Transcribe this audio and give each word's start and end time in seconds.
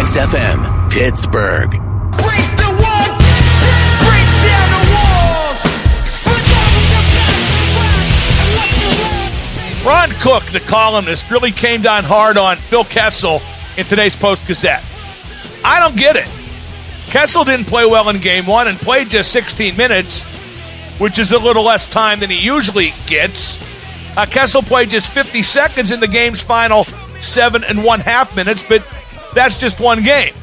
XFM, 0.00 0.90
Pittsburgh. 0.90 1.68
Break 1.72 2.50
the 2.56 2.72
wall, 2.80 3.08
break 4.00 4.28
down 4.48 4.68
the 4.72 4.84
walls. 4.96 5.60
Football 6.24 6.68
with 6.72 6.88
your 6.88 7.04
back 7.12 7.36
to 7.44 7.52
the 7.52 7.68
ground 7.76 8.08
and 8.40 8.50
watch 8.56 8.76
the 8.80 8.92
wall. 9.04 9.92
Ron 9.92 10.10
Cook, 10.22 10.44
the 10.52 10.60
columnist, 10.60 11.30
really 11.30 11.52
came 11.52 11.82
down 11.82 12.04
hard 12.04 12.38
on 12.38 12.56
Phil 12.56 12.84
Kessel 12.84 13.42
in 13.76 13.84
today's 13.84 14.16
Post 14.16 14.46
Gazette. 14.46 14.82
I 15.62 15.78
don't 15.78 15.98
get 15.98 16.16
it. 16.16 16.28
Kessel 17.10 17.44
didn't 17.44 17.66
play 17.66 17.84
well 17.84 18.08
in 18.08 18.20
game 18.20 18.46
one 18.46 18.68
and 18.68 18.78
played 18.78 19.10
just 19.10 19.30
16 19.32 19.76
minutes, 19.76 20.22
which 20.98 21.18
is 21.18 21.30
a 21.30 21.38
little 21.38 21.64
less 21.64 21.86
time 21.86 22.20
than 22.20 22.30
he 22.30 22.38
usually 22.38 22.94
gets. 23.06 23.62
Uh, 24.16 24.24
Kessel 24.24 24.62
played 24.62 24.88
just 24.88 25.12
50 25.12 25.42
seconds 25.42 25.90
in 25.90 26.00
the 26.00 26.08
game's 26.08 26.40
final 26.40 26.84
seven 27.20 27.62
and 27.64 27.84
one 27.84 28.00
half 28.00 28.34
minutes, 28.34 28.64
but 28.66 28.82
that's 29.34 29.58
just 29.58 29.80
one 29.80 30.02
game. 30.02 30.34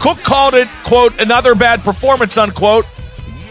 Cook 0.00 0.18
called 0.18 0.54
it, 0.54 0.68
quote, 0.84 1.20
another 1.20 1.54
bad 1.54 1.82
performance, 1.82 2.36
unquote. 2.36 2.86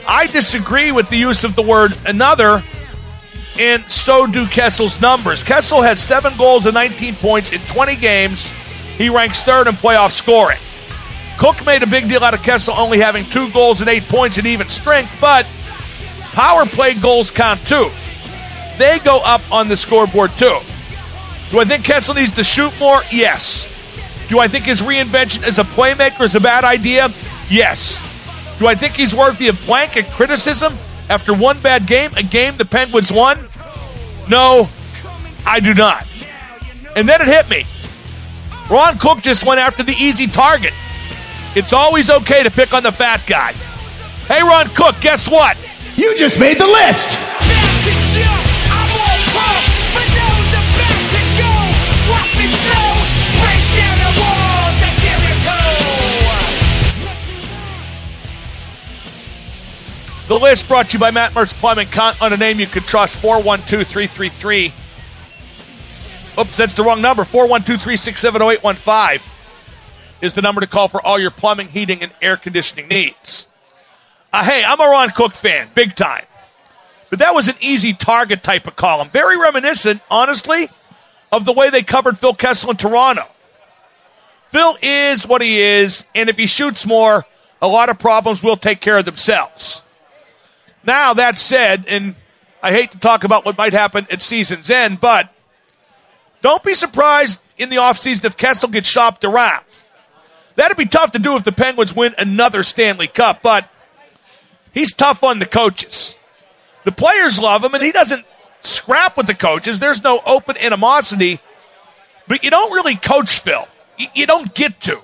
I 0.07 0.27
disagree 0.27 0.91
with 0.91 1.09
the 1.09 1.17
use 1.17 1.43
of 1.43 1.55
the 1.55 1.63
word 1.63 1.97
another, 2.05 2.63
and 3.59 3.83
so 3.89 4.27
do 4.27 4.45
Kessel's 4.45 5.01
numbers. 5.01 5.43
Kessel 5.43 5.81
has 5.81 5.99
seven 5.99 6.37
goals 6.37 6.65
and 6.65 6.75
19 6.75 7.15
points 7.15 7.51
in 7.51 7.61
20 7.61 7.95
games. 7.95 8.51
He 8.97 9.09
ranks 9.09 9.43
third 9.43 9.67
in 9.67 9.73
playoff 9.73 10.11
scoring. 10.11 10.59
Cook 11.37 11.65
made 11.65 11.83
a 11.83 11.87
big 11.87 12.07
deal 12.07 12.23
out 12.23 12.33
of 12.33 12.43
Kessel 12.43 12.75
only 12.75 12.99
having 12.99 13.25
two 13.25 13.49
goals 13.51 13.81
and 13.81 13.89
eight 13.89 14.07
points 14.07 14.37
in 14.37 14.45
even 14.45 14.69
strength, 14.69 15.17
but 15.19 15.45
power 16.31 16.65
play 16.65 16.93
goals 16.93 17.31
count 17.31 17.65
too. 17.67 17.89
They 18.77 18.99
go 18.99 19.19
up 19.23 19.41
on 19.51 19.67
the 19.67 19.75
scoreboard 19.75 20.37
too. 20.37 20.59
Do 21.49 21.59
I 21.59 21.65
think 21.65 21.83
Kessel 21.83 22.13
needs 22.15 22.31
to 22.33 22.43
shoot 22.43 22.71
more? 22.79 23.01
Yes. 23.11 23.69
Do 24.27 24.39
I 24.39 24.47
think 24.47 24.65
his 24.65 24.81
reinvention 24.81 25.43
as 25.43 25.59
a 25.59 25.63
playmaker 25.63 26.21
is 26.21 26.35
a 26.35 26.39
bad 26.39 26.63
idea? 26.63 27.13
Yes. 27.49 28.03
Do 28.57 28.67
I 28.67 28.75
think 28.75 28.95
he's 28.95 29.13
worthy 29.13 29.47
of 29.49 29.65
blanket 29.65 30.07
criticism 30.07 30.77
after 31.09 31.33
one 31.33 31.61
bad 31.61 31.85
game, 31.85 32.11
a 32.15 32.23
game 32.23 32.57
the 32.57 32.65
Penguins 32.65 33.11
won? 33.11 33.47
No, 34.27 34.69
I 35.45 35.59
do 35.59 35.73
not. 35.73 36.07
And 36.95 37.07
then 37.07 37.21
it 37.21 37.27
hit 37.27 37.49
me. 37.49 37.65
Ron 38.69 38.97
Cook 38.97 39.21
just 39.21 39.45
went 39.45 39.59
after 39.59 39.83
the 39.83 39.93
easy 39.93 40.25
target. 40.25 40.73
It's 41.55 41.73
always 41.73 42.09
okay 42.09 42.41
to 42.43 42.49
pick 42.49 42.73
on 42.73 42.83
the 42.83 42.91
fat 42.91 43.25
guy. 43.27 43.51
Hey, 44.27 44.41
Ron 44.41 44.67
Cook, 44.69 44.95
guess 45.01 45.29
what? 45.29 45.57
You 45.95 46.17
just 46.17 46.39
made 46.39 46.59
the 46.59 46.67
list. 46.67 47.19
The 60.27 60.39
list 60.39 60.67
brought 60.67 60.89
to 60.89 60.93
you 60.93 60.99
by 60.99 61.11
Matt 61.11 61.33
Martz 61.33 61.53
Plumbing. 61.53 61.87
On 62.19 62.33
a 62.33 62.37
name 62.37 62.59
you 62.59 62.65
can 62.65 62.81
trust. 62.81 63.15
412 63.17 63.87
333. 63.87 64.73
Oops, 66.39 66.57
that's 66.57 66.73
the 66.73 66.83
wrong 66.83 66.99
number. 66.99 67.23
412 67.23 67.79
367 67.79 68.41
0815 68.41 69.31
is 70.21 70.33
the 70.33 70.41
number 70.41 70.61
to 70.61 70.67
call 70.67 70.87
for 70.87 71.05
all 71.05 71.19
your 71.19 71.29
plumbing, 71.29 71.67
heating, 71.67 72.01
and 72.01 72.11
air 72.23 72.37
conditioning 72.37 72.87
needs. 72.87 73.47
Uh, 74.33 74.43
hey, 74.43 74.63
I'm 74.65 74.81
a 74.81 74.83
Ron 74.83 75.11
Cook 75.11 75.33
fan, 75.33 75.69
big 75.75 75.95
time. 75.95 76.25
But 77.11 77.19
that 77.19 77.35
was 77.35 77.47
an 77.47 77.55
easy 77.61 77.93
target 77.93 78.41
type 78.41 78.65
of 78.65 78.75
column. 78.75 79.09
Very 79.09 79.37
reminiscent, 79.37 80.01
honestly, 80.09 80.69
of 81.31 81.45
the 81.45 81.53
way 81.53 81.69
they 81.69 81.83
covered 81.83 82.17
Phil 82.17 82.33
Kessel 82.33 82.71
in 82.71 82.77
Toronto. 82.77 83.23
Phil 84.49 84.75
is 84.81 85.27
what 85.27 85.43
he 85.43 85.61
is, 85.61 86.05
and 86.15 86.29
if 86.29 86.37
he 86.37 86.47
shoots 86.47 86.85
more, 86.87 87.25
a 87.61 87.67
lot 87.67 87.89
of 87.89 87.99
problems 87.99 88.41
will 88.41 88.57
take 88.57 88.81
care 88.81 88.97
of 88.97 89.05
themselves. 89.05 89.83
Now, 90.85 91.13
that 91.13 91.39
said, 91.39 91.85
and 91.87 92.15
I 92.61 92.71
hate 92.71 92.91
to 92.91 92.99
talk 92.99 93.23
about 93.23 93.45
what 93.45 93.57
might 93.57 93.73
happen 93.73 94.07
at 94.09 94.21
season's 94.21 94.69
end, 94.69 94.99
but 94.99 95.29
don't 96.41 96.63
be 96.63 96.73
surprised 96.73 97.41
in 97.57 97.69
the 97.69 97.77
offseason 97.77 98.25
if 98.25 98.37
Kessel 98.37 98.69
gets 98.69 98.87
shopped 98.87 99.23
around. 99.23 99.65
That'd 100.55 100.77
be 100.77 100.85
tough 100.85 101.11
to 101.13 101.19
do 101.19 101.35
if 101.35 101.43
the 101.43 101.51
Penguins 101.51 101.95
win 101.95 102.15
another 102.17 102.63
Stanley 102.63 103.07
Cup, 103.07 103.41
but 103.41 103.69
he's 104.73 104.93
tough 104.93 105.23
on 105.23 105.39
the 105.39 105.45
coaches. 105.45 106.17
The 106.85 106.91
players 106.91 107.39
love 107.39 107.63
him, 107.63 107.73
and 107.73 107.83
he 107.83 107.91
doesn't 107.91 108.25
scrap 108.61 109.17
with 109.17 109.27
the 109.27 109.33
coaches. 109.35 109.79
There's 109.79 110.03
no 110.03 110.21
open 110.25 110.57
animosity, 110.57 111.39
but 112.27 112.43
you 112.43 112.51
don't 112.51 112.71
really 112.71 112.95
coach 112.95 113.39
Phil. 113.39 113.67
You, 114.13 114.25
don't 114.25 114.53
get 114.53 114.81
to. 114.81 114.99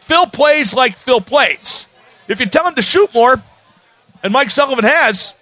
Phil 0.00 0.26
plays 0.26 0.74
like 0.74 0.96
Phil 0.96 1.20
plays. 1.20 1.86
If 2.26 2.40
you 2.40 2.46
tell 2.46 2.66
him 2.66 2.74
to 2.74 2.82
shoot 2.82 3.12
more, 3.14 3.42
and 4.22 4.32
Mike 4.32 4.50
Sullivan 4.50 4.84
has, 4.84 5.34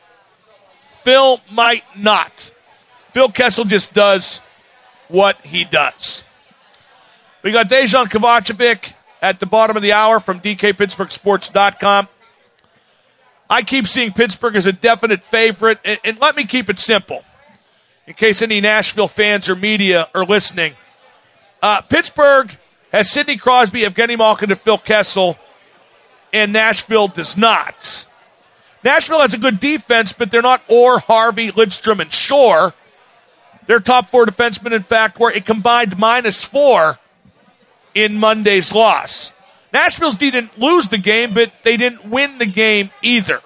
Phil 1.02 1.40
might 1.50 1.84
not. 1.96 2.52
Phil 3.10 3.30
Kessel 3.30 3.64
just 3.64 3.94
does 3.94 4.40
what 5.08 5.40
he 5.42 5.64
does. 5.64 6.24
We 7.42 7.52
got 7.52 7.68
Dejan 7.68 8.06
Kovacevic 8.06 8.92
at 9.22 9.40
the 9.40 9.46
bottom 9.46 9.76
of 9.76 9.82
the 9.82 9.92
hour 9.92 10.20
from 10.20 10.40
DKPittsburghSports.com. 10.40 12.08
I 13.48 13.62
keep 13.62 13.86
seeing 13.86 14.12
Pittsburgh 14.12 14.56
as 14.56 14.66
a 14.66 14.72
definite 14.72 15.22
favorite, 15.22 15.78
and, 15.84 16.00
and 16.04 16.20
let 16.20 16.36
me 16.36 16.44
keep 16.44 16.68
it 16.68 16.80
simple. 16.80 17.24
In 18.06 18.14
case 18.14 18.42
any 18.42 18.60
Nashville 18.60 19.08
fans 19.08 19.48
or 19.48 19.54
media 19.54 20.08
are 20.14 20.24
listening, 20.24 20.74
uh, 21.62 21.80
Pittsburgh 21.82 22.56
has 22.92 23.10
Sidney 23.10 23.36
Crosby, 23.36 23.82
Evgeny 23.82 24.18
Malkin, 24.18 24.50
and 24.50 24.60
Phil 24.60 24.78
Kessel, 24.78 25.38
and 26.32 26.52
Nashville 26.52 27.08
does 27.08 27.36
not. 27.36 28.06
Nashville 28.86 29.18
has 29.18 29.34
a 29.34 29.38
good 29.38 29.58
defense, 29.58 30.12
but 30.12 30.30
they're 30.30 30.40
not 30.40 30.62
Orr, 30.68 31.00
Harvey, 31.00 31.50
Lidstrom, 31.50 31.98
and 31.98 32.12
Shore. 32.12 32.72
Their 33.66 33.80
top 33.80 34.10
four 34.10 34.26
defensemen, 34.26 34.70
in 34.70 34.84
fact, 34.84 35.18
were 35.18 35.30
a 35.30 35.40
combined 35.40 35.98
minus 35.98 36.44
four 36.44 37.00
in 37.96 38.14
Monday's 38.14 38.72
loss. 38.72 39.32
Nashville's 39.72 40.14
didn't 40.14 40.56
lose 40.56 40.88
the 40.88 40.98
game, 40.98 41.34
but 41.34 41.52
they 41.64 41.76
didn't 41.76 42.08
win 42.08 42.38
the 42.38 42.46
game 42.46 42.90
either. 43.02 43.40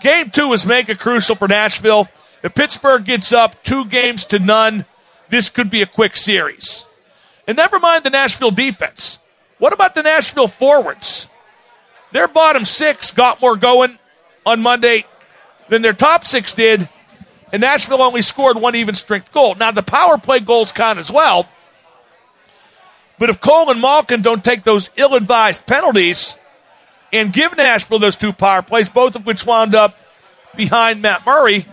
Game 0.00 0.30
two 0.30 0.52
is 0.52 0.66
mega 0.66 0.96
crucial 0.96 1.36
for 1.36 1.46
Nashville. 1.46 2.08
If 2.42 2.56
Pittsburgh 2.56 3.04
gets 3.04 3.32
up 3.32 3.62
two 3.62 3.84
games 3.84 4.24
to 4.26 4.40
none, 4.40 4.84
this 5.28 5.48
could 5.48 5.70
be 5.70 5.80
a 5.80 5.86
quick 5.86 6.16
series. 6.16 6.86
And 7.46 7.56
never 7.56 7.78
mind 7.78 8.02
the 8.02 8.10
Nashville 8.10 8.50
defense. 8.50 9.20
What 9.58 9.72
about 9.72 9.94
the 9.94 10.02
Nashville 10.02 10.48
forwards? 10.48 11.28
Their 12.10 12.26
bottom 12.26 12.64
six 12.64 13.12
got 13.12 13.40
more 13.40 13.54
going 13.54 13.96
on 14.46 14.60
Monday 14.60 15.06
than 15.68 15.82
their 15.82 15.92
top 15.92 16.24
six 16.24 16.54
did, 16.54 16.88
and 17.52 17.60
Nashville 17.60 18.02
only 18.02 18.22
scored 18.22 18.56
one 18.56 18.74
even 18.74 18.94
strength 18.94 19.32
goal. 19.32 19.54
Now, 19.54 19.70
the 19.70 19.82
power 19.82 20.18
play 20.18 20.40
goals 20.40 20.72
count 20.72 20.98
as 20.98 21.10
well, 21.10 21.48
but 23.18 23.30
if 23.30 23.40
Cole 23.40 23.70
and 23.70 23.80
Malkin 23.80 24.22
don't 24.22 24.44
take 24.44 24.64
those 24.64 24.90
ill 24.96 25.14
advised 25.14 25.66
penalties 25.66 26.36
and 27.12 27.32
give 27.32 27.56
Nashville 27.56 27.98
those 27.98 28.16
two 28.16 28.32
power 28.32 28.62
plays, 28.62 28.88
both 28.90 29.14
of 29.14 29.24
which 29.24 29.46
wound 29.46 29.74
up 29.74 29.96
behind 30.56 31.00
Matt 31.00 31.24
Murray, 31.24 31.66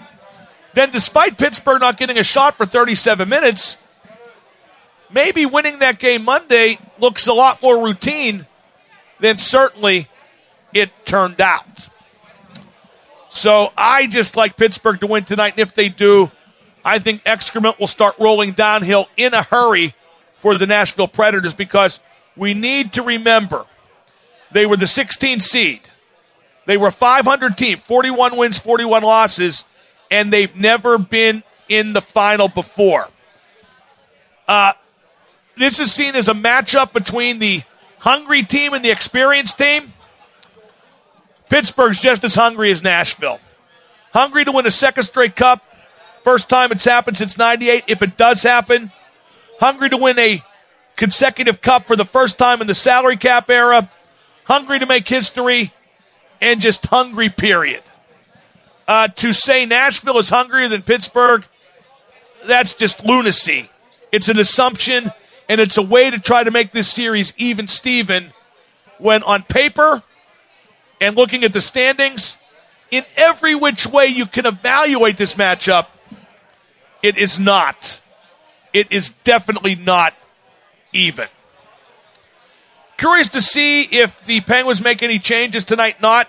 then 0.74 0.92
despite 0.92 1.38
Pittsburgh 1.38 1.82
not 1.82 1.98
getting 1.98 2.18
a 2.18 2.24
shot 2.24 2.56
for 2.56 2.66
37 2.66 3.28
minutes, 3.28 3.78
maybe 5.10 5.46
winning 5.46 5.80
that 5.80 6.00
game 6.00 6.24
Monday 6.24 6.80
looks 7.00 7.28
a 7.28 7.34
lot 7.34 7.62
more 7.62 7.84
routine 7.84 8.46
than 9.20 9.38
certainly 9.38 10.08
it 10.74 10.90
turned 11.06 11.42
out. 11.42 11.90
So 13.32 13.72
I 13.78 14.08
just 14.08 14.36
like 14.36 14.58
Pittsburgh 14.58 15.00
to 15.00 15.08
win 15.08 15.24
tonight. 15.24 15.54
And 15.54 15.62
if 15.62 15.74
they 15.74 15.88
do, 15.88 16.30
I 16.84 17.00
think 17.00 17.22
excrement 17.26 17.80
will 17.80 17.88
start 17.88 18.16
rolling 18.20 18.52
downhill 18.52 19.08
in 19.16 19.34
a 19.34 19.42
hurry 19.42 19.96
for 20.36 20.58
the 20.58 20.68
Nashville 20.68 21.08
Predators 21.08 21.54
because 21.54 22.02
we 22.36 22.54
need 22.54 22.94
to 22.94 23.04
remember 23.04 23.66
they 24.52 24.66
were 24.66 24.76
the 24.76 24.86
16 24.86 25.40
seed. 25.40 25.80
They 26.66 26.76
were 26.76 26.90
a 26.90 26.92
500 26.92 27.58
team, 27.58 27.78
41 27.78 28.36
wins, 28.36 28.58
41 28.58 29.02
losses, 29.02 29.66
and 30.12 30.32
they've 30.32 30.56
never 30.56 30.98
been 30.98 31.44
in 31.70 31.94
the 31.94 32.02
final 32.02 32.50
before. 32.50 33.08
Uh, 34.46 34.74
this 35.58 35.80
is 35.80 35.94
seen 35.94 36.16
as 36.16 36.28
a 36.28 36.34
matchup 36.34 36.92
between 36.92 37.40
the 37.40 37.62
hungry 38.00 38.44
team 38.44 38.74
and 38.74 38.84
the 38.84 38.92
experienced 38.92 39.58
team. 39.58 39.94
Pittsburgh's 41.52 42.00
just 42.00 42.24
as 42.24 42.34
hungry 42.34 42.72
as 42.72 42.82
Nashville. 42.82 43.42
Hungry 44.14 44.46
to 44.46 44.54
win 44.54 44.66
a 44.66 44.72
second 44.72 45.04
straight 45.04 45.36
cup. 45.36 45.62
First 46.24 46.48
time 46.48 46.72
it's 46.72 46.86
happened 46.86 47.18
since 47.18 47.38
98. 47.38 47.84
If 47.88 48.02
it 48.02 48.16
does 48.16 48.42
happen, 48.42 48.90
hungry 49.60 49.90
to 49.90 49.98
win 49.98 50.18
a 50.18 50.42
consecutive 50.96 51.62
cup 51.62 51.88
for 51.88 51.98
the 51.98 52.06
first 52.06 52.38
time 52.38 52.62
in 52.62 52.68
the 52.68 52.74
salary 52.74 53.18
cap 53.18 53.50
era, 53.50 53.90
hungry 54.46 54.80
to 54.80 54.86
make 54.86 55.06
history, 55.06 55.74
and 56.40 56.62
just 56.62 56.86
hungry, 56.86 57.28
period. 57.28 57.84
Uh, 58.88 59.10
to 59.10 59.34
say 59.34 59.66
Nashville 59.66 60.20
is 60.20 60.30
hungrier 60.30 60.70
than 60.70 60.84
Pittsburgh, 60.84 61.46
that's 62.46 62.74
just 62.76 63.04
lunacy. 63.04 63.70
It's 64.14 64.30
an 64.30 64.40
assumption, 64.40 65.12
and 65.50 65.60
it's 65.60 65.78
a 65.78 65.84
way 65.84 66.10
to 66.12 66.18
try 66.18 66.46
to 66.46 66.52
make 66.52 66.72
this 66.72 66.90
series 66.90 67.34
even 67.36 67.68
Steven 67.68 68.32
when 69.00 69.22
on 69.24 69.44
paper 69.44 70.02
and 71.02 71.18
looking 71.18 71.44
at 71.44 71.52
the 71.52 71.60
standings, 71.60 72.38
in 72.92 73.04
every 73.18 73.56
which 73.56 73.88
way 73.88 74.06
you 74.06 74.26
can 74.26 74.46
evaluate 74.46 75.18
this 75.18 75.36
matchup, 75.36 75.88
it 77.02 77.18
is 77.18 77.40
not. 77.40 78.00
It 78.72 78.92
is 78.92 79.10
definitely 79.24 79.76
not 79.76 80.14
even. 80.94 81.28
Curious 82.98 83.30
to 83.30 83.42
see 83.42 83.82
if 83.82 84.24
the 84.28 84.42
Penguins 84.42 84.82
make 84.82 85.02
any 85.02 85.18
changes 85.18 85.66
tonight. 85.66 86.00
Not 86.02 86.28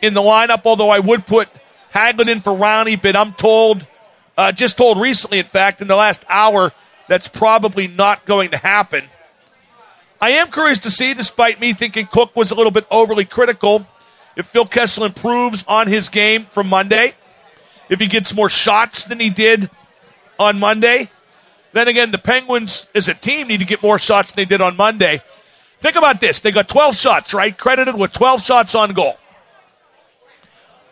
in 0.00 0.14
the 0.14 0.20
lineup, 0.20 0.62
although 0.64 0.90
I 0.90 1.00
would 1.00 1.26
put 1.26 1.48
Hagelin 1.92 2.28
in 2.28 2.40
for 2.40 2.52
Rowney, 2.52 3.00
but 3.00 3.16
I'm 3.16 3.32
told, 3.32 3.86
uh, 4.38 4.52
just 4.52 4.78
told 4.78 5.00
recently, 5.00 5.40
in 5.40 5.46
fact, 5.46 5.82
in 5.82 5.88
the 5.88 5.96
last 5.96 6.24
hour, 6.28 6.72
that's 7.08 7.26
probably 7.26 7.88
not 7.88 8.24
going 8.24 8.50
to 8.50 8.56
happen. 8.56 9.04
I 10.20 10.30
am 10.30 10.50
curious 10.50 10.78
to 10.80 10.90
see, 10.90 11.14
despite 11.14 11.60
me 11.60 11.72
thinking 11.72 12.06
Cook 12.06 12.36
was 12.36 12.50
a 12.50 12.54
little 12.54 12.70
bit 12.70 12.86
overly 12.90 13.24
critical, 13.24 13.86
if 14.36 14.46
Phil 14.46 14.66
Kessel 14.66 15.04
improves 15.04 15.64
on 15.66 15.86
his 15.86 16.08
game 16.08 16.46
from 16.52 16.68
Monday, 16.68 17.12
if 17.88 18.00
he 18.00 18.06
gets 18.06 18.34
more 18.34 18.50
shots 18.50 19.04
than 19.04 19.18
he 19.18 19.30
did 19.30 19.70
on 20.38 20.58
Monday. 20.58 21.10
Then 21.72 21.88
again, 21.88 22.10
the 22.10 22.18
Penguins 22.18 22.86
as 22.94 23.08
a 23.08 23.14
team 23.14 23.48
need 23.48 23.60
to 23.60 23.66
get 23.66 23.82
more 23.82 23.98
shots 23.98 24.32
than 24.32 24.42
they 24.42 24.48
did 24.48 24.60
on 24.60 24.76
Monday. 24.76 25.22
Think 25.80 25.96
about 25.96 26.20
this. 26.20 26.40
They 26.40 26.50
got 26.50 26.68
12 26.68 26.96
shots, 26.96 27.32
right? 27.32 27.56
Credited 27.56 27.94
with 27.94 28.12
12 28.12 28.42
shots 28.42 28.74
on 28.74 28.92
goal. 28.92 29.16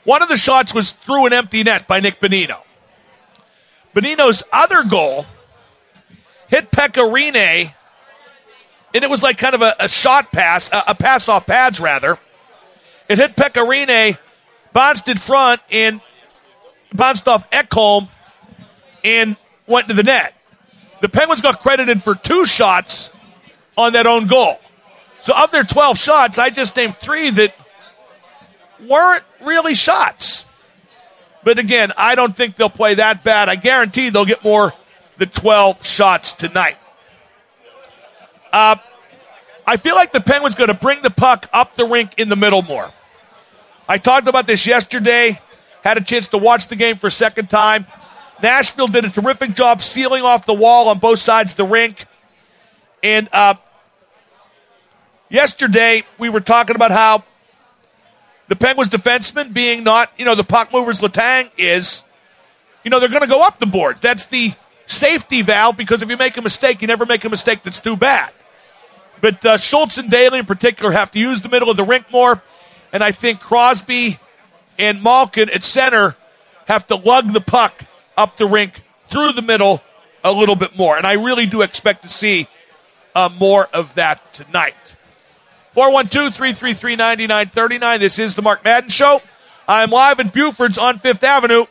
One 0.05 0.23
of 0.23 0.31
the 0.31 0.37
shots 0.37 0.73
was 0.73 0.93
through 0.93 1.27
an 1.27 1.33
empty 1.35 1.63
net 1.63 1.87
by 1.87 2.01
Nick 2.01 2.19
Bonino. 2.21 2.63
Bonino's 3.95 4.43
other 4.53 4.85
goal 4.85 5.27
hit 6.49 6.71
Pekka 6.71 7.13
Rinne, 7.13 7.75
and 8.95 9.05
it 9.05 9.11
was 9.11 9.23
like 9.23 9.39
kind 9.39 9.55
of 9.55 9.63
a, 9.63 9.75
a 9.81 9.89
shot 9.89 10.33
pass, 10.33 10.71
a, 10.73 10.83
a, 10.89 10.95
pass 10.95 11.29
off 11.29 11.47
pads 11.47 11.81
rather. 11.81 12.19
It 13.09 13.19
hit 13.19 13.37
Pekka 13.37 13.67
Rinne, 13.67 14.19
bounced 14.73 15.09
in 15.09 15.17
front, 15.17 15.61
and 15.71 16.01
bounced 16.93 17.29
off 17.29 17.49
Ekholm, 17.51 18.09
and 19.05 19.37
went 19.67 19.89
to 19.89 19.95
the 19.95 20.03
net. 20.03 20.35
The 21.01 21.09
Penguins 21.09 21.41
got 21.41 21.61
credited 21.61 22.03
for 22.03 22.15
two 22.15 22.45
shots 22.47 23.13
on 23.77 23.93
that 23.93 24.07
own 24.07 24.27
goal. 24.27 24.59
So 25.21 25.35
of 25.37 25.51
their 25.51 25.65
12 25.65 25.99
shots, 25.99 26.39
I 26.39 26.51
just 26.51 26.77
named 26.77 26.97
three 26.97 27.31
that 27.31 27.55
weren't 28.87 29.25
really 29.41 29.75
shots. 29.75 30.45
But 31.45 31.59
again, 31.59 31.93
I 31.97 32.15
don't 32.15 32.37
think 32.37 32.57
they'll 32.57 32.69
play 32.69 32.95
that 32.95 33.25
bad. 33.25 33.49
I 33.49 33.57
guarantee 33.57 34.11
they'll 34.11 34.25
get 34.25 34.43
more 34.43 34.73
than 35.19 35.29
12 35.29 35.85
shots 35.87 36.33
tonight. 36.33 36.77
Uh, 38.53 38.77
I 39.67 39.77
feel 39.77 39.95
like 39.95 40.13
the 40.13 40.21
Penguins 40.21 40.55
going 40.55 40.69
to 40.69 40.75
bring 40.75 41.03
the 41.03 41.11
puck 41.11 41.49
up 41.53 41.77
the 41.77 41.85
rink 41.85 42.19
in 42.19 42.29
the 42.29 42.37
middle 42.37 42.63
more. 42.63 42.91
I 43.89 43.99
talked 43.99 44.29
about 44.29 44.47
this 44.47 44.67
yesterday. 44.67 45.41
Had 45.83 45.99
a 45.99 46.03
chance 46.03 46.29
to 46.29 46.39
watch 46.39 46.69
the 46.69 46.77
game 46.77 46.97
for 46.97 47.09
a 47.09 47.11
second 47.11 47.51
time. 47.51 47.87
Nashville 48.43 48.87
did 48.87 49.05
a 49.05 49.11
terrific 49.11 49.55
job 49.55 49.83
sealing 49.83 50.23
off 50.23 50.47
the 50.47 50.55
wall 50.55 50.89
on 50.89 50.99
both 50.99 51.19
sides 51.19 51.53
of 51.53 51.57
the 51.57 51.65
rink. 51.65 52.07
And 53.03 53.29
uh, 53.33 53.55
yesterday, 55.29 56.05
we 56.19 56.29
were 56.29 56.41
talking 56.41 56.77
about 56.77 56.91
how 56.91 57.25
the 58.49 58.57
Penguins 58.57 58.91
defenseman, 58.91 59.53
being 59.53 59.85
not, 59.85 60.11
you 60.17 60.25
know, 60.25 60.35
the 60.35 60.45
puck 60.45 60.73
movers 60.73 61.01
Letang 61.01 61.51
is, 61.57 62.03
you 62.85 62.91
know, 62.91 63.01
they're 63.01 63.09
going 63.09 63.23
to 63.23 63.29
go 63.29 63.47
up 63.47 63.59
the 63.59 63.67
boards. 63.67 64.01
That's 64.01 64.27
the 64.27 64.55
safety 64.87 65.43
valve 65.43 65.77
because 65.77 66.03
if 66.03 66.09
you 66.09 66.17
make 66.17 66.37
a 66.37 66.43
mistake, 66.43 66.81
you 66.81 66.89
never 66.89 67.05
make 67.05 67.25
a 67.25 67.29
mistake 67.29 67.63
that's 67.63 67.81
too 67.81 67.97
bad. 67.97 68.33
But 69.21 69.45
uh, 69.45 69.57
Schultz 69.57 69.99
and 69.99 70.11
Daley 70.11 70.39
in 70.39 70.47
particular 70.47 70.93
have 70.93 71.11
to 71.13 71.19
use 71.19 71.43
the 71.43 71.49
middle 71.49 71.71
of 71.71 71.77
the 71.77 71.85
rink 71.85 72.11
more. 72.11 72.43
And 72.93 73.03
I 73.03 73.13
think 73.13 73.41
Crosby 73.41 74.19
and 74.79 75.03
Malkin 75.03 75.51
at 75.51 75.65
center 75.65 76.17
have 76.67 76.87
to 76.89 76.97
lug 76.97 77.33
the 77.33 77.41
puck 77.41 77.85
up 78.17 78.37
the 78.37 78.47
rink 78.47 78.83
through 79.09 79.33
the 79.33 79.43
middle 79.43 79.83
a 80.25 80.33
little 80.33 80.57
bit 80.57 80.77
more. 80.77 80.97
And 80.97 81.07
I 81.07 81.15
really 81.15 81.47
do 81.47 81.63
expect 81.63 82.03
to 82.03 82.09
see 82.09 82.49
uh, 83.15 83.29
more 83.39 83.69
of 83.73 83.95
that 83.95 84.33
tonight. 84.33 84.97
412 85.73 86.35
333 86.35 86.97
9939. 86.97 88.01
This 88.01 88.19
is 88.19 88.35
the 88.35 88.43
Mark 88.43 88.65
Madden 88.65 88.91
Show. 88.91 89.23
I'm 89.67 89.91
live 89.91 90.19
at 90.19 90.33
Buford's 90.33 90.79
on 90.79 90.99
Fifth 90.99 91.23
Avenue. 91.23 91.67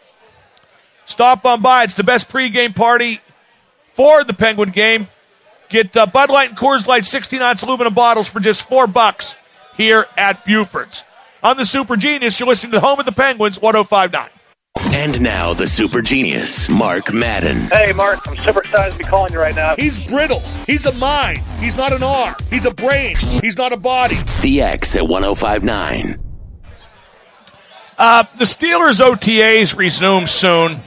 Stop 1.05 1.45
on 1.45 1.61
by. 1.61 1.83
It's 1.83 1.95
the 1.95 2.03
best 2.03 2.29
pregame 2.29 2.75
party 2.75 3.21
for 3.93 4.23
the 4.23 4.33
Penguin 4.33 4.69
game. 4.69 5.07
Get 5.69 5.95
uh, 5.97 6.05
Bud 6.05 6.29
Light 6.29 6.49
and 6.49 6.57
Coors 6.57 6.87
Light 6.87 7.05
16 7.05 7.41
ounce 7.41 7.61
aluminum 7.61 7.93
bottles 7.93 8.27
for 8.27 8.39
just 8.39 8.67
four 8.67 8.87
bucks 8.87 9.35
here 9.75 10.05
at 10.17 10.45
Buford's. 10.45 11.03
On 11.43 11.55
the 11.57 11.65
Super 11.65 11.97
Genius, 11.97 12.39
you're 12.39 12.47
listening 12.47 12.71
to 12.73 12.79
Home 12.79 12.99
of 12.99 13.05
the 13.05 13.11
Penguins 13.11 13.59
1059. 13.61 14.29
And 14.93 15.21
now 15.21 15.53
the 15.53 15.67
super 15.67 16.01
genius, 16.01 16.69
Mark 16.69 17.13
Madden. 17.13 17.57
Hey, 17.71 17.93
Mark, 17.93 18.27
I'm 18.27 18.37
super 18.37 18.61
excited 18.61 18.93
to 18.93 18.97
be 18.97 19.03
calling 19.03 19.33
you 19.33 19.39
right 19.39 19.55
now. 19.55 19.75
He's 19.75 19.99
brittle. 19.99 20.39
He's 20.65 20.85
a 20.85 20.93
mind. 20.93 21.39
He's 21.59 21.75
not 21.75 21.93
an 21.93 22.03
arm. 22.03 22.35
He's 22.49 22.65
a 22.65 22.71
brain. 22.71 23.15
He's 23.41 23.57
not 23.57 23.73
a 23.73 23.77
body. 23.77 24.17
The 24.41 24.61
X 24.61 24.95
at 24.95 25.07
1059. 25.07 26.23
Uh, 27.97 28.23
the 28.37 28.45
Steelers' 28.45 28.99
OTAs 29.01 29.75
resume 29.75 30.25
soon. 30.25 30.79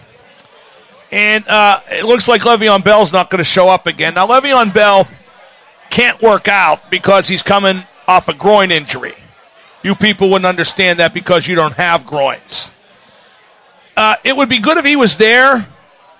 And 1.12 1.47
uh, 1.49 1.81
it 1.91 2.05
looks 2.05 2.29
like 2.29 2.43
Le'Veon 2.43 2.85
Bell's 2.85 3.12
not 3.12 3.31
going 3.31 3.39
to 3.39 3.45
show 3.45 3.69
up 3.69 3.87
again. 3.87 4.15
Now, 4.15 4.27
Le'Veon 4.27 4.73
Bell 4.73 5.09
can't 5.91 6.21
work 6.23 6.47
out 6.47 6.91
because 6.91 7.27
he's 7.27 7.43
coming 7.43 7.83
off 8.07 8.29
a 8.29 8.35
groin 8.35 8.71
injury. 8.71 9.15
You 9.83 9.95
people 9.95 10.29
wouldn't 10.29 10.47
understand 10.47 11.01
that 11.01 11.12
because 11.15 11.47
you 11.47 11.55
don't 11.55 11.75
have 11.75 12.07
groins. 12.07 12.71
Uh, 13.97 14.17
it 14.25 14.37
would 14.37 14.49
be 14.49 14.61
good 14.61 14.79
if 14.79 14.85
he 14.85 14.97
was 14.97 15.17
there 15.17 15.67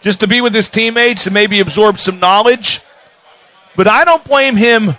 just 0.01 0.21
to 0.21 0.27
be 0.27 0.41
with 0.41 0.55
his 0.55 0.69
teammates 0.69 1.27
and 1.27 1.35
maybe 1.35 1.61
absorb 1.61 1.99
some 1.99 2.19
knowledge. 2.19 2.81
But 3.77 3.87
I 3.87 4.05
don't 4.05 4.25
blame 4.25 4.57
him 4.57 4.97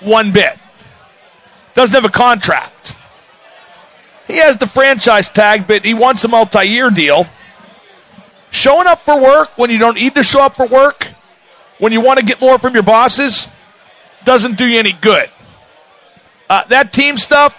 one 0.00 0.32
bit. 0.32 0.58
Doesn't 1.74 1.94
have 1.94 2.04
a 2.04 2.12
contract. 2.12 2.96
He 4.26 4.38
has 4.38 4.56
the 4.56 4.66
franchise 4.66 5.28
tag, 5.28 5.66
but 5.66 5.84
he 5.84 5.94
wants 5.94 6.24
a 6.24 6.28
multi 6.28 6.64
year 6.64 6.90
deal. 6.90 7.26
Showing 8.62 8.86
up 8.86 9.00
for 9.00 9.20
work 9.20 9.58
when 9.58 9.70
you 9.70 9.78
don't 9.78 9.96
need 9.96 10.14
to 10.14 10.22
show 10.22 10.40
up 10.40 10.54
for 10.54 10.68
work, 10.68 11.08
when 11.80 11.90
you 11.90 12.00
want 12.00 12.20
to 12.20 12.24
get 12.24 12.40
more 12.40 12.58
from 12.58 12.74
your 12.74 12.84
bosses, 12.84 13.48
doesn't 14.22 14.56
do 14.56 14.64
you 14.64 14.78
any 14.78 14.92
good. 14.92 15.28
Uh, 16.48 16.62
that 16.68 16.92
team 16.92 17.16
stuff, 17.16 17.58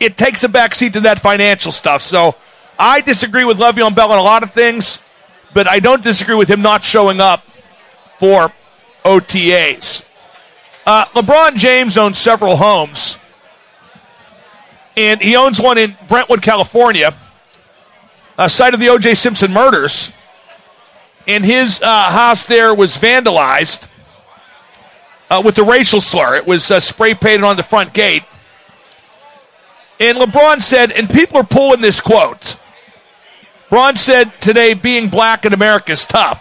it 0.00 0.16
takes 0.16 0.44
a 0.44 0.48
backseat 0.48 0.94
to 0.94 1.00
that 1.00 1.18
financial 1.18 1.72
stuff. 1.72 2.00
So 2.00 2.36
I 2.78 3.02
disagree 3.02 3.44
with 3.44 3.58
Le'Veon 3.58 3.94
Bell 3.94 4.10
on 4.10 4.18
a 4.18 4.22
lot 4.22 4.42
of 4.42 4.54
things, 4.54 5.02
but 5.52 5.68
I 5.68 5.78
don't 5.78 6.02
disagree 6.02 6.34
with 6.34 6.48
him 6.48 6.62
not 6.62 6.82
showing 6.82 7.20
up 7.20 7.44
for 8.18 8.50
OTAs. 9.04 10.06
Uh, 10.86 11.04
LeBron 11.12 11.56
James 11.56 11.98
owns 11.98 12.16
several 12.16 12.56
homes, 12.56 13.18
and 14.96 15.20
he 15.20 15.36
owns 15.36 15.60
one 15.60 15.76
in 15.76 15.94
Brentwood, 16.08 16.40
California, 16.40 17.14
a 18.38 18.48
site 18.48 18.74
of 18.74 18.80
the 18.80 18.88
O.J. 18.88 19.14
Simpson 19.14 19.52
murders. 19.52 20.12
And 21.26 21.44
his 21.44 21.80
uh, 21.80 22.10
house 22.10 22.44
there 22.44 22.74
was 22.74 22.96
vandalized 22.96 23.88
uh, 25.30 25.42
with 25.44 25.54
the 25.54 25.62
racial 25.62 26.00
slur. 26.00 26.36
It 26.36 26.46
was 26.46 26.70
uh, 26.70 26.80
spray 26.80 27.14
painted 27.14 27.44
on 27.44 27.56
the 27.56 27.62
front 27.62 27.94
gate. 27.94 28.24
And 30.00 30.18
LeBron 30.18 30.60
said, 30.60 30.90
and 30.92 31.08
people 31.08 31.38
are 31.38 31.44
pulling 31.44 31.80
this 31.80 32.00
quote. 32.00 32.58
LeBron 33.70 33.96
said 33.96 34.32
today, 34.40 34.74
being 34.74 35.08
black 35.08 35.44
in 35.44 35.52
America 35.52 35.92
is 35.92 36.04
tough. 36.04 36.40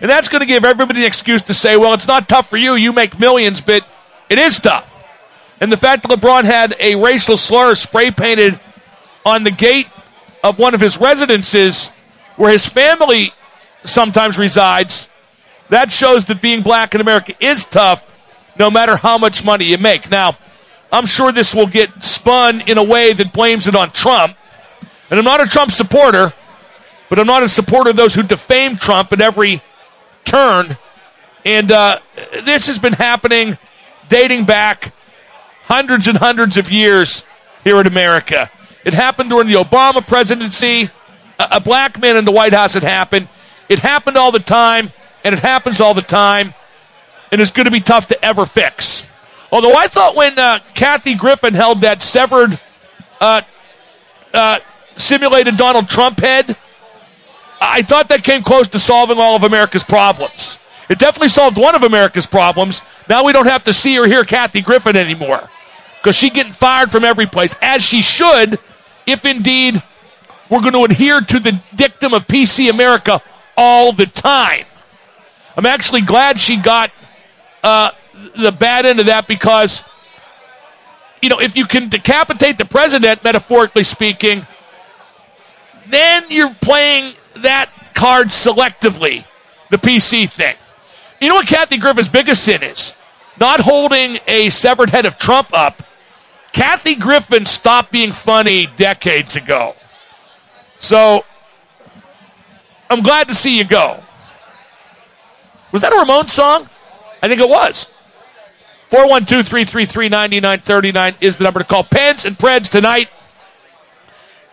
And 0.00 0.10
that's 0.10 0.28
going 0.28 0.40
to 0.40 0.46
give 0.46 0.64
everybody 0.64 1.00
an 1.00 1.06
excuse 1.06 1.42
to 1.42 1.54
say, 1.54 1.76
well, 1.76 1.94
it's 1.94 2.06
not 2.06 2.28
tough 2.28 2.48
for 2.48 2.56
you. 2.56 2.74
You 2.74 2.92
make 2.92 3.18
millions, 3.18 3.60
but 3.60 3.86
it 4.28 4.38
is 4.38 4.60
tough. 4.60 4.90
And 5.60 5.72
the 5.72 5.76
fact 5.76 6.06
that 6.06 6.18
LeBron 6.18 6.44
had 6.44 6.76
a 6.78 6.94
racial 6.96 7.36
slur 7.36 7.74
spray 7.74 8.10
painted 8.10 8.60
on 9.24 9.44
the 9.44 9.50
gate 9.50 9.88
of 10.44 10.58
one 10.58 10.74
of 10.74 10.80
his 10.80 10.98
residences 10.98 11.90
where 12.36 12.52
his 12.52 12.68
family 12.68 13.32
sometimes 13.84 14.36
resides, 14.38 15.08
that 15.70 15.90
shows 15.90 16.26
that 16.26 16.42
being 16.42 16.62
black 16.62 16.94
in 16.94 17.00
America 17.00 17.34
is 17.40 17.64
tough 17.64 18.04
no 18.58 18.70
matter 18.70 18.94
how 18.94 19.16
much 19.18 19.44
money 19.44 19.64
you 19.64 19.78
make. 19.78 20.10
Now, 20.10 20.36
I'm 20.92 21.06
sure 21.06 21.32
this 21.32 21.54
will 21.54 21.66
get 21.66 22.04
spun 22.04 22.60
in 22.60 22.78
a 22.78 22.84
way 22.84 23.14
that 23.14 23.32
blames 23.32 23.66
it 23.66 23.74
on 23.74 23.90
Trump. 23.90 24.36
And 25.10 25.18
I'm 25.18 25.24
not 25.24 25.40
a 25.40 25.46
Trump 25.46 25.72
supporter, 25.72 26.32
but 27.08 27.18
I'm 27.18 27.26
not 27.26 27.42
a 27.42 27.48
supporter 27.48 27.90
of 27.90 27.96
those 27.96 28.14
who 28.14 28.22
defame 28.22 28.76
Trump 28.76 29.12
at 29.12 29.20
every 29.20 29.62
turn. 30.24 30.76
And 31.44 31.72
uh, 31.72 32.00
this 32.44 32.66
has 32.66 32.78
been 32.78 32.92
happening 32.92 33.58
dating 34.08 34.44
back 34.44 34.92
hundreds 35.62 36.06
and 36.06 36.18
hundreds 36.18 36.58
of 36.58 36.70
years 36.70 37.26
here 37.64 37.80
in 37.80 37.86
America. 37.86 38.50
It 38.84 38.94
happened 38.94 39.30
during 39.30 39.48
the 39.48 39.54
Obama 39.54 40.06
presidency. 40.06 40.90
A, 41.38 41.48
a 41.52 41.60
black 41.60 42.00
man 42.00 42.16
in 42.16 42.24
the 42.24 42.32
White 42.32 42.52
House 42.52 42.74
had 42.74 42.82
happened. 42.82 43.28
It 43.68 43.78
happened 43.78 44.16
all 44.16 44.30
the 44.30 44.38
time. 44.40 44.92
and 45.24 45.34
it 45.34 45.38
happens 45.40 45.80
all 45.80 45.94
the 45.94 46.02
time, 46.02 46.54
and 47.32 47.40
it's 47.40 47.50
going 47.50 47.64
to 47.64 47.72
be 47.72 47.80
tough 47.80 48.06
to 48.08 48.24
ever 48.24 48.44
fix. 48.44 49.04
Although 49.50 49.74
I 49.74 49.88
thought 49.88 50.14
when 50.14 50.38
uh, 50.38 50.60
Kathy 50.74 51.14
Griffin 51.14 51.54
held 51.54 51.80
that 51.80 52.02
severed, 52.02 52.60
uh, 53.20 53.40
uh, 54.34 54.58
simulated 54.96 55.56
Donald 55.56 55.88
Trump 55.88 56.20
head, 56.20 56.56
I 57.60 57.82
thought 57.82 58.08
that 58.10 58.22
came 58.22 58.42
close 58.42 58.68
to 58.68 58.78
solving 58.78 59.18
all 59.18 59.34
of 59.34 59.42
America's 59.42 59.84
problems. 59.84 60.58
It 60.90 60.98
definitely 60.98 61.28
solved 61.28 61.56
one 61.56 61.74
of 61.74 61.82
America's 61.82 62.26
problems. 62.26 62.82
Now 63.08 63.24
we 63.24 63.32
don't 63.32 63.46
have 63.46 63.64
to 63.64 63.72
see 63.72 63.98
or 63.98 64.06
hear 64.06 64.24
Kathy 64.24 64.60
Griffin 64.60 64.96
anymore 64.96 65.48
because 65.96 66.14
she's 66.14 66.32
getting 66.32 66.52
fired 66.52 66.92
from 66.92 67.04
every 67.04 67.24
place, 67.24 67.56
as 67.62 67.82
she 67.82 68.02
should, 68.02 68.58
if 69.06 69.24
indeed 69.24 69.82
we're 70.50 70.60
going 70.60 70.74
to 70.74 70.84
adhere 70.84 71.20
to 71.20 71.40
the 71.40 71.60
dictum 71.74 72.14
of 72.14 72.26
PC 72.26 72.70
America 72.70 73.22
all 73.56 73.92
the 73.92 74.06
time. 74.06 74.66
I'm 75.56 75.66
actually 75.66 76.02
glad 76.02 76.38
she 76.40 76.56
got 76.56 76.90
uh, 77.62 77.90
the 78.36 78.52
bad 78.52 78.86
end 78.86 79.00
of 79.00 79.06
that 79.06 79.26
because, 79.26 79.84
you 81.22 81.28
know, 81.28 81.40
if 81.40 81.56
you 81.56 81.64
can 81.64 81.88
decapitate 81.88 82.58
the 82.58 82.64
president, 82.64 83.22
metaphorically 83.24 83.84
speaking, 83.84 84.46
then 85.88 86.24
you're 86.30 86.54
playing 86.54 87.14
that 87.36 87.70
card 87.94 88.28
selectively, 88.28 89.24
the 89.70 89.78
PC 89.78 90.30
thing. 90.30 90.56
You 91.20 91.28
know 91.28 91.36
what 91.36 91.46
Kathy 91.46 91.78
Griffin's 91.78 92.08
biggest 92.08 92.44
sin 92.44 92.62
is? 92.62 92.94
Not 93.38 93.60
holding 93.60 94.18
a 94.26 94.50
severed 94.50 94.90
head 94.90 95.06
of 95.06 95.18
Trump 95.18 95.48
up. 95.52 95.82
Kathy 96.54 96.94
Griffin 96.94 97.46
stopped 97.46 97.90
being 97.90 98.12
funny 98.12 98.68
decades 98.76 99.34
ago. 99.34 99.74
So 100.78 101.24
I'm 102.88 103.02
glad 103.02 103.26
to 103.26 103.34
see 103.34 103.58
you 103.58 103.64
go. 103.64 104.00
Was 105.72 105.82
that 105.82 105.92
a 105.92 105.96
Ramon 105.96 106.28
song? 106.28 106.68
I 107.20 107.26
think 107.26 107.40
it 107.40 107.48
was. 107.48 107.92
412 108.88 109.48
333 109.48 110.08
9939 110.08 111.16
is 111.20 111.36
the 111.36 111.44
number 111.44 111.58
to 111.58 111.66
call. 111.66 111.82
Pens 111.82 112.24
and 112.24 112.38
Preds 112.38 112.70
tonight. 112.70 113.08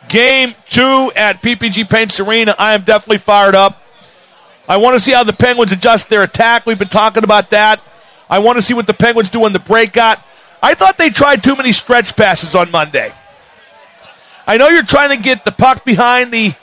Game 0.09 0.55
two 0.65 1.11
at 1.15 1.43
PPG 1.43 1.87
Paints 1.87 2.19
Arena. 2.19 2.55
I 2.57 2.73
am 2.73 2.81
definitely 2.81 3.19
fired 3.19 3.53
up. 3.53 3.79
I 4.67 4.77
want 4.77 4.95
to 4.95 4.99
see 4.99 5.11
how 5.11 5.23
the 5.23 5.33
Penguins 5.33 5.71
adjust 5.71 6.09
their 6.09 6.23
attack. 6.23 6.65
We've 6.65 6.79
been 6.79 6.87
talking 6.87 7.23
about 7.23 7.51
that. 7.51 7.79
I 8.27 8.39
want 8.39 8.57
to 8.57 8.63
see 8.63 8.73
what 8.73 8.87
the 8.87 8.93
Penguins 8.95 9.29
do 9.29 9.45
in 9.45 9.53
the 9.53 9.59
breakout. 9.59 10.17
I 10.61 10.75
thought 10.75 10.97
they 10.97 11.09
tried 11.09 11.43
too 11.43 11.55
many 11.55 11.71
stretch 11.71 12.15
passes 12.15 12.53
on 12.55 12.71
Monday. 12.71 13.13
I 14.45 14.57
know 14.57 14.69
you're 14.69 14.83
trying 14.83 15.15
to 15.15 15.21
get 15.21 15.45
the 15.45 15.51
puck 15.51 15.83
behind 15.85 16.31
the 16.31 16.53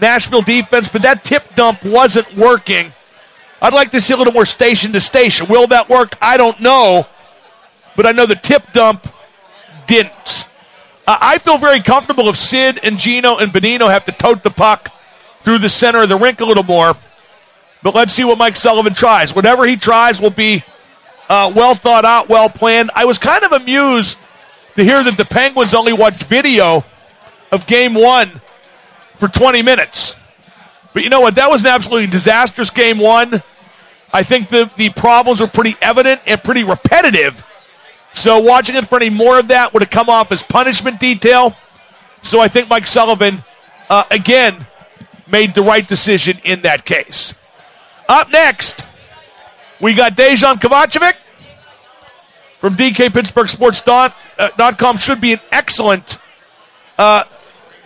Nashville 0.00 0.42
defense, 0.42 0.88
but 0.88 1.02
that 1.02 1.24
tip 1.24 1.54
dump 1.54 1.84
wasn't 1.84 2.36
working. 2.36 2.92
I'd 3.60 3.72
like 3.72 3.90
to 3.92 4.00
see 4.00 4.14
a 4.14 4.16
little 4.16 4.32
more 4.32 4.44
station 4.44 4.92
to 4.92 5.00
station. 5.00 5.46
Will 5.48 5.66
that 5.68 5.88
work? 5.88 6.14
I 6.22 6.36
don't 6.36 6.60
know. 6.60 7.06
But 7.96 8.06
I 8.06 8.12
know 8.12 8.26
the 8.26 8.36
tip 8.36 8.72
dump 8.72 9.12
didn't. 9.86 10.46
Uh, 11.06 11.18
I 11.20 11.38
feel 11.38 11.58
very 11.58 11.80
comfortable 11.80 12.28
if 12.28 12.36
Sid 12.36 12.80
and 12.84 12.98
Gino 12.98 13.38
and 13.38 13.52
Bonino 13.52 13.90
have 13.90 14.04
to 14.04 14.12
tote 14.12 14.42
the 14.42 14.50
puck 14.50 14.92
through 15.40 15.58
the 15.58 15.68
center 15.68 16.02
of 16.02 16.08
the 16.08 16.16
rink 16.16 16.40
a 16.40 16.44
little 16.44 16.62
more. 16.62 16.94
But 17.82 17.94
let's 17.94 18.12
see 18.12 18.24
what 18.24 18.38
Mike 18.38 18.56
Sullivan 18.56 18.94
tries. 18.94 19.34
Whatever 19.34 19.64
he 19.64 19.76
tries 19.76 20.20
will 20.20 20.30
be 20.30 20.62
uh, 21.28 21.52
well 21.54 21.74
thought 21.74 22.04
out, 22.04 22.28
well 22.28 22.48
planned. 22.48 22.90
I 22.94 23.04
was 23.04 23.18
kind 23.18 23.44
of 23.44 23.52
amused 23.52 24.18
to 24.76 24.84
hear 24.84 25.02
that 25.02 25.16
the 25.16 25.24
Penguins 25.24 25.74
only 25.74 25.92
watched 25.92 26.24
video 26.24 26.84
of 27.50 27.66
game 27.66 27.94
one 27.94 28.40
for 29.16 29.28
20 29.28 29.62
minutes. 29.62 30.16
But 30.92 31.04
you 31.04 31.10
know 31.10 31.20
what? 31.20 31.34
That 31.36 31.50
was 31.50 31.62
an 31.64 31.70
absolutely 31.70 32.08
disastrous 32.08 32.70
game 32.70 32.98
one. 32.98 33.42
I 34.12 34.22
think 34.22 34.48
the, 34.48 34.70
the 34.76 34.90
problems 34.90 35.40
were 35.40 35.46
pretty 35.46 35.76
evident 35.82 36.22
and 36.26 36.42
pretty 36.42 36.64
repetitive. 36.64 37.44
So 38.14 38.40
watching 38.40 38.74
it 38.74 38.86
for 38.86 38.96
any 38.96 39.10
more 39.10 39.38
of 39.38 39.48
that 39.48 39.72
would 39.72 39.82
have 39.82 39.90
come 39.90 40.08
off 40.08 40.32
as 40.32 40.42
punishment 40.42 40.98
detail. 40.98 41.54
So 42.22 42.40
I 42.40 42.48
think 42.48 42.68
Mike 42.68 42.86
Sullivan, 42.86 43.44
uh, 43.90 44.04
again, 44.10 44.66
made 45.30 45.54
the 45.54 45.62
right 45.62 45.86
decision 45.86 46.38
in 46.44 46.62
that 46.62 46.84
case. 46.84 47.34
Up 48.08 48.30
next, 48.30 48.82
we 49.80 49.94
got 49.94 50.16
Dejan 50.16 50.56
Kovacevic 50.56 51.14
from 52.58 52.76
DKPittsburghSports.com. 52.76 54.96
Should 54.96 55.20
be 55.20 55.34
an 55.34 55.40
excellent 55.52 56.18
uh, 56.98 57.22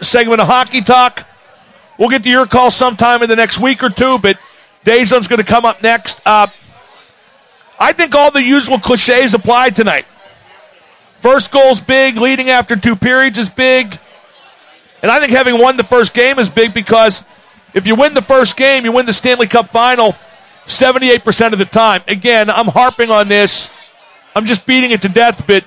segment 0.01 0.41
of 0.41 0.47
hockey 0.47 0.81
talk. 0.81 1.27
We'll 1.99 2.09
get 2.09 2.23
to 2.25 2.31
your 2.31 2.47
call 2.47 2.71
sometime 2.71 3.23
in 3.23 3.29
the 3.29 3.37
next 3.37 3.61
week 3.61 3.83
or 3.83 3.91
two, 3.91 4.19
but 4.19 4.39
Dejan's 4.85 5.29
going 5.29 5.41
to 5.41 5.47
come 5.47 5.65
up 5.65 5.83
next. 5.83 6.21
Uh, 6.25 6.47
I 7.79 7.93
think 7.93 8.15
all 8.15 8.31
the 8.31 8.43
usual 8.43 8.79
cliches 8.79 9.35
apply 9.35 9.71
tonight. 9.71 10.07
First 11.21 11.53
goal's 11.53 11.81
big, 11.81 12.17
leading 12.17 12.49
after 12.49 12.77
two 12.77 12.97
periods 12.97 13.39
is 13.39 13.51
big. 13.51 13.99
And 15.03 15.11
I 15.11 15.21
think 15.21 15.33
having 15.33 15.61
won 15.61 15.77
the 15.77 15.85
first 15.85 16.15
game 16.15 16.39
is 16.39 16.49
big 16.49 16.75
because 16.75 17.25
if 17.75 17.87
you 17.87 17.95
win 17.95 18.15
the 18.15 18.23
first 18.23 18.57
game, 18.57 18.85
you 18.85 18.93
win 18.93 19.07
the 19.07 19.13
Stanley 19.13 19.47
Cup 19.47 19.69
final 19.69 20.17
78% 20.67 21.53
of 21.53 21.59
the 21.59 21.65
time. 21.65 22.03
Again, 22.09 22.51
I'm 22.51 22.67
harping 22.67 23.11
on 23.11 23.29
this. 23.29 23.71
I'm 24.35 24.47
just 24.47 24.67
beating 24.67 24.91
it 24.93 25.03
to 25.03 25.09
death, 25.09 25.47
but 25.47 25.65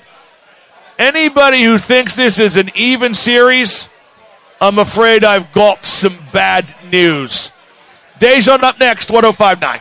anybody 0.97 1.63
who 1.63 1.77
thinks 1.77 2.15
this 2.15 2.39
is 2.39 2.57
an 2.57 2.71
even 2.75 3.13
series, 3.13 3.89
I'm 4.59 4.79
afraid 4.79 5.23
I've 5.23 5.51
got 5.51 5.85
some 5.85 6.17
bad 6.33 6.73
news. 6.91 7.51
Dejan 8.19 8.63
up 8.63 8.79
next, 8.79 9.11
1059. 9.11 9.79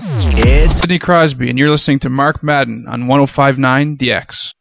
It's 0.00 0.80
Sidney 0.80 0.98
Crosby, 0.98 1.48
and 1.50 1.58
you're 1.58 1.70
listening 1.70 1.98
to 2.00 2.08
Mark 2.08 2.42
Madden 2.42 2.86
on 2.88 3.06
1059 3.06 3.96
DX. 3.96 4.52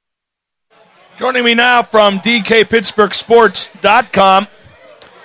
Joining 1.15 1.43
me 1.45 1.55
now 1.55 1.81
from 1.83 2.19
DKPittsburghSports.com. 2.19 4.47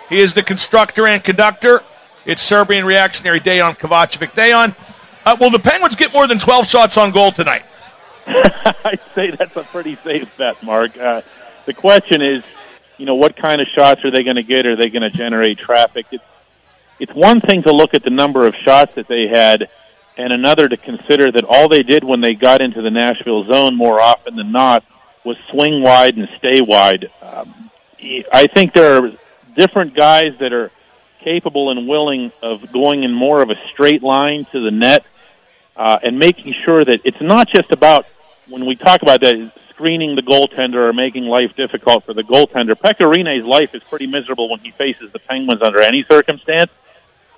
He 0.09 0.21
is 0.21 0.35
the 0.35 0.43
constructor 0.43 1.07
and 1.07 1.23
conductor. 1.23 1.83
It's 2.25 2.41
Serbian 2.41 2.85
reactionary 2.85 3.41
Dejan 3.41 3.77
Kovacevic. 3.77 4.33
Dejan, 4.33 4.77
uh, 5.27 5.37
will 5.41 5.51
the 5.51 5.59
Penguins 5.59 5.97
get 5.97 6.13
more 6.13 6.27
than 6.29 6.39
12 6.39 6.67
shots 6.67 6.97
on 6.97 7.11
goal 7.11 7.33
tonight? 7.33 7.65
I'd 8.27 9.01
say 9.15 9.31
that's 9.33 9.57
a 9.57 9.65
pretty 9.65 9.97
safe 9.97 10.37
bet, 10.37 10.63
Mark. 10.63 10.97
Uh, 10.97 11.23
the 11.67 11.75
question 11.75 12.23
is, 12.23 12.45
you 12.97 13.07
know, 13.07 13.17
what 13.17 13.37
kind 13.37 13.61
of 13.61 13.67
shots 13.69 14.05
are 14.05 14.13
they 14.13 14.23
going 14.23 14.37
to 14.37 14.45
get? 14.45 14.67
Are 14.67 14.77
they 14.77 14.89
going 14.89 15.03
to 15.03 15.11
generate 15.11 15.59
traffic? 15.59 16.07
It's, 16.13 16.25
it's 17.01 17.13
one 17.13 17.41
thing 17.41 17.65
to 17.65 17.73
look 17.73 17.95
at 17.95 18.05
the 18.05 18.11
number 18.11 18.47
of 18.47 18.55
shots 18.65 18.95
that 18.95 19.09
they 19.09 19.27
had, 19.27 19.69
and 20.17 20.33
another 20.33 20.69
to 20.69 20.77
consider 20.77 21.33
that 21.33 21.45
all 21.49 21.69
they 21.69 21.83
did 21.83 22.05
when 22.05 22.21
they 22.21 22.35
got 22.35 22.61
into 22.61 22.83
the 22.83 22.91
Nashville 22.91 23.45
zone 23.51 23.75
more 23.75 24.01
often 24.01 24.37
than 24.37 24.53
not 24.53 24.85
was 25.25 25.37
swing 25.51 25.83
wide 25.83 26.17
and 26.17 26.29
stay 26.39 26.61
wide. 26.61 27.11
Um, 27.21 27.71
I 28.33 28.47
think 28.47 28.75
there 28.75 29.03
are 29.03 29.13
different 29.57 29.97
guys 29.97 30.35
that 30.39 30.53
are 30.53 30.71
capable 31.25 31.71
and 31.71 31.89
willing 31.89 32.33
of 32.43 32.73
going 32.73 33.05
in 33.05 33.13
more 33.13 33.43
of 33.43 33.51
a 33.51 33.57
straight 33.73 34.03
line 34.03 34.47
to 34.53 34.61
the 34.61 34.71
net 34.71 35.05
uh, 35.77 35.99
and 36.03 36.19
making 36.19 36.55
sure 36.65 36.85
that 36.85 37.01
it's 37.05 37.21
not 37.21 37.49
just 37.49 37.71
about 37.71 38.07
when 38.49 38.67
we 38.67 38.77
talk 38.77 39.03
about 39.03 39.21
that 39.21 39.53
screening 39.71 40.15
the 40.17 40.23
goaltender 40.23 40.89
or 40.89 40.93
making 40.93 41.25
life 41.25 41.57
difficult 41.57 42.05
for 42.05 42.15
the 42.15 42.23
goaltender. 42.23 42.75
Pekka 42.75 43.11
Rinne's 43.13 43.45
life 43.45 43.75
is 43.75 43.83
pretty 43.85 44.07
miserable 44.07 44.51
when 44.51 44.61
he 44.61 44.71
faces 44.73 45.11
the 45.13 45.19
Penguins 45.19 45.63
under 45.63 45.81
any 45.81 46.05
circumstance. 46.09 46.71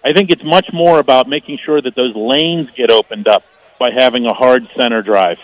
I 0.02 0.12
think 0.12 0.30
it's 0.30 0.44
much 0.44 0.70
more 0.72 0.98
about 0.98 1.28
making 1.28 1.58
sure 1.64 1.80
that 1.80 1.94
those 1.94 2.14
lanes 2.14 2.68
get 2.74 2.90
opened 2.90 3.28
up 3.28 3.44
by 3.78 3.90
having 3.90 4.26
a 4.26 4.34
hard 4.34 4.68
center 4.76 5.02
drive. 5.02 5.38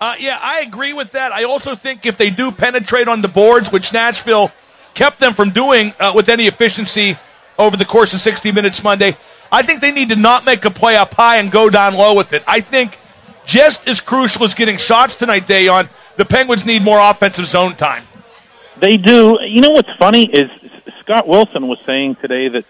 Uh, 0.00 0.16
yeah, 0.18 0.38
I 0.40 0.60
agree 0.60 0.94
with 0.94 1.12
that. 1.12 1.30
I 1.32 1.44
also 1.44 1.74
think 1.74 2.06
if 2.06 2.16
they 2.16 2.30
do 2.30 2.50
penetrate 2.50 3.06
on 3.06 3.20
the 3.20 3.28
boards, 3.28 3.70
which 3.70 3.92
Nashville 3.92 4.50
kept 4.94 5.20
them 5.20 5.34
from 5.34 5.50
doing 5.50 5.94
uh, 5.98 6.12
with 6.14 6.28
any 6.28 6.46
efficiency 6.46 7.16
over 7.58 7.76
the 7.76 7.84
course 7.84 8.14
of 8.14 8.20
60 8.20 8.52
minutes 8.52 8.82
Monday, 8.82 9.16
I 9.50 9.62
think 9.62 9.80
they 9.80 9.92
need 9.92 10.08
to 10.08 10.16
not 10.16 10.44
make 10.44 10.64
a 10.64 10.70
play 10.70 10.96
up 10.96 11.14
high 11.14 11.38
and 11.38 11.50
go 11.50 11.68
down 11.68 11.94
low 11.94 12.16
with 12.16 12.32
it. 12.32 12.42
I 12.46 12.60
think 12.60 12.98
just 13.44 13.88
as 13.88 14.00
crucial 14.00 14.44
as 14.44 14.54
getting 14.54 14.76
shots 14.76 15.14
tonight, 15.14 15.46
Dejan, 15.46 15.88
the 16.16 16.24
Penguins 16.24 16.64
need 16.64 16.82
more 16.82 16.98
offensive 16.98 17.46
zone 17.46 17.76
time. 17.76 18.04
They 18.80 18.96
do. 18.96 19.38
You 19.42 19.60
know 19.60 19.70
what's 19.70 19.92
funny 19.98 20.24
is 20.24 20.50
Scott 21.00 21.28
Wilson 21.28 21.68
was 21.68 21.78
saying 21.84 22.16
today 22.16 22.48
that 22.48 22.64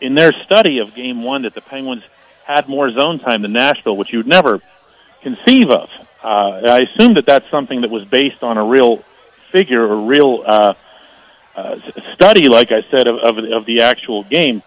in 0.00 0.14
their 0.14 0.32
study 0.44 0.78
of 0.78 0.94
Game 0.94 1.22
One 1.22 1.42
that 1.42 1.54
the 1.54 1.60
Penguins 1.60 2.02
had 2.44 2.68
more 2.68 2.90
zone 2.90 3.18
time 3.18 3.42
than 3.42 3.52
Nashville, 3.52 3.96
which 3.96 4.12
you'd 4.12 4.26
never 4.26 4.60
conceive 5.22 5.70
of. 5.70 5.88
Uh, 6.22 6.60
I 6.64 6.80
assume 6.80 7.14
that 7.14 7.26
that's 7.26 7.50
something 7.50 7.82
that 7.82 7.90
was 7.90 8.04
based 8.04 8.42
on 8.42 8.56
a 8.56 8.64
real 8.64 9.02
figure 9.50 9.82
or 9.82 10.06
real 10.06 10.42
uh, 10.46 10.74
uh, 11.56 11.78
study, 12.14 12.48
like 12.48 12.72
I 12.72 12.82
said, 12.90 13.06
of, 13.06 13.16
of, 13.18 13.44
of 13.52 13.66
the 13.66 13.82
actual 13.82 14.24
game. 14.24 14.62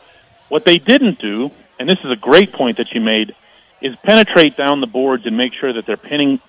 What 0.49 0.65
they 0.65 0.77
didn't 0.77 1.19
do, 1.19 1.51
and 1.79 1.89
this 1.89 1.99
is 2.03 2.11
a 2.11 2.15
great 2.15 2.53
point 2.53 2.77
that 2.77 2.93
you 2.93 3.01
made, 3.01 3.35
is 3.81 3.95
penetrate 3.97 4.55
down 4.57 4.81
the 4.81 4.87
boards 4.87 5.25
and 5.25 5.37
make 5.37 5.53
sure 5.53 5.73
that 5.73 5.85
they're 5.85 5.97
pinning 5.97 6.39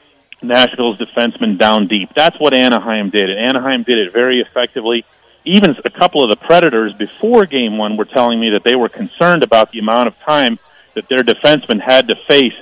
Nashville's 0.41 0.99
defensemen 0.99 1.59
down 1.59 1.89
deep. 1.89 2.11
That's 2.15 2.39
what 2.39 2.55
Anaheim 2.55 3.11
did. 3.11 3.31
Anaheim 3.31 3.83
did 3.83 3.99
it 3.99 4.13
very 4.13 4.41
effectively. 4.41 5.05
Even 5.45 5.77
a 5.85 5.91
couple 5.91 6.23
of 6.23 6.31
the 6.31 6.37
Predators 6.37 6.93
before 6.95 7.47
game 7.47 7.77
one 7.77 7.97
were 7.97 8.05
telling 8.05 8.39
me 8.39 8.51
that 8.51 8.65
they 8.65 8.75
were 8.75 8.89
concerned 8.89 9.43
about 9.43 9.73
the 9.73 9.79
amount 9.79 10.09
of 10.09 10.19
time 10.21 10.59
that 10.95 11.09
their 11.09 11.23
defensemen 11.23 11.81
had 11.81 12.09
to 12.09 12.17
face 12.29 12.55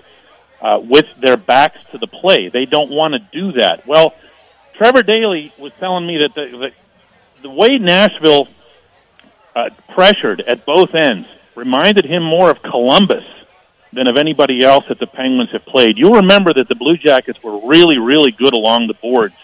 uh, 0.60 0.78
with 0.82 1.06
their 1.20 1.36
backs 1.36 1.78
to 1.92 1.98
the 1.98 2.06
play. 2.06 2.48
They 2.48 2.64
don't 2.64 2.90
want 2.90 3.14
to 3.14 3.18
do 3.32 3.52
that. 3.58 3.86
Well, 3.86 4.14
Trevor 4.74 5.02
Daly 5.02 5.52
was 5.58 5.72
telling 5.78 6.06
me 6.06 6.18
that 6.18 6.34
the, 6.34 6.70
the, 7.46 7.50
way 7.52 7.78
Nashville 7.78 8.48
uh, 9.54 9.70
pressured 9.94 10.40
at 10.40 10.66
both 10.66 10.94
ends 10.94 11.28
reminded 11.54 12.04
him 12.04 12.22
more 12.22 12.50
of 12.50 12.60
Columbus 12.62 13.24
than 13.92 14.08
of 14.08 14.16
anybody 14.16 14.62
else 14.62 14.84
that 14.88 14.98
the 14.98 15.06
Penguins 15.06 15.50
have 15.52 15.64
played. 15.64 15.96
You'll 15.96 16.20
remember 16.20 16.52
that 16.54 16.68
the 16.68 16.74
Blue 16.74 16.96
Jackets 16.96 17.42
were 17.42 17.66
really, 17.66 17.98
really 17.98 18.32
good 18.32 18.52
along 18.52 18.88
the 18.88 18.94
boards, 18.94 19.36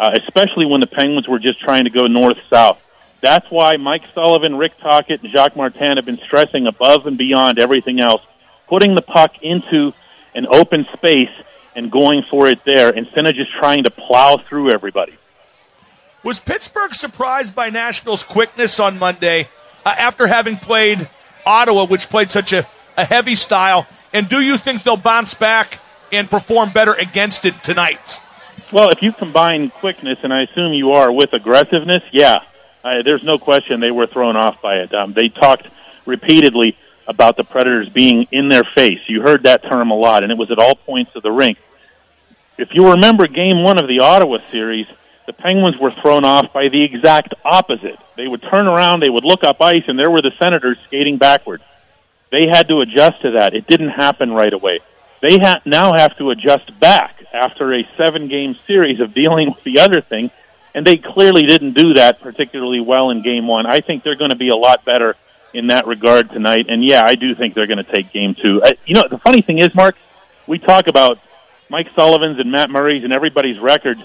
uh, 0.00 0.10
especially 0.20 0.66
when 0.66 0.80
the 0.80 0.86
Penguins 0.86 1.28
were 1.28 1.38
just 1.38 1.60
trying 1.60 1.84
to 1.84 1.90
go 1.90 2.06
north-south. 2.06 2.78
That's 3.22 3.48
why 3.50 3.76
Mike 3.76 4.02
Sullivan, 4.14 4.56
Rick 4.56 4.78
Tocchet, 4.78 5.22
and 5.22 5.30
Jacques 5.30 5.56
Martin 5.56 5.96
have 5.96 6.04
been 6.04 6.20
stressing 6.26 6.66
above 6.66 7.06
and 7.06 7.16
beyond 7.16 7.58
everything 7.58 8.00
else, 8.00 8.22
putting 8.68 8.94
the 8.94 9.02
puck 9.02 9.32
into 9.42 9.92
an 10.34 10.46
open 10.50 10.86
space 10.94 11.30
and 11.76 11.90
going 11.90 12.24
for 12.30 12.48
it 12.48 12.58
there 12.64 12.90
instead 12.90 13.26
of 13.26 13.34
just 13.34 13.52
trying 13.52 13.84
to 13.84 13.90
plow 13.90 14.36
through 14.48 14.72
everybody. 14.72 15.16
Was 16.24 16.40
Pittsburgh 16.40 16.94
surprised 16.94 17.54
by 17.54 17.68
Nashville's 17.68 18.22
quickness 18.22 18.80
on 18.80 18.98
Monday 18.98 19.46
uh, 19.84 19.94
after 19.98 20.26
having 20.26 20.56
played 20.56 21.06
Ottawa, 21.44 21.84
which 21.84 22.08
played 22.08 22.30
such 22.30 22.54
a, 22.54 22.66
a 22.96 23.04
heavy 23.04 23.34
style? 23.34 23.86
And 24.14 24.26
do 24.26 24.40
you 24.40 24.56
think 24.56 24.84
they'll 24.84 24.96
bounce 24.96 25.34
back 25.34 25.80
and 26.10 26.30
perform 26.30 26.72
better 26.72 26.94
against 26.94 27.44
it 27.44 27.62
tonight? 27.62 28.22
Well, 28.72 28.88
if 28.88 29.02
you 29.02 29.12
combine 29.12 29.68
quickness, 29.68 30.18
and 30.22 30.32
I 30.32 30.44
assume 30.44 30.72
you 30.72 30.92
are, 30.92 31.12
with 31.12 31.34
aggressiveness, 31.34 32.02
yeah, 32.10 32.38
there's 32.82 33.22
no 33.22 33.36
question 33.36 33.80
they 33.80 33.90
were 33.90 34.06
thrown 34.06 34.34
off 34.34 34.62
by 34.62 34.76
it. 34.76 34.94
Um, 34.94 35.12
they 35.12 35.28
talked 35.28 35.68
repeatedly 36.06 36.78
about 37.06 37.36
the 37.36 37.44
Predators 37.44 37.90
being 37.90 38.26
in 38.32 38.48
their 38.48 38.64
face. 38.74 39.00
You 39.08 39.20
heard 39.20 39.42
that 39.42 39.62
term 39.62 39.90
a 39.90 39.94
lot, 39.94 40.22
and 40.22 40.32
it 40.32 40.38
was 40.38 40.50
at 40.50 40.58
all 40.58 40.74
points 40.74 41.10
of 41.16 41.22
the 41.22 41.30
rink. 41.30 41.58
If 42.56 42.70
you 42.72 42.92
remember 42.92 43.26
game 43.26 43.62
one 43.62 43.78
of 43.78 43.88
the 43.88 44.00
Ottawa 44.00 44.38
series, 44.50 44.86
the 45.26 45.32
Penguins 45.32 45.76
were 45.80 45.92
thrown 46.02 46.24
off 46.24 46.52
by 46.52 46.68
the 46.68 46.82
exact 46.82 47.34
opposite. 47.44 47.98
They 48.16 48.28
would 48.28 48.42
turn 48.42 48.66
around, 48.66 49.02
they 49.02 49.10
would 49.10 49.24
look 49.24 49.44
up 49.44 49.60
ice, 49.60 49.84
and 49.88 49.98
there 49.98 50.10
were 50.10 50.22
the 50.22 50.32
Senators 50.40 50.78
skating 50.86 51.16
backward. 51.16 51.62
They 52.30 52.46
had 52.50 52.68
to 52.68 52.78
adjust 52.78 53.22
to 53.22 53.32
that. 53.32 53.54
It 53.54 53.66
didn't 53.66 53.90
happen 53.90 54.32
right 54.32 54.52
away. 54.52 54.80
They 55.22 55.38
ha- 55.38 55.62
now 55.64 55.92
have 55.96 56.16
to 56.18 56.30
adjust 56.30 56.78
back 56.78 57.24
after 57.32 57.72
a 57.72 57.88
seven 57.96 58.28
game 58.28 58.56
series 58.66 59.00
of 59.00 59.14
dealing 59.14 59.48
with 59.48 59.64
the 59.64 59.80
other 59.80 60.00
thing, 60.00 60.30
and 60.74 60.86
they 60.86 60.96
clearly 60.96 61.44
didn't 61.44 61.74
do 61.74 61.94
that 61.94 62.20
particularly 62.20 62.80
well 62.80 63.10
in 63.10 63.22
game 63.22 63.46
one. 63.46 63.66
I 63.66 63.80
think 63.80 64.02
they're 64.02 64.16
going 64.16 64.30
to 64.30 64.36
be 64.36 64.48
a 64.48 64.56
lot 64.56 64.84
better 64.84 65.16
in 65.54 65.68
that 65.68 65.86
regard 65.86 66.30
tonight, 66.30 66.66
and 66.68 66.84
yeah, 66.84 67.04
I 67.06 67.14
do 67.14 67.34
think 67.34 67.54
they're 67.54 67.68
going 67.68 67.82
to 67.82 67.92
take 67.92 68.12
game 68.12 68.34
two. 68.34 68.60
Uh, 68.62 68.72
you 68.84 68.94
know, 68.94 69.06
the 69.08 69.18
funny 69.18 69.40
thing 69.40 69.58
is, 69.58 69.74
Mark, 69.74 69.96
we 70.46 70.58
talk 70.58 70.88
about 70.88 71.18
Mike 71.70 71.88
Sullivan's 71.96 72.38
and 72.38 72.50
Matt 72.50 72.70
Murray's 72.70 73.04
and 73.04 73.12
everybody's 73.12 73.58
records 73.58 74.02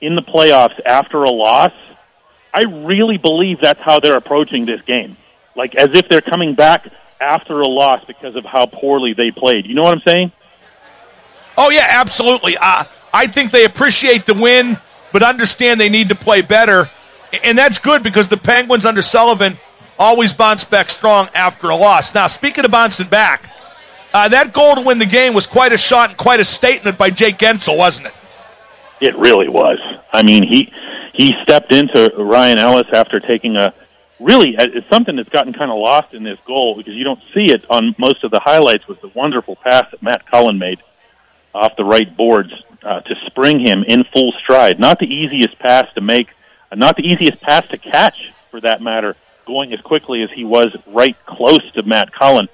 in 0.00 0.14
the 0.14 0.22
playoffs 0.22 0.78
after 0.84 1.22
a 1.22 1.30
loss. 1.30 1.72
I 2.54 2.62
really 2.62 3.18
believe 3.18 3.60
that's 3.60 3.80
how 3.80 4.00
they're 4.00 4.16
approaching 4.16 4.66
this 4.66 4.80
game. 4.82 5.16
Like 5.54 5.74
as 5.74 5.90
if 5.96 6.08
they're 6.08 6.20
coming 6.20 6.54
back 6.54 6.90
after 7.20 7.60
a 7.60 7.66
loss 7.66 8.04
because 8.06 8.36
of 8.36 8.44
how 8.44 8.66
poorly 8.66 9.12
they 9.12 9.30
played. 9.30 9.66
You 9.66 9.74
know 9.74 9.82
what 9.82 9.94
I'm 9.94 10.02
saying? 10.06 10.32
Oh, 11.56 11.70
yeah, 11.70 11.86
absolutely. 11.88 12.56
Uh, 12.56 12.84
I 13.12 13.26
think 13.26 13.50
they 13.50 13.64
appreciate 13.64 14.26
the 14.26 14.34
win, 14.34 14.78
but 15.12 15.24
understand 15.24 15.80
they 15.80 15.88
need 15.88 16.10
to 16.10 16.14
play 16.14 16.40
better. 16.40 16.88
And 17.42 17.58
that's 17.58 17.78
good 17.80 18.02
because 18.02 18.28
the 18.28 18.36
Penguins 18.36 18.86
under 18.86 19.02
Sullivan 19.02 19.58
always 19.98 20.32
bounce 20.32 20.64
back 20.64 20.88
strong 20.88 21.28
after 21.34 21.68
a 21.68 21.74
loss. 21.74 22.14
Now, 22.14 22.28
speaking 22.28 22.64
of 22.64 22.70
bouncing 22.70 23.08
back, 23.08 23.50
uh, 24.14 24.28
that 24.28 24.52
goal 24.52 24.76
to 24.76 24.80
win 24.82 24.98
the 24.98 25.06
game 25.06 25.34
was 25.34 25.46
quite 25.46 25.72
a 25.72 25.78
shot 25.78 26.10
and 26.10 26.18
quite 26.18 26.40
a 26.40 26.44
statement 26.44 26.96
by 26.96 27.10
Jake 27.10 27.38
Guentzel, 27.38 27.76
wasn't 27.76 28.08
it? 28.08 28.14
It 29.00 29.16
really 29.16 29.48
was. 29.48 29.78
I 30.12 30.22
mean, 30.22 30.42
he 30.42 30.72
he 31.14 31.34
stepped 31.42 31.72
into 31.72 32.12
Ryan 32.16 32.58
Ellis 32.58 32.86
after 32.92 33.20
taking 33.20 33.56
a 33.56 33.72
really 34.20 34.56
uh, 34.56 34.66
it's 34.72 34.88
something 34.88 35.16
that's 35.16 35.28
gotten 35.28 35.52
kind 35.52 35.70
of 35.70 35.78
lost 35.78 36.14
in 36.14 36.22
this 36.22 36.38
goal 36.46 36.76
because 36.76 36.94
you 36.94 37.04
don't 37.04 37.20
see 37.34 37.52
it 37.52 37.64
on 37.70 37.94
most 37.98 38.24
of 38.24 38.30
the 38.30 38.40
highlights. 38.40 38.86
Was 38.88 38.98
the 39.00 39.08
wonderful 39.08 39.56
pass 39.56 39.90
that 39.90 40.02
Matt 40.02 40.26
Cullen 40.30 40.58
made 40.58 40.80
off 41.54 41.76
the 41.76 41.84
right 41.84 42.16
boards 42.16 42.52
uh, 42.82 43.00
to 43.00 43.14
spring 43.26 43.60
him 43.60 43.84
in 43.86 44.04
full 44.12 44.32
stride. 44.42 44.78
Not 44.78 44.98
the 44.98 45.06
easiest 45.06 45.58
pass 45.58 45.86
to 45.94 46.00
make, 46.00 46.28
uh, 46.70 46.76
not 46.76 46.96
the 46.96 47.02
easiest 47.02 47.40
pass 47.40 47.66
to 47.68 47.78
catch 47.78 48.16
for 48.50 48.60
that 48.60 48.80
matter. 48.80 49.16
Going 49.46 49.72
as 49.72 49.80
quickly 49.80 50.22
as 50.22 50.30
he 50.34 50.44
was 50.44 50.68
right 50.86 51.16
close 51.24 51.62
to 51.72 51.82
Matt 51.82 52.12
Cullen. 52.12 52.48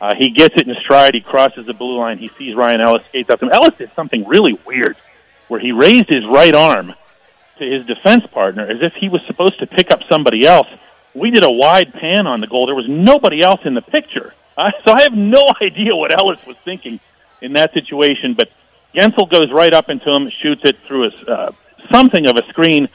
Uh, 0.00 0.14
he 0.16 0.30
gets 0.30 0.54
it 0.56 0.66
in 0.66 0.74
stride. 0.80 1.12
He 1.14 1.20
crosses 1.20 1.66
the 1.66 1.74
blue 1.74 1.98
line. 1.98 2.18
He 2.18 2.30
sees 2.38 2.54
Ryan 2.54 2.80
Ellis 2.80 3.02
skates 3.08 3.28
up 3.30 3.40
to 3.40 3.46
him. 3.46 3.52
Ellis 3.52 3.74
did 3.76 3.90
something 3.94 4.26
really 4.26 4.58
weird 4.64 4.96
where 5.48 5.60
he 5.60 5.72
raised 5.72 6.08
his 6.08 6.24
right 6.26 6.54
arm 6.54 6.94
to 7.58 7.64
his 7.64 7.86
defense 7.86 8.24
partner 8.32 8.62
as 8.66 8.78
if 8.82 8.92
he 8.94 9.08
was 9.08 9.20
supposed 9.26 9.58
to 9.58 9.66
pick 9.66 9.90
up 9.90 10.00
somebody 10.08 10.46
else. 10.46 10.68
We 11.14 11.30
did 11.30 11.42
a 11.42 11.50
wide 11.50 11.92
pan 11.92 12.26
on 12.26 12.40
the 12.40 12.46
goal. 12.46 12.66
There 12.66 12.74
was 12.74 12.88
nobody 12.88 13.42
else 13.42 13.60
in 13.64 13.74
the 13.74 13.82
picture. 13.82 14.34
Uh, 14.58 14.72
so 14.84 14.90
I 14.90 15.02
have 15.02 15.12
no 15.12 15.44
idea 15.62 15.94
what 15.94 16.10
Ellis 16.10 16.44
was 16.44 16.56
thinking 16.64 16.98
in 17.40 17.52
that 17.52 17.72
situation. 17.74 18.34
But 18.34 18.50
Guentzel 18.92 19.30
goes 19.30 19.52
right 19.52 19.72
up 19.72 19.88
into 19.88 20.10
him, 20.10 20.28
shoots 20.42 20.62
it 20.64 20.76
through 20.84 21.04
a, 21.04 21.30
uh, 21.30 21.52
something 21.92 22.26
of 22.26 22.36
a 22.36 22.44
screen. 22.48 22.88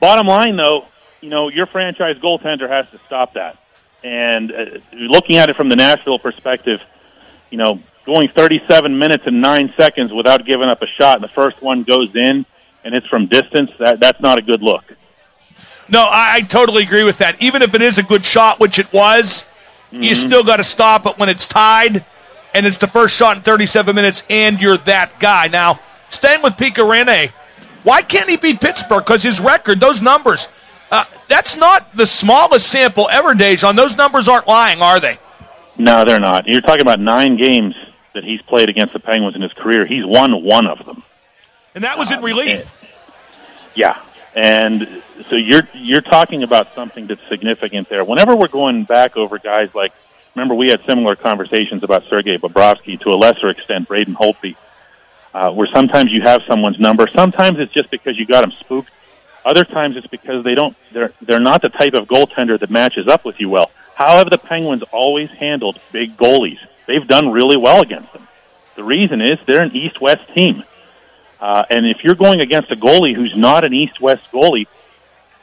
Bottom 0.00 0.26
line, 0.26 0.56
though, 0.56 0.86
you 1.20 1.28
know, 1.28 1.50
your 1.50 1.66
franchise 1.66 2.16
goaltender 2.16 2.70
has 2.70 2.88
to 2.92 3.00
stop 3.06 3.34
that. 3.34 3.58
And 4.02 4.50
uh, 4.50 4.78
looking 4.94 5.36
at 5.36 5.50
it 5.50 5.56
from 5.56 5.68
the 5.68 5.76
Nashville 5.76 6.18
perspective, 6.18 6.80
you 7.50 7.58
know, 7.58 7.80
going 8.06 8.28
37 8.34 8.98
minutes 8.98 9.24
and 9.26 9.40
nine 9.40 9.72
seconds 9.78 10.12
without 10.12 10.44
giving 10.44 10.66
up 10.66 10.82
a 10.82 10.86
shot, 10.98 11.16
and 11.16 11.24
the 11.24 11.32
first 11.34 11.60
one 11.62 11.82
goes 11.82 12.10
in, 12.14 12.44
and 12.84 12.94
it's 12.94 13.06
from 13.06 13.26
distance. 13.26 13.70
That 13.78 14.00
that's 14.00 14.20
not 14.20 14.38
a 14.38 14.42
good 14.42 14.62
look. 14.62 14.84
No, 15.88 16.00
I, 16.02 16.36
I 16.36 16.40
totally 16.42 16.82
agree 16.84 17.04
with 17.04 17.18
that. 17.18 17.40
Even 17.42 17.62
if 17.62 17.74
it 17.74 17.82
is 17.82 17.98
a 17.98 18.02
good 18.02 18.24
shot, 18.24 18.60
which 18.60 18.78
it 18.78 18.92
was, 18.92 19.44
you 19.90 20.14
still 20.14 20.44
got 20.44 20.58
to 20.58 20.64
stop 20.64 21.04
it 21.06 21.18
when 21.18 21.28
it's 21.28 21.48
tied, 21.48 22.04
and 22.54 22.64
it's 22.64 22.78
the 22.78 22.86
first 22.86 23.16
shot 23.16 23.36
in 23.36 23.42
37 23.42 23.94
minutes, 23.94 24.24
and 24.30 24.60
you're 24.60 24.76
that 24.78 25.18
guy. 25.18 25.48
Now, 25.48 25.80
staying 26.10 26.42
with 26.42 26.54
Pekka 26.54 26.84
Rinne, 26.88 27.30
why 27.82 28.02
can't 28.02 28.28
he 28.28 28.36
beat 28.36 28.60
Pittsburgh? 28.60 29.04
Because 29.04 29.22
his 29.24 29.40
record, 29.40 29.80
those 29.80 30.00
numbers, 30.00 30.48
uh, 30.92 31.04
that's 31.28 31.56
not 31.56 31.96
the 31.96 32.06
smallest 32.06 32.68
sample 32.68 33.08
ever, 33.10 33.34
Dejan. 33.34 33.74
Those 33.74 33.96
numbers 33.96 34.28
aren't 34.28 34.46
lying, 34.46 34.80
are 34.80 35.00
they? 35.00 35.18
No, 35.76 36.04
they're 36.04 36.20
not. 36.20 36.44
You're 36.46 36.60
talking 36.60 36.82
about 36.82 37.00
nine 37.00 37.36
games 37.36 37.74
that 38.14 38.24
he's 38.24 38.42
played 38.42 38.68
against 38.68 38.92
the 38.92 39.00
Penguins 39.00 39.36
in 39.36 39.42
his 39.42 39.52
career. 39.52 39.86
He's 39.86 40.04
won 40.04 40.42
one 40.42 40.66
of 40.66 40.84
them. 40.84 41.02
And 41.74 41.84
that 41.84 41.98
was 41.98 42.10
in 42.10 42.20
relief. 42.22 42.72
Yeah, 43.74 44.00
and 44.34 45.02
so 45.28 45.36
you're 45.36 45.68
you're 45.74 46.00
talking 46.00 46.42
about 46.42 46.74
something 46.74 47.06
that's 47.06 47.20
significant 47.28 47.88
there. 47.88 48.04
Whenever 48.04 48.36
we're 48.36 48.48
going 48.48 48.84
back 48.84 49.16
over 49.16 49.38
guys 49.38 49.74
like, 49.74 49.92
remember 50.34 50.54
we 50.54 50.68
had 50.70 50.80
similar 50.86 51.16
conversations 51.16 51.82
about 51.82 52.04
Sergei 52.08 52.38
Bobrovsky 52.38 52.98
to 53.00 53.10
a 53.10 53.16
lesser 53.16 53.48
extent, 53.48 53.88
Braden 53.88 54.14
Holtby, 54.14 54.56
uh, 55.34 55.52
where 55.52 55.68
sometimes 55.72 56.12
you 56.12 56.22
have 56.22 56.42
someone's 56.46 56.78
number, 56.78 57.06
sometimes 57.14 57.58
it's 57.58 57.72
just 57.72 57.90
because 57.90 58.18
you 58.18 58.26
got 58.26 58.42
them 58.42 58.52
spooked. 58.52 58.90
Other 59.44 59.64
times 59.64 59.96
it's 59.96 60.06
because 60.06 60.44
they 60.44 60.54
don't 60.54 60.76
they're 60.92 61.12
they're 61.22 61.40
not 61.40 61.62
the 61.62 61.70
type 61.70 61.94
of 61.94 62.06
goaltender 62.06 62.58
that 62.58 62.70
matches 62.70 63.08
up 63.08 63.24
with 63.24 63.40
you 63.40 63.48
well. 63.48 63.70
How 63.94 64.18
have 64.18 64.30
the 64.30 64.38
Penguins 64.38 64.82
always 64.92 65.30
handled 65.30 65.80
big 65.92 66.16
goalies? 66.16 66.58
They've 66.86 67.06
done 67.06 67.30
really 67.30 67.56
well 67.56 67.82
against 67.82 68.12
them. 68.12 68.26
The 68.76 68.84
reason 68.84 69.20
is 69.20 69.38
they're 69.46 69.62
an 69.62 69.76
East-West 69.76 70.34
team. 70.34 70.64
Uh, 71.40 71.64
and 71.70 71.86
if 71.86 72.04
you're 72.04 72.14
going 72.14 72.40
against 72.40 72.70
a 72.70 72.76
goalie 72.76 73.14
who's 73.14 73.36
not 73.36 73.64
an 73.64 73.72
East-West 73.72 74.22
goalie, 74.32 74.66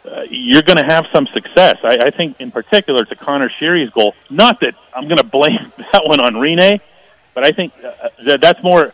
uh, 0.06 0.21
you're 0.30 0.62
going 0.62 0.78
to 0.78 0.86
have 0.86 1.06
some 1.12 1.28
success. 1.28 1.78
I, 1.84 1.97
I 2.06 2.10
think, 2.12 2.39
in 2.39 2.52
particular, 2.52 3.04
to 3.06 3.15
Connor 3.15 3.50
Sheary's 3.60 3.89
goal. 3.89 4.15
Not 4.30 4.62
that 4.62 4.76
I'm 4.93 5.06
going 5.06 5.17
to 5.17 5.23
blame 5.23 5.71
that 5.91 6.04
one 6.06 6.19
on 6.19 6.36
Rinne, 6.36 6.80
but 7.34 7.45
I 7.45 7.52
think 7.52 7.73
uh, 7.84 8.10
that 8.26 8.41
that's 8.41 8.63
more 8.63 8.93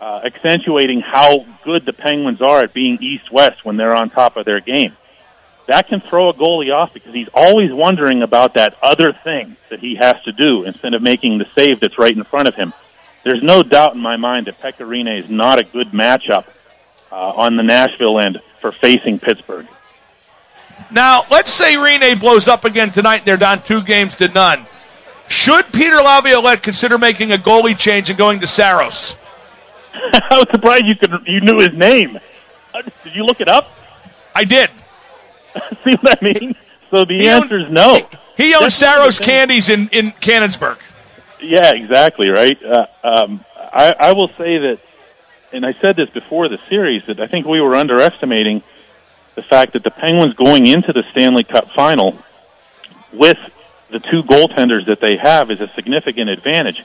uh, 0.00 0.20
accentuating 0.24 1.00
how 1.00 1.46
good 1.62 1.84
the 1.84 1.92
Penguins 1.92 2.40
are 2.40 2.60
at 2.60 2.72
being 2.72 2.98
East-West 3.00 3.64
when 3.64 3.76
they're 3.76 3.94
on 3.94 4.10
top 4.10 4.36
of 4.36 4.44
their 4.44 4.60
game. 4.60 4.96
That 5.70 5.86
can 5.86 6.00
throw 6.00 6.30
a 6.30 6.34
goalie 6.34 6.74
off 6.74 6.92
because 6.92 7.14
he's 7.14 7.28
always 7.32 7.72
wondering 7.72 8.22
about 8.24 8.54
that 8.54 8.76
other 8.82 9.12
thing 9.12 9.56
that 9.68 9.78
he 9.78 9.94
has 9.94 10.20
to 10.24 10.32
do 10.32 10.64
instead 10.64 10.94
of 10.94 11.00
making 11.00 11.38
the 11.38 11.46
save 11.56 11.78
that's 11.78 11.96
right 11.96 12.14
in 12.14 12.24
front 12.24 12.48
of 12.48 12.56
him. 12.56 12.72
There's 13.22 13.40
no 13.40 13.62
doubt 13.62 13.94
in 13.94 14.00
my 14.00 14.16
mind 14.16 14.48
that 14.48 14.60
Pekka 14.60 14.84
Rinne 14.84 15.22
is 15.22 15.30
not 15.30 15.60
a 15.60 15.62
good 15.62 15.92
matchup 15.92 16.46
uh, 17.12 17.14
on 17.14 17.54
the 17.54 17.62
Nashville 17.62 18.18
end 18.18 18.40
for 18.60 18.72
facing 18.72 19.20
Pittsburgh. 19.20 19.68
Now, 20.90 21.22
let's 21.30 21.52
say 21.52 21.74
Rinne 21.76 22.18
blows 22.18 22.48
up 22.48 22.64
again 22.64 22.90
tonight. 22.90 23.18
And 23.18 23.26
they're 23.26 23.36
down 23.36 23.62
two 23.62 23.80
games 23.80 24.16
to 24.16 24.26
none. 24.26 24.66
Should 25.28 25.72
Peter 25.72 26.02
Laviolette 26.02 26.64
consider 26.64 26.98
making 26.98 27.30
a 27.30 27.36
goalie 27.36 27.78
change 27.78 28.10
and 28.10 28.18
going 28.18 28.40
to 28.40 28.48
Saros? 28.48 29.16
I 29.94 30.36
was 30.36 30.48
surprised 30.50 30.86
you 30.86 30.96
could 30.96 31.12
you 31.28 31.40
knew 31.40 31.60
his 31.60 31.74
name. 31.74 32.18
Uh, 32.74 32.82
Did 33.04 33.14
you 33.14 33.22
look 33.22 33.40
it 33.40 33.46
up? 33.46 33.70
I 34.34 34.42
did. 34.42 34.68
See 35.84 35.94
what 36.00 36.18
I 36.22 36.24
mean? 36.24 36.54
So 36.90 37.04
the 37.04 37.18
He 37.18 37.28
owned- 37.28 37.44
answer 37.44 37.58
is 37.60 37.70
no. 37.70 37.98
He 38.36 38.54
owns 38.54 38.74
of 38.74 38.80
the 38.80 38.86
Sarris 38.86 39.20
Candies 39.20 39.68
in, 39.68 39.88
in 39.90 40.12
Canonsburg. 40.12 40.78
Yeah, 41.40 41.72
exactly 41.74 42.30
right. 42.30 42.58
Uh, 42.62 42.86
um, 43.04 43.44
I, 43.72 43.94
I 43.98 44.12
will 44.12 44.28
say 44.28 44.58
that, 44.58 44.78
and 45.52 45.64
I 45.66 45.72
said 45.74 45.96
this 45.96 46.10
before 46.10 46.48
the 46.48 46.58
series 46.68 47.02
that 47.06 47.20
I 47.20 47.26
think 47.26 47.46
we 47.46 47.60
were 47.60 47.74
underestimating 47.74 48.62
the 49.36 49.42
fact 49.42 49.72
that 49.74 49.84
the 49.84 49.90
Penguins 49.90 50.34
going 50.34 50.66
into 50.66 50.92
the 50.92 51.02
Stanley 51.12 51.44
Cup 51.44 51.70
final 51.74 52.18
with 53.12 53.38
the 53.90 54.00
two 54.00 54.22
goaltenders 54.22 54.86
that 54.86 55.00
they 55.00 55.16
have 55.16 55.50
is 55.50 55.60
a 55.60 55.70
significant 55.74 56.30
advantage. 56.30 56.82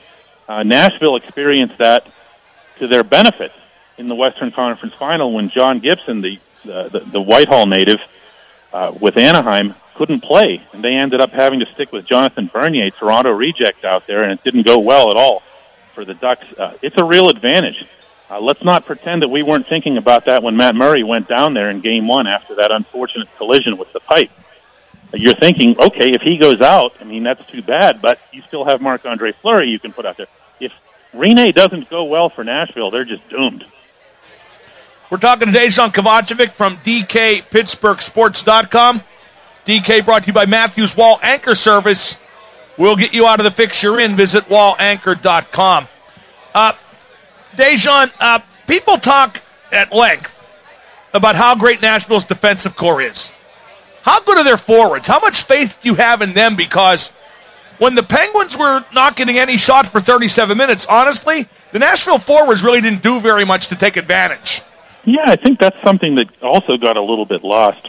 Uh, 0.48 0.62
Nashville 0.62 1.16
experienced 1.16 1.78
that 1.78 2.06
to 2.78 2.86
their 2.86 3.04
benefit 3.04 3.52
in 3.98 4.08
the 4.08 4.14
Western 4.14 4.50
Conference 4.52 4.94
Final 4.98 5.32
when 5.32 5.48
John 5.50 5.78
Gibson, 5.80 6.20
the 6.20 6.38
the, 6.64 6.88
the, 6.90 7.00
the 7.12 7.20
Whitehall 7.20 7.66
native, 7.66 8.00
uh, 8.76 8.92
with 9.00 9.16
Anaheim, 9.16 9.74
couldn't 9.94 10.20
play, 10.20 10.60
and 10.74 10.84
they 10.84 10.92
ended 10.92 11.22
up 11.22 11.32
having 11.32 11.60
to 11.60 11.66
stick 11.72 11.92
with 11.92 12.04
Jonathan 12.04 12.50
Bernier, 12.52 12.90
Toronto 12.90 13.30
reject 13.30 13.86
out 13.86 14.06
there, 14.06 14.22
and 14.22 14.32
it 14.32 14.44
didn't 14.44 14.66
go 14.66 14.78
well 14.78 15.10
at 15.10 15.16
all 15.16 15.42
for 15.94 16.04
the 16.04 16.12
Ducks. 16.12 16.46
Uh, 16.52 16.74
it's 16.82 16.98
a 16.98 17.04
real 17.04 17.30
advantage. 17.30 17.86
Uh, 18.28 18.38
let's 18.38 18.62
not 18.62 18.84
pretend 18.84 19.22
that 19.22 19.28
we 19.28 19.42
weren't 19.42 19.66
thinking 19.66 19.96
about 19.96 20.26
that 20.26 20.42
when 20.42 20.58
Matt 20.58 20.74
Murray 20.74 21.02
went 21.02 21.26
down 21.26 21.54
there 21.54 21.70
in 21.70 21.80
Game 21.80 22.06
One 22.06 22.26
after 22.26 22.56
that 22.56 22.70
unfortunate 22.70 23.28
collision 23.38 23.78
with 23.78 23.90
the 23.94 24.00
pipe. 24.00 24.30
You're 25.14 25.36
thinking, 25.36 25.74
okay, 25.80 26.10
if 26.10 26.20
he 26.20 26.36
goes 26.36 26.60
out, 26.60 26.92
I 27.00 27.04
mean 27.04 27.22
that's 27.22 27.46
too 27.46 27.62
bad, 27.62 28.02
but 28.02 28.18
you 28.30 28.42
still 28.42 28.66
have 28.66 28.82
Marc 28.82 29.06
Andre 29.06 29.32
Fleury 29.40 29.70
you 29.70 29.78
can 29.78 29.94
put 29.94 30.04
out 30.04 30.18
there. 30.18 30.26
If 30.60 30.72
Rinne 31.14 31.54
doesn't 31.54 31.88
go 31.88 32.04
well 32.04 32.28
for 32.28 32.44
Nashville, 32.44 32.90
they're 32.90 33.06
just 33.06 33.26
doomed. 33.30 33.64
We're 35.08 35.18
talking 35.18 35.52
to 35.52 35.58
Dejan 35.58 35.92
Kovacevic 35.92 36.52
from 36.52 36.78
DKPittsburghSports.com. 36.78 39.02
DK 39.64 40.04
brought 40.04 40.24
to 40.24 40.26
you 40.28 40.32
by 40.32 40.46
Matthews 40.46 40.96
Wall 40.96 41.20
Anchor 41.22 41.54
Service. 41.54 42.18
We'll 42.76 42.96
get 42.96 43.14
you 43.14 43.24
out 43.26 43.38
of 43.38 43.44
the 43.44 43.52
fix 43.52 43.80
you're 43.82 44.00
in. 44.00 44.16
Visit 44.16 44.44
wallanchor.com. 44.44 45.88
Uh, 46.54 46.72
Dejan, 47.54 48.10
uh, 48.18 48.40
people 48.66 48.98
talk 48.98 49.42
at 49.70 49.92
length 49.92 50.32
about 51.14 51.36
how 51.36 51.54
great 51.54 51.80
Nashville's 51.80 52.24
defensive 52.24 52.74
core 52.74 53.00
is. 53.00 53.32
How 54.02 54.20
good 54.20 54.38
are 54.38 54.44
their 54.44 54.56
forwards? 54.56 55.06
How 55.06 55.20
much 55.20 55.42
faith 55.42 55.78
do 55.82 55.88
you 55.88 55.94
have 55.94 56.20
in 56.20 56.32
them? 56.32 56.56
Because 56.56 57.12
when 57.78 57.94
the 57.94 58.02
Penguins 58.02 58.56
were 58.56 58.84
not 58.92 59.14
getting 59.14 59.38
any 59.38 59.56
shots 59.56 59.88
for 59.88 60.00
37 60.00 60.58
minutes, 60.58 60.84
honestly, 60.86 61.48
the 61.72 61.78
Nashville 61.78 62.18
forwards 62.18 62.62
really 62.62 62.80
didn't 62.80 63.02
do 63.02 63.20
very 63.20 63.44
much 63.44 63.68
to 63.68 63.76
take 63.76 63.96
advantage. 63.96 64.62
Yeah, 65.06 65.24
I 65.24 65.36
think 65.36 65.60
that's 65.60 65.76
something 65.84 66.16
that 66.16 66.26
also 66.42 66.76
got 66.76 66.96
a 66.96 67.02
little 67.02 67.26
bit 67.26 67.44
lost 67.44 67.88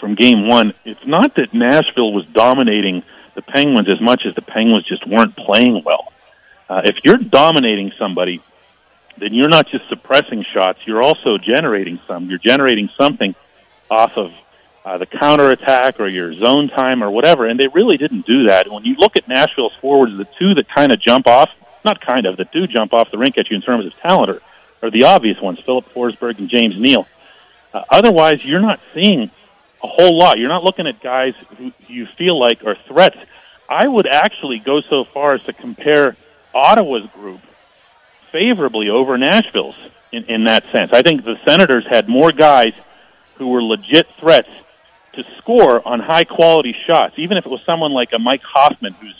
from 0.00 0.16
game 0.16 0.48
one. 0.48 0.74
It's 0.84 1.06
not 1.06 1.36
that 1.36 1.54
Nashville 1.54 2.12
was 2.12 2.26
dominating 2.32 3.04
the 3.36 3.42
Penguins 3.42 3.88
as 3.88 4.00
much 4.00 4.22
as 4.26 4.34
the 4.34 4.42
Penguins 4.42 4.84
just 4.86 5.06
weren't 5.06 5.36
playing 5.36 5.82
well. 5.84 6.12
Uh, 6.68 6.82
if 6.84 6.96
you're 7.04 7.16
dominating 7.16 7.92
somebody, 7.96 8.42
then 9.18 9.32
you're 9.32 9.48
not 9.48 9.68
just 9.68 9.88
suppressing 9.88 10.44
shots, 10.52 10.80
you're 10.84 11.02
also 11.02 11.38
generating 11.38 12.00
some. 12.08 12.28
You're 12.28 12.38
generating 12.38 12.90
something 12.98 13.36
off 13.88 14.12
of 14.16 14.32
uh, 14.84 14.98
the 14.98 15.06
counterattack 15.06 16.00
or 16.00 16.08
your 16.08 16.34
zone 16.34 16.68
time 16.68 17.04
or 17.04 17.10
whatever, 17.10 17.46
and 17.46 17.60
they 17.60 17.68
really 17.68 17.96
didn't 17.96 18.26
do 18.26 18.48
that. 18.48 18.68
When 18.68 18.84
you 18.84 18.96
look 18.96 19.16
at 19.16 19.28
Nashville's 19.28 19.74
forwards, 19.80 20.16
the 20.16 20.26
two 20.40 20.54
that 20.54 20.68
kind 20.68 20.90
of 20.90 21.00
jump 21.00 21.28
off, 21.28 21.50
not 21.84 22.00
kind 22.04 22.26
of, 22.26 22.36
that 22.38 22.50
do 22.52 22.66
jump 22.66 22.92
off 22.92 23.12
the 23.12 23.18
rink 23.18 23.38
at 23.38 23.48
you 23.48 23.54
in 23.54 23.62
terms 23.62 23.86
of 23.86 23.92
talent 24.00 24.30
are, 24.30 24.42
are 24.82 24.90
the 24.90 25.04
obvious 25.04 25.40
ones, 25.40 25.60
Filip 25.64 25.86
Forsberg 25.94 26.38
and 26.38 26.48
James 26.48 26.74
Neal. 26.78 27.06
Uh, 27.72 27.82
otherwise, 27.88 28.44
you're 28.44 28.60
not 28.60 28.80
seeing 28.92 29.30
a 29.82 29.88
whole 29.88 30.16
lot. 30.16 30.38
You're 30.38 30.48
not 30.48 30.64
looking 30.64 30.86
at 30.86 31.00
guys 31.00 31.34
who 31.56 31.72
you 31.88 32.06
feel 32.18 32.38
like 32.38 32.64
are 32.64 32.76
threats. 32.86 33.18
I 33.68 33.86
would 33.86 34.06
actually 34.06 34.58
go 34.58 34.80
so 34.82 35.04
far 35.04 35.34
as 35.34 35.42
to 35.44 35.52
compare 35.52 36.16
Ottawa's 36.54 37.08
group 37.10 37.40
favorably 38.30 38.88
over 38.88 39.16
Nashville's 39.16 39.76
in, 40.10 40.24
in 40.24 40.44
that 40.44 40.64
sense. 40.72 40.92
I 40.92 41.02
think 41.02 41.24
the 41.24 41.36
Senators 41.44 41.86
had 41.88 42.08
more 42.08 42.32
guys 42.32 42.72
who 43.36 43.48
were 43.48 43.62
legit 43.62 44.06
threats 44.20 44.48
to 45.14 45.24
score 45.38 45.86
on 45.86 46.00
high 46.00 46.24
quality 46.24 46.74
shots, 46.86 47.14
even 47.18 47.36
if 47.36 47.46
it 47.46 47.50
was 47.50 47.60
someone 47.66 47.92
like 47.92 48.12
a 48.12 48.18
Mike 48.18 48.42
Hoffman 48.42 48.94
who's 48.94 49.14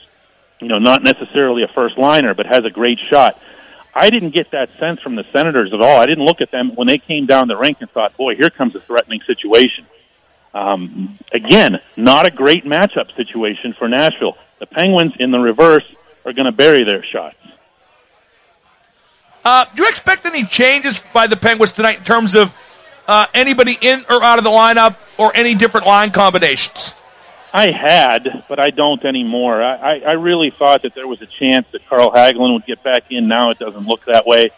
you 0.61 0.69
know 0.69 0.79
not 0.79 1.03
necessarily 1.03 1.65
a 1.65 1.69
first 1.69 1.99
liner 1.99 2.35
but 2.35 2.47
has 2.47 2.65
a 2.65 2.71
great 2.71 2.99
shot. 3.11 3.39
I 3.95 4.09
didn't 4.11 4.35
get 4.35 4.51
that 4.53 4.71
sense 4.81 5.01
from 5.01 5.17
the 5.17 5.25
Senators 5.33 5.73
at 5.75 5.81
all. 5.81 6.01
I 6.01 6.07
didn't 6.07 6.25
look 6.25 6.41
at 6.41 6.51
them 6.51 6.75
when 6.75 6.87
they 6.87 6.99
came 6.99 7.27
down 7.27 7.49
the 7.49 7.57
rink 7.57 7.79
and 7.81 7.91
thought, 7.91 8.17
"Boy, 8.17 8.37
here 8.37 8.51
comes 8.51 8.75
a 8.75 8.81
threatening 8.81 9.21
situation." 9.27 9.87
Um, 10.55 11.19
again, 11.33 11.81
not 11.97 12.27
a 12.27 12.31
great 12.31 12.65
matchup 12.65 13.15
situation 13.17 13.75
for 13.79 13.89
Nashville. 13.89 14.37
The 14.61 14.67
Penguins, 14.67 15.15
in 15.19 15.31
the 15.31 15.41
reverse, 15.41 15.85
are 16.25 16.33
going 16.33 16.47
to 16.47 16.53
bury 16.53 16.85
their 16.85 17.03
shots. 17.05 17.37
Uh, 19.45 19.65
do 19.75 19.83
you 19.83 19.89
expect 19.89 20.25
any 20.25 20.45
changes 20.45 21.03
by 21.13 21.27
the 21.27 21.37
Penguins 21.37 21.73
tonight 21.73 21.99
in 21.99 22.05
terms 22.05 22.35
of 22.35 22.55
uh, 23.09 23.27
anybody 23.35 23.77
in 23.81 24.05
or 24.09 24.23
out 24.23 24.39
of 24.39 24.45
the 24.45 24.51
lineup 24.51 24.97
or 25.19 25.35
any 25.35 25.55
different 25.55 25.87
line 25.87 26.11
combinations? 26.11 26.95
I 27.53 27.71
had, 27.71 28.45
but 28.49 28.59
I 28.59 28.71
don't 28.71 29.05
anymore. 29.05 29.63
I, 29.63 29.99
I, 29.99 30.13
really 30.13 30.51
thought 30.51 30.83
that 30.83 30.95
there 30.95 31.07
was 31.07 31.21
a 31.21 31.27
chance 31.27 31.67
that 31.73 31.87
Carl 31.87 32.11
Hagelin 32.11 32.55
would 32.55 32.65
get 32.65 32.83
back 32.83 33.05
in. 33.11 33.29
Now 33.29 33.51
it 33.51 33.59
doesn't 33.59 33.87
look 33.87 34.07
that 34.07 34.27
way. 34.27 34.51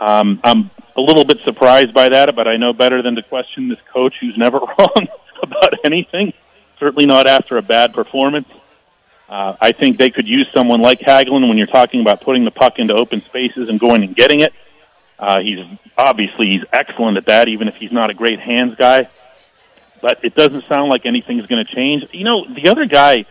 Um, 0.00 0.40
I'm 0.42 0.70
a 0.96 1.00
little 1.00 1.24
bit 1.24 1.38
surprised 1.44 1.94
by 1.94 2.08
that, 2.08 2.34
but 2.34 2.48
I 2.48 2.56
know 2.56 2.72
better 2.72 3.02
than 3.02 3.14
to 3.14 3.22
question 3.22 3.68
this 3.68 3.78
coach 3.92 4.14
who's 4.20 4.36
never 4.36 4.58
wrong 4.78 5.08
about 5.42 5.84
anything. 5.84 6.32
Certainly 6.80 7.06
not 7.06 7.28
after 7.28 7.56
a 7.56 7.62
bad 7.62 7.94
performance. 7.94 8.48
Uh, 9.28 9.56
I 9.60 9.72
think 9.72 9.98
they 9.98 10.10
could 10.10 10.26
use 10.26 10.48
someone 10.52 10.80
like 10.80 11.00
Hagelin 11.00 11.48
when 11.48 11.56
you're 11.56 11.66
talking 11.68 12.00
about 12.00 12.22
putting 12.22 12.44
the 12.44 12.50
puck 12.50 12.78
into 12.78 12.94
open 12.94 13.22
spaces 13.26 13.68
and 13.68 13.78
going 13.78 14.02
and 14.02 14.16
getting 14.16 14.40
it. 14.40 14.52
Uh, 15.18 15.40
he's 15.40 15.58
obviously 15.96 16.46
he's 16.46 16.64
excellent 16.72 17.16
at 17.16 17.26
that, 17.26 17.48
even 17.48 17.68
if 17.68 17.74
he's 17.76 17.92
not 17.92 18.10
a 18.10 18.14
great 18.14 18.40
hands 18.40 18.76
guy. 18.76 19.08
But 20.00 20.24
it 20.24 20.34
doesn't 20.34 20.64
sound 20.68 20.90
like 20.90 21.06
anything's 21.06 21.46
going 21.46 21.64
to 21.64 21.74
change. 21.74 22.04
You 22.12 22.24
know, 22.24 22.46
the 22.46 22.68
other 22.68 22.86
guy, 22.86 23.24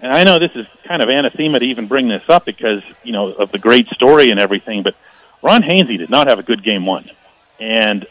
and 0.00 0.12
I 0.12 0.24
know 0.24 0.38
this 0.38 0.52
is 0.54 0.66
kind 0.84 1.02
of 1.02 1.08
anathema 1.08 1.58
to 1.58 1.64
even 1.64 1.86
bring 1.86 2.08
this 2.08 2.22
up 2.28 2.44
because 2.44 2.82
you 3.02 3.12
know 3.12 3.32
of 3.32 3.52
the 3.52 3.58
great 3.58 3.88
story 3.88 4.30
and 4.30 4.40
everything, 4.40 4.82
but 4.82 4.94
Ron 5.42 5.62
Hainsey 5.62 5.98
did 5.98 6.10
not 6.10 6.28
have 6.28 6.38
a 6.38 6.42
good 6.42 6.64
game 6.64 6.86
one, 6.86 7.10
and 7.60 8.06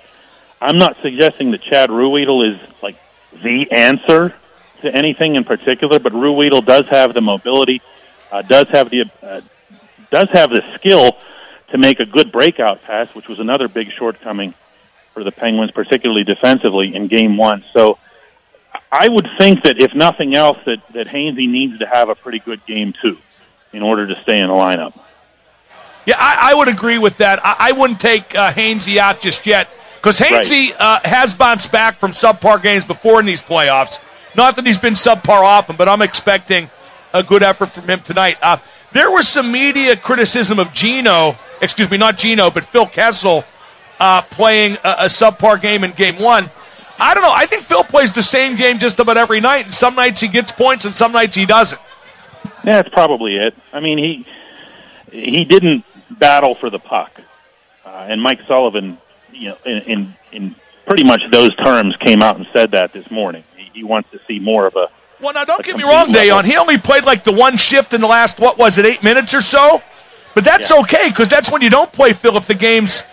I'm 0.61 0.77
not 0.77 0.97
suggesting 1.01 1.51
that 1.51 1.61
Chad 1.63 1.89
Ruhwedel 1.89 2.53
is 2.53 2.59
like 2.81 2.97
the 3.31 3.71
answer 3.71 4.33
to 4.81 4.95
anything 4.95 5.35
in 5.35 5.43
particular, 5.43 5.99
but 5.99 6.13
Ruhwedel 6.13 6.65
does 6.65 6.85
have 6.89 7.13
the 7.13 7.21
mobility, 7.21 7.81
uh, 8.31 8.41
does 8.43 8.67
have 8.69 8.89
the 8.89 9.05
uh, 9.23 9.41
does 10.11 10.29
have 10.31 10.49
the 10.49 10.61
skill 10.75 11.17
to 11.71 11.77
make 11.77 11.99
a 11.99 12.05
good 12.05 12.31
breakout 12.31 12.83
pass, 12.83 13.13
which 13.15 13.27
was 13.27 13.39
another 13.39 13.67
big 13.67 13.91
shortcoming 13.91 14.53
for 15.15 15.23
the 15.23 15.31
Penguins, 15.31 15.71
particularly 15.71 16.23
defensively 16.23 16.93
in 16.93 17.07
Game 17.07 17.37
One. 17.37 17.63
So 17.73 17.97
I 18.91 19.07
would 19.07 19.27
think 19.39 19.63
that 19.63 19.81
if 19.81 19.95
nothing 19.95 20.35
else, 20.35 20.59
that 20.67 20.83
that 20.93 21.07
Hainsey 21.07 21.49
needs 21.49 21.79
to 21.79 21.87
have 21.87 22.09
a 22.09 22.15
pretty 22.15 22.39
good 22.39 22.63
game 22.67 22.93
too, 23.01 23.17
in 23.73 23.81
order 23.81 24.05
to 24.05 24.21
stay 24.21 24.37
in 24.39 24.47
the 24.47 24.53
lineup. 24.53 24.93
Yeah, 26.05 26.17
I, 26.19 26.51
I 26.51 26.53
would 26.53 26.67
agree 26.67 26.99
with 26.99 27.17
that. 27.17 27.43
I, 27.43 27.55
I 27.59 27.71
wouldn't 27.71 27.99
take 27.99 28.35
uh, 28.35 28.51
Hainsey 28.51 28.97
out 28.97 29.21
just 29.21 29.47
yet 29.47 29.69
because 29.95 30.19
Hainsey 30.19 30.75
uh, 30.77 30.99
has 31.03 31.33
bounced 31.33 31.71
back 31.71 31.97
from 31.97 32.11
subpar 32.11 32.61
games 32.61 32.85
before 32.85 33.19
in 33.19 33.25
these 33.25 33.41
playoffs. 33.41 34.03
Not 34.35 34.57
that 34.57 34.67
he's 34.67 34.77
been 34.77 34.93
subpar 34.93 35.41
often, 35.41 35.77
but 35.77 35.89
I'm 35.89 36.03
expecting 36.03 36.69
a 37.13 37.23
good 37.23 37.41
effort 37.41 37.71
from 37.71 37.89
him 37.89 38.01
tonight. 38.01 38.37
Uh, 38.41 38.57
there 38.91 39.09
was 39.09 39.27
some 39.27 39.51
media 39.51 39.95
criticism 39.95 40.59
of 40.59 40.73
Gino, 40.73 41.37
excuse 41.61 41.89
me, 41.89 41.97
not 41.97 42.17
Gino, 42.17 42.51
but 42.51 42.65
Phil 42.65 42.85
Kessel 42.85 43.45
uh, 43.99 44.21
playing 44.23 44.73
a, 44.83 44.89
a 44.99 45.05
subpar 45.05 45.61
game 45.61 45.83
in 45.83 45.91
game 45.91 46.19
one. 46.19 46.49
I 46.97 47.13
don't 47.13 47.23
know. 47.23 47.33
I 47.33 47.45
think 47.45 47.63
Phil 47.63 47.83
plays 47.83 48.13
the 48.13 48.23
same 48.23 48.55
game 48.55 48.79
just 48.79 48.99
about 48.99 49.17
every 49.17 49.41
night, 49.41 49.65
and 49.65 49.73
some 49.73 49.95
nights 49.95 50.21
he 50.21 50.27
gets 50.29 50.51
points 50.51 50.85
and 50.85 50.93
some 50.93 51.11
nights 51.11 51.35
he 51.35 51.45
doesn't. 51.45 51.79
Yeah, 52.63 52.81
that's 52.81 52.89
probably 52.89 53.35
it. 53.35 53.53
I 53.73 53.79
mean, 53.79 53.97
he 53.97 54.25
he 55.11 55.43
didn't 55.45 55.83
battle 56.09 56.55
for 56.55 56.69
the 56.69 56.79
puck, 56.79 57.11
uh, 57.85 58.07
and 58.09 58.21
Mike 58.21 58.39
Sullivan, 58.47 58.97
you 59.31 59.49
know, 59.49 59.57
in, 59.65 59.77
in 59.81 60.15
in 60.31 60.55
pretty 60.87 61.03
much 61.03 61.21
those 61.31 61.53
terms, 61.57 61.95
came 61.97 62.21
out 62.21 62.37
and 62.37 62.45
said 62.53 62.71
that 62.71 62.93
this 62.93 63.09
morning. 63.11 63.43
He, 63.57 63.79
he 63.79 63.83
wants 63.83 64.09
to 64.11 64.19
see 64.27 64.39
more 64.39 64.65
of 64.67 64.75
a. 64.75 64.87
Well, 65.19 65.33
now 65.33 65.43
don't 65.45 65.63
get 65.63 65.75
me 65.77 65.83
wrong, 65.83 66.11
level. 66.11 66.37
Dejan. 66.41 66.45
He 66.45 66.55
only 66.57 66.77
played 66.77 67.03
like 67.03 67.23
the 67.23 67.31
one 67.33 67.57
shift 67.57 67.93
in 67.93 68.01
the 68.01 68.07
last 68.07 68.39
what 68.39 68.57
was 68.57 68.77
it, 68.77 68.85
eight 68.85 69.03
minutes 69.03 69.33
or 69.33 69.41
so. 69.41 69.81
But 70.33 70.43
that's 70.43 70.69
Yeah. 70.69 70.79
okay 70.81 71.09
because 71.09 71.29
that's 71.29 71.51
when 71.51 71.61
you 71.61 71.69
don't 71.69 71.91
play 71.91 72.13
Phil 72.13 72.35
if 72.37 72.45
the 72.47 72.53
game's 72.55 73.03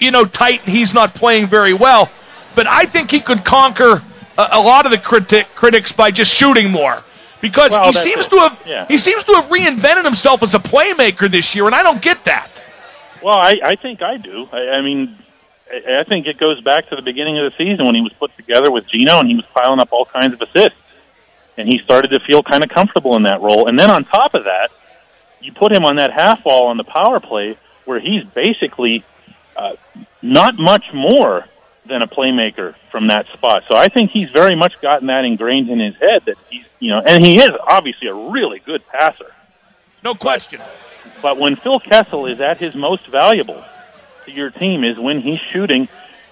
you 0.00 0.10
know 0.10 0.24
tight 0.24 0.60
and 0.62 0.70
he's 0.70 0.94
not 0.94 1.14
playing 1.14 1.46
very 1.46 1.74
well. 1.74 2.10
But 2.54 2.66
I 2.66 2.84
think 2.84 3.10
he 3.10 3.20
could 3.20 3.44
conquer 3.44 4.02
a, 4.38 4.48
a 4.52 4.60
lot 4.60 4.84
of 4.84 4.92
the 4.92 4.98
criti- 4.98 5.46
critics 5.54 5.92
by 5.92 6.10
just 6.10 6.32
shooting 6.32 6.70
more 6.70 7.02
because 7.40 7.70
Well, 7.72 7.86
he 7.86 7.92
seems 7.92 8.26
it. 8.26 8.30
to 8.30 8.38
have 8.40 8.62
Yeah. 8.66 8.86
he 8.86 8.98
seems 8.98 9.24
to 9.24 9.32
have 9.34 9.46
reinvented 9.46 10.04
himself 10.04 10.42
as 10.42 10.54
a 10.54 10.58
playmaker 10.58 11.30
this 11.30 11.54
year, 11.54 11.66
and 11.66 11.74
I 11.74 11.82
don't 11.82 12.02
get 12.02 12.24
that. 12.24 12.62
Well, 13.22 13.36
I, 13.38 13.56
I 13.64 13.76
think 13.76 14.02
I 14.02 14.16
do. 14.16 14.48
I, 14.52 14.68
I 14.70 14.80
mean, 14.82 15.16
I, 15.72 16.00
I 16.00 16.04
think 16.04 16.26
it 16.26 16.38
goes 16.38 16.60
back 16.60 16.88
to 16.90 16.96
the 16.96 17.02
beginning 17.02 17.38
of 17.38 17.50
the 17.50 17.56
season 17.56 17.86
when 17.86 17.94
he 17.94 18.00
was 18.02 18.12
put 18.14 18.36
together 18.36 18.70
with 18.70 18.86
Gino 18.88 19.18
and 19.20 19.28
he 19.28 19.34
was 19.36 19.44
piling 19.54 19.80
up 19.80 19.88
all 19.92 20.04
kinds 20.04 20.32
of 20.34 20.40
assists, 20.42 20.76
and 21.56 21.68
he 21.68 21.78
started 21.78 22.08
to 22.08 22.20
feel 22.20 22.42
kind 22.42 22.62
of 22.64 22.70
comfortable 22.70 23.16
in 23.16 23.22
that 23.24 23.40
role. 23.40 23.66
And 23.68 23.78
then 23.78 23.90
on 23.90 24.04
top 24.04 24.34
of 24.34 24.44
that, 24.44 24.70
you 25.40 25.52
put 25.52 25.72
him 25.72 25.84
on 25.84 25.96
that 25.96 26.12
half 26.12 26.44
wall 26.44 26.66
on 26.66 26.76
the 26.76 26.84
power 26.84 27.18
play 27.20 27.56
where 27.84 27.98
he's 27.98 28.24
basically 28.24 29.04
uh, 29.62 29.76
not 30.22 30.58
much 30.58 30.84
more 30.92 31.46
than 31.86 32.02
a 32.02 32.06
playmaker 32.06 32.74
from 32.90 33.08
that 33.08 33.26
spot. 33.28 33.64
So 33.68 33.76
I 33.76 33.88
think 33.88 34.10
he's 34.10 34.30
very 34.30 34.54
much 34.54 34.80
gotten 34.80 35.06
that 35.08 35.24
ingrained 35.24 35.68
in 35.68 35.78
his 35.78 35.96
head 35.96 36.24
that 36.26 36.36
he's, 36.48 36.64
you 36.80 36.90
know, 36.90 37.00
and 37.00 37.24
he 37.24 37.36
is 37.36 37.50
obviously 37.66 38.08
a 38.08 38.14
really 38.14 38.60
good 38.60 38.82
passer. 38.88 39.32
No 40.02 40.14
question. 40.14 40.60
But 41.20 41.38
when 41.38 41.56
Phil 41.56 41.80
Kessel 41.80 42.26
is 42.26 42.40
at 42.40 42.58
his 42.58 42.74
most 42.74 43.06
valuable 43.06 43.64
to 44.24 44.32
your 44.32 44.50
team 44.50 44.84
is 44.84 44.98
when 44.98 45.20
he's 45.20 45.40
shooting 45.40 45.88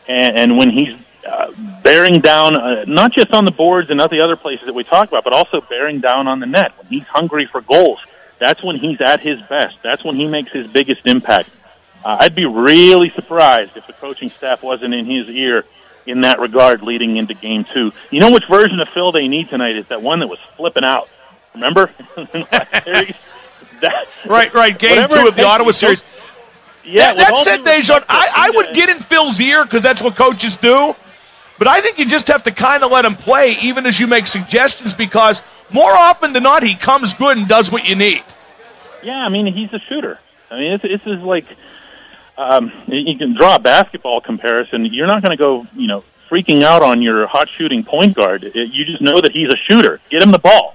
and, 0.09 0.38
and 0.38 0.57
when 0.57 0.71
he's 0.71 0.97
uh, 1.27 1.53
bearing 1.83 2.21
down, 2.21 2.57
uh, 2.57 2.85
not 2.87 3.12
just 3.12 3.33
on 3.33 3.45
the 3.45 3.53
boards 3.53 3.90
and 3.90 3.99
not 3.99 4.11
the 4.11 4.23
other 4.23 4.37
places 4.37 4.66
that 4.66 4.75
we 4.75 4.85
talk 4.85 5.09
about, 5.09 5.25
but 5.25 5.33
also 5.33 5.61
bearing 5.61 6.01
down 6.01 6.27
on 6.27 6.40
the 6.40 6.47
net. 6.47 6.73
When 6.79 6.87
he's 6.87 7.07
hungry 7.07 7.47
for 7.47 7.61
goals, 7.61 8.01
that's 8.38 8.62
when 8.62 8.77
he's 8.77 9.01
at 9.01 9.21
his 9.21 9.40
best. 9.43 9.77
That's 9.83 10.03
when 10.05 10.16
he 10.16 10.27
makes 10.27 10.51
his 10.53 10.66
biggest 10.66 11.03
impact. 11.05 11.51
Uh, 12.05 12.19
I'd 12.21 12.35
be 12.35 12.47
really 12.47 13.11
surprised 13.15 13.77
if 13.77 13.87
the 13.87 13.93
coaching 13.93 14.29
staff 14.29 14.63
wasn't 14.63 14.95
in 14.95 15.07
his 15.07 15.29
ear 15.29 15.65
in 16.07 16.23
that 16.23 16.41
regard 16.41 16.83
leading 16.83 17.17
into 17.17 17.35
game 17.35 17.65
two. 17.73 17.93
You 18.11 18.21
know 18.21 18.31
which 18.31 18.47
version 18.49 18.81
of 18.81 18.89
Phil 18.89 19.13
they 19.13 19.29
need 19.29 19.49
tonight 19.51 19.77
is 19.77 19.87
that 19.89 20.03
one 20.03 20.21
that 20.21 20.29
was 20.29 20.39
flipping 20.57 20.85
out. 20.85 21.09
Remember? 21.55 21.91
that, 22.17 24.07
Right, 24.27 24.53
right. 24.55 24.79
Game 24.79 25.09
two 25.09 25.29
of 25.29 25.37
the 25.37 25.45
Ottawa 25.45 25.73
series. 25.73 26.05
Yeah, 26.85 27.15
That, 27.15 27.29
that 27.29 27.37
said, 27.39 27.65
respect, 27.67 28.07
I, 28.09 28.31
I 28.35 28.51
would 28.51 28.75
get 28.75 28.89
in 28.89 28.99
Phil's 28.99 29.41
ear 29.41 29.65
because 29.65 29.83
that's 29.83 30.01
what 30.01 30.17
coaches 30.17 30.57
do. 30.57 30.97
But 31.59 31.69
I 31.69 31.83
think 31.83 31.99
you 31.99 32.07
just 32.07 32.29
have 32.29 32.43
to 32.45 32.51
kind 32.51 32.83
of 32.83 32.91
let 32.91 33.05
him 33.05 33.15
play, 33.15 33.55
even 33.63 33.85
as 33.85 34.01
you 34.01 34.07
make 34.07 34.27
suggestions, 34.27 34.95
because 34.95 35.43
more 35.71 35.93
often 35.93 36.33
than 36.33 36.43
not, 36.43 36.63
he 36.63 36.75
comes 36.75 37.13
good 37.13 37.37
and 37.37 37.47
does 37.47 37.71
what 37.71 37.87
you 37.87 37.97
need. 37.97 38.25
Yeah, 39.03 39.25
I 39.25 39.29
mean 39.29 39.47
he's 39.47 39.73
a 39.73 39.79
shooter. 39.79 40.19
I 40.51 40.59
mean 40.59 40.73
it's 40.73 40.85
it's 40.85 41.07
is 41.07 41.23
like 41.23 41.47
um, 42.40 42.72
you 42.88 43.16
can 43.18 43.35
draw 43.35 43.57
a 43.57 43.59
basketball 43.59 44.20
comparison. 44.20 44.85
You're 44.87 45.07
not 45.07 45.22
going 45.22 45.37
to 45.37 45.42
go 45.42 45.66
you 45.74 45.87
know 45.88 46.05
freaking 46.31 46.62
out 46.62 46.83
on 46.83 47.03
your 47.03 47.26
hot 47.26 47.48
shooting 47.57 47.85
point 47.85 48.16
guard. 48.16 48.44
It- 48.44 48.55
You 48.70 48.85
just 48.85 49.00
know 49.03 49.20
that 49.20 49.33
he's 49.33 49.48
a 49.53 49.57
shooter. 49.68 50.00
Get 50.11 50.22
him 50.22 50.31
the 50.33 50.38
ball. 50.38 50.74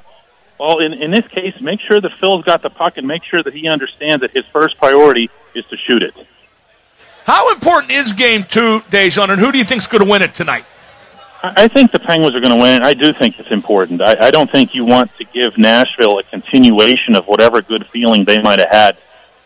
Well, 0.60 0.80
in 0.80 0.94
in 0.94 1.12
this 1.12 1.28
case, 1.28 1.60
make 1.60 1.80
sure 1.82 2.00
that 2.00 2.12
Phil's 2.20 2.44
got 2.46 2.62
the 2.62 2.70
puck 2.70 2.98
and 2.98 3.06
make 3.08 3.24
sure 3.24 3.42
that 3.44 3.54
he 3.54 3.68
understands 3.68 4.22
that 4.22 4.32
his 4.32 4.46
first 4.54 4.78
priority 4.78 5.30
is 5.54 5.66
to 5.66 5.78
shoot 5.78 6.02
it. 6.04 6.14
How 7.26 7.52
important 7.52 7.92
is 7.92 8.14
game 8.14 8.44
two, 8.44 8.82
Dejan, 8.92 9.30
and 9.32 9.40
who 9.42 9.52
do 9.52 9.58
you 9.58 9.64
think's 9.66 9.88
going 9.88 10.04
to 10.06 10.10
win 10.10 10.22
it 10.22 10.34
tonight? 10.34 10.66
I 11.44 11.64
I 11.64 11.68
think 11.68 11.92
the 11.92 12.00
Penguins 12.00 12.36
are 12.36 12.40
going 12.40 12.54
to 12.56 12.62
win. 12.62 12.84
I 12.84 12.94
do 12.94 13.12
think 13.14 13.40
it's 13.40 13.52
important. 13.52 14.02
I, 14.02 14.28
I 14.28 14.32
don't 14.32 14.50
think 14.52 14.74
you 14.76 14.86
want 14.86 15.12
to 15.18 15.26
give 15.26 15.58
Nashville 15.58 16.20
a 16.20 16.24
continuation 16.24 17.16
of 17.16 17.26
whatever 17.26 17.62
good 17.62 17.86
feeling 17.92 18.24
they 18.26 18.42
might 18.42 18.60
have 18.60 18.70
had 18.72 18.98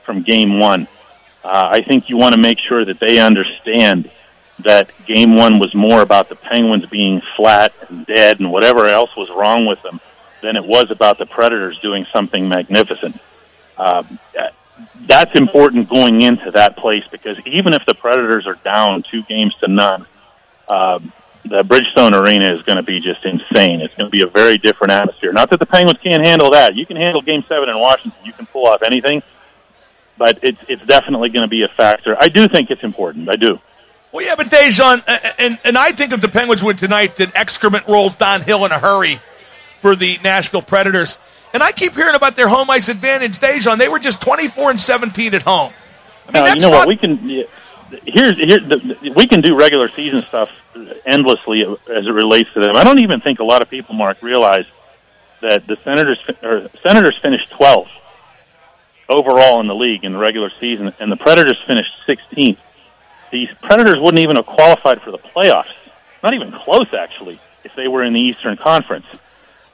from 0.06 0.22
Game 0.24 0.60
One. 0.60 0.88
Uh, 1.44 1.70
I 1.72 1.82
think 1.82 2.10
you 2.10 2.18
want 2.18 2.36
to 2.36 2.42
make 2.42 2.60
sure 2.60 2.84
that 2.86 3.00
they 3.00 3.20
understand 3.20 4.10
that 4.60 4.92
Game 5.06 5.36
One 5.36 5.60
was 5.60 5.74
more 5.74 6.02
about 6.02 6.30
the 6.30 6.36
Penguins 6.36 6.86
being 6.88 7.22
flat 7.36 7.74
and 7.88 8.06
dead 8.06 8.40
and 8.40 8.52
whatever 8.52 8.88
else 8.88 9.16
was 9.16 9.30
wrong 9.30 9.66
with 9.66 9.82
them 9.82 10.02
than 10.42 10.56
it 10.56 10.66
was 10.66 10.92
about 10.92 11.18
the 11.18 11.26
Predators 11.26 11.80
doing 11.80 12.06
something 12.14 12.48
magnificent. 12.48 13.20
Um, 13.78 14.20
that's 15.06 15.38
important 15.38 15.90
going 15.90 16.22
into 16.22 16.52
that 16.52 16.78
place 16.78 17.04
because 17.12 17.38
even 17.46 17.74
if 17.74 17.86
the 17.86 17.94
Predators 17.94 18.46
are 18.48 18.56
down 18.56 19.04
two 19.10 19.24
games 19.24 19.56
to 19.62 19.68
none, 19.68 20.06
um, 20.68 21.12
the 21.44 21.64
Bridgestone 21.64 22.14
Arena 22.14 22.54
is 22.54 22.62
going 22.64 22.76
to 22.76 22.84
be 22.84 23.00
just 23.00 23.26
insane. 23.26 23.82
It's 23.82 23.94
going 23.96 24.12
to 24.12 24.16
be 24.16 24.22
a 24.22 24.28
very 24.28 24.58
different 24.58 24.92
atmosphere. 24.92 25.32
Not 25.32 25.50
that 25.50 25.60
the 25.60 25.66
Penguins 25.66 26.00
can't 26.04 26.26
handle 26.26 26.52
that. 26.52 26.76
You 26.76 26.86
can 26.86 26.98
handle 26.98 27.22
Game 27.22 27.44
Seven 27.48 27.70
in 27.70 27.80
Washington. 27.80 28.20
You 28.24 28.34
can 28.34 28.46
pull 28.46 28.68
off 28.68 28.84
anything, 28.84 29.24
but 30.20 30.38
it's 30.44 30.60
it's 30.68 30.86
definitely 30.86 31.30
going 31.30 31.42
to 31.42 31.48
be 31.48 31.64
a 31.64 31.70
factor. 31.70 32.16
I 32.20 32.28
do 32.28 32.48
think 32.48 32.70
it's 32.70 32.84
important. 32.84 33.30
I 33.30 33.38
do. 33.38 33.60
Well, 34.12 34.26
yeah, 34.26 34.36
but 34.36 34.48
Dejan, 34.48 35.04
uh, 35.08 35.20
and, 35.38 35.60
and 35.64 35.78
I 35.78 35.92
think 35.92 36.14
if 36.14 36.22
the 36.22 36.28
Penguins 36.28 36.64
win 36.64 36.76
tonight, 36.76 37.16
that 37.18 37.36
excrement 37.36 37.88
rolls 37.88 38.16
downhill 38.16 38.66
in 38.66 38.72
a 38.72 38.80
hurry 38.80 39.20
for 39.82 39.96
the 39.96 40.18
Nashville 40.24 40.64
Predators. 40.64 41.20
And 41.54 41.64
I 41.64 41.72
keep 41.72 41.94
hearing 41.96 42.16
about 42.16 42.36
their 42.36 42.48
home 42.48 42.70
ice 42.70 42.90
advantage, 42.90 43.40
Dejan. 43.40 43.78
They 43.78 43.88
were 43.88 44.00
just 44.00 44.22
24 44.22 44.72
and 44.72 44.82
17 44.82 45.34
at 45.36 45.44
home. 45.44 45.74
I 46.28 46.32
mean, 46.32 46.44
Now, 46.44 46.54
you 46.54 46.62
know 46.62 46.70
not, 46.72 46.78
what? 46.80 46.88
We 46.88 46.98
can 46.98 47.30
yeah, 47.30 47.44
here's 48.06 48.36
here 48.38 48.60
the, 48.60 49.14
we 49.16 49.28
can 49.28 49.42
do 49.42 49.56
regular 49.56 49.90
season 49.90 50.24
stuff 50.24 50.50
endlessly 51.06 51.64
as 51.64 52.06
it 52.06 52.12
relates 52.12 52.52
to 52.54 52.62
them. 52.62 52.76
I 52.76 52.84
don't 52.84 53.00
even 53.00 53.22
think 53.22 53.40
a 53.40 53.44
lot 53.44 53.62
of 53.62 53.70
people, 53.70 53.96
Mark, 53.96 54.22
realize 54.22 54.66
that 55.42 55.68
the 55.68 55.78
Senators 55.84 56.20
or 56.44 56.70
Senators 56.84 57.18
finished 57.22 57.50
12th 57.52 57.90
overall 59.10 59.60
in 59.60 59.68
the 59.68 59.76
league 59.76 60.04
in 60.04 60.14
the 60.14 60.20
regular 60.20 60.52
season, 60.60 60.94
and 61.00 61.12
the 61.12 61.18
Predators 61.18 61.60
finished 61.68 61.92
16th. 62.08 62.58
The 63.32 63.48
Predators 63.62 64.00
wouldn't 64.00 64.20
even 64.20 64.36
have 64.38 64.46
qualified 64.46 65.02
for 65.02 65.12
the 65.12 65.18
playoffs, 65.18 65.74
not 66.24 66.34
even 66.34 66.52
close, 66.52 66.94
actually, 66.94 67.40
if 67.64 67.76
they 67.76 67.88
were 67.88 68.04
in 68.04 68.14
the 68.14 68.20
Eastern 68.20 68.58
Conference. 68.58 69.06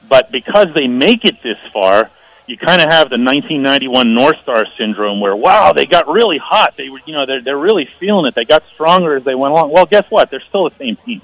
But 0.08 0.30
because 0.30 0.68
they 0.74 0.86
make 0.86 1.24
it 1.24 1.42
this 1.42 1.58
far, 1.72 2.10
you 2.46 2.56
kind 2.56 2.80
of 2.80 2.88
have 2.88 3.10
the 3.10 3.18
1991 3.18 4.14
North 4.14 4.36
Star 4.42 4.66
syndrome, 4.78 5.20
where 5.20 5.34
wow, 5.34 5.72
they 5.72 5.84
got 5.86 6.06
really 6.08 6.38
hot. 6.38 6.74
They 6.76 6.88
were, 6.88 7.00
you 7.04 7.12
know, 7.12 7.26
they're 7.26 7.42
they're 7.42 7.58
really 7.58 7.88
feeling 7.98 8.26
it. 8.26 8.34
They 8.34 8.44
got 8.44 8.62
stronger 8.72 9.16
as 9.16 9.24
they 9.24 9.34
went 9.34 9.52
along. 9.52 9.72
Well, 9.72 9.86
guess 9.86 10.04
what? 10.10 10.30
They're 10.30 10.42
still 10.48 10.68
the 10.70 10.76
same 10.78 10.96
team, 11.04 11.22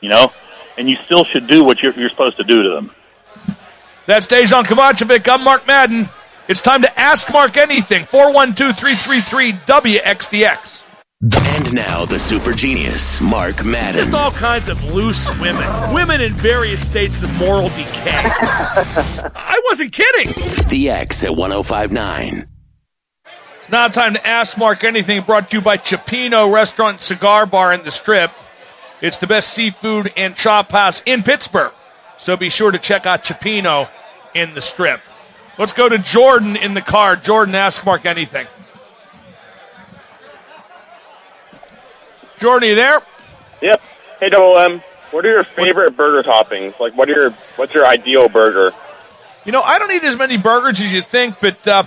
you 0.00 0.08
know, 0.08 0.32
and 0.78 0.88
you 0.88 0.96
still 1.04 1.24
should 1.24 1.48
do 1.48 1.64
what 1.64 1.82
you're, 1.82 1.94
you're 1.94 2.10
supposed 2.10 2.36
to 2.36 2.44
do 2.44 2.62
to 2.62 2.68
them. 2.70 2.90
That's 4.06 4.26
Dejan 4.26 4.64
Kovacevic. 4.64 5.28
I'm 5.28 5.42
Mark 5.42 5.66
Madden. 5.66 6.08
It's 6.52 6.60
time 6.60 6.82
to 6.82 7.00
ask 7.00 7.32
Mark 7.32 7.56
anything. 7.56 8.04
412 8.04 8.76
333 8.76 9.52
WXDX. 9.64 10.84
And 11.56 11.74
now 11.74 12.04
the 12.04 12.18
super 12.18 12.52
genius, 12.52 13.22
Mark 13.22 13.64
Madden. 13.64 14.04
Just 14.04 14.12
all 14.12 14.32
kinds 14.32 14.68
of 14.68 14.92
loose 14.92 15.30
women. 15.40 15.66
Women 15.94 16.20
in 16.20 16.30
various 16.34 16.84
states 16.84 17.22
of 17.22 17.34
moral 17.38 17.70
decay. 17.70 17.86
I 18.04 19.62
wasn't 19.64 19.92
kidding. 19.94 20.34
The 20.68 20.90
X 20.90 21.24
at 21.24 21.34
1059. 21.34 22.46
It's 23.60 23.70
now 23.70 23.88
time 23.88 24.12
to 24.12 24.26
ask 24.26 24.58
Mark 24.58 24.84
anything 24.84 25.22
brought 25.22 25.48
to 25.52 25.56
you 25.56 25.62
by 25.62 25.78
Cioppino 25.78 26.52
Restaurant 26.52 27.00
Cigar 27.00 27.46
Bar 27.46 27.72
in 27.72 27.82
the 27.84 27.90
Strip. 27.90 28.30
It's 29.00 29.16
the 29.16 29.26
best 29.26 29.54
seafood 29.54 30.12
and 30.18 30.36
chop 30.36 30.70
house 30.70 31.02
in 31.06 31.22
Pittsburgh. 31.22 31.72
So 32.18 32.36
be 32.36 32.50
sure 32.50 32.70
to 32.70 32.78
check 32.78 33.06
out 33.06 33.24
Cioppino 33.24 33.88
in 34.34 34.52
the 34.52 34.60
Strip. 34.60 35.00
Let's 35.58 35.72
go 35.72 35.88
to 35.88 35.98
Jordan 35.98 36.56
in 36.56 36.74
the 36.74 36.80
car. 36.80 37.16
Jordan, 37.16 37.54
ask 37.54 37.84
Mark 37.84 38.06
anything. 38.06 38.46
Jordan, 42.38 42.66
are 42.66 42.70
you 42.70 42.74
there? 42.74 43.00
Yep. 43.60 43.80
Hey, 44.18 44.28
Double 44.30 44.58
M. 44.58 44.82
What 45.10 45.26
are 45.26 45.30
your 45.30 45.44
favorite 45.44 45.96
burger 45.96 46.28
toppings? 46.28 46.78
Like, 46.80 46.96
what 46.96 47.08
are 47.08 47.12
your 47.12 47.30
what's 47.56 47.74
your 47.74 47.86
ideal 47.86 48.28
burger? 48.28 48.72
You 49.44 49.52
know, 49.52 49.60
I 49.60 49.78
don't 49.78 49.92
eat 49.92 50.02
as 50.04 50.16
many 50.16 50.38
burgers 50.38 50.80
as 50.80 50.92
you 50.92 51.02
think, 51.02 51.38
but 51.38 51.68
uh, 51.68 51.84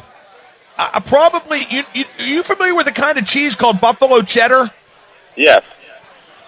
I 0.78 1.00
probably 1.00 1.62
you, 1.70 1.84
you 1.94 2.06
are 2.20 2.26
you 2.26 2.44
familiar 2.44 2.76
with 2.76 2.86
the 2.86 2.92
kind 2.92 3.18
of 3.18 3.26
cheese 3.26 3.56
called 3.56 3.82
buffalo 3.82 4.22
cheddar? 4.22 4.72
Yes. 5.36 5.64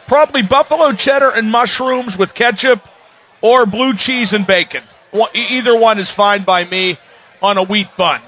Probably 0.06 0.44
buffalo 0.44 0.94
cheddar 0.94 1.32
and 1.32 1.52
mushrooms 1.52 2.18
with 2.18 2.34
ketchup, 2.34 2.88
or 3.42 3.66
blue 3.66 3.96
cheese 3.96 4.34
and 4.34 4.46
bacon. 4.46 4.84
Either 5.34 5.76
one 5.76 5.98
is 5.98 6.12
fine 6.12 6.44
by 6.44 6.64
me 6.64 6.98
on 7.42 7.58
a 7.58 7.64
wheat 7.64 7.88
bun. 7.98 8.22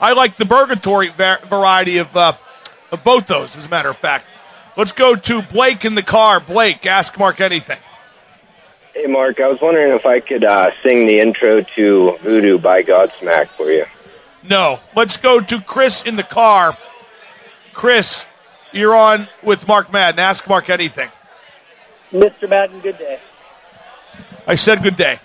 I 0.00 0.12
like 0.12 0.36
the 0.36 0.44
Burgatory 0.44 1.12
va- 1.12 1.40
variety 1.46 1.98
of 1.98 2.16
uh, 2.16 2.34
of 2.90 3.04
both 3.04 3.26
those. 3.26 3.56
As 3.56 3.66
a 3.66 3.68
matter 3.68 3.90
of 3.90 3.96
fact, 3.96 4.24
let's 4.76 4.92
go 4.92 5.14
to 5.14 5.42
Blake 5.42 5.84
in 5.84 5.94
the 5.94 6.02
car. 6.02 6.40
Blake, 6.40 6.86
ask 6.86 7.18
Mark 7.18 7.40
anything. 7.40 7.78
Hey, 8.94 9.06
Mark, 9.06 9.40
I 9.40 9.46
was 9.46 9.60
wondering 9.60 9.92
if 9.92 10.04
I 10.04 10.20
could 10.20 10.44
uh, 10.44 10.72
sing 10.82 11.06
the 11.06 11.20
intro 11.20 11.62
to 11.62 12.18
Voodoo 12.22 12.58
by 12.58 12.82
Godsmack 12.82 13.48
for 13.56 13.70
you. 13.70 13.86
No. 14.42 14.80
Let's 14.96 15.16
go 15.16 15.40
to 15.40 15.60
Chris 15.60 16.04
in 16.04 16.16
the 16.16 16.22
car. 16.22 16.76
Chris, 17.72 18.26
you're 18.72 18.94
on 18.94 19.28
with 19.42 19.68
Mark 19.68 19.92
Madden. 19.92 20.18
Ask 20.18 20.48
Mark 20.48 20.68
anything. 20.70 21.08
Mr. 22.10 22.48
Madden, 22.48 22.80
good 22.80 22.98
day. 22.98 23.20
I 24.46 24.56
said 24.56 24.82
good 24.82 24.96
day. 24.96 25.18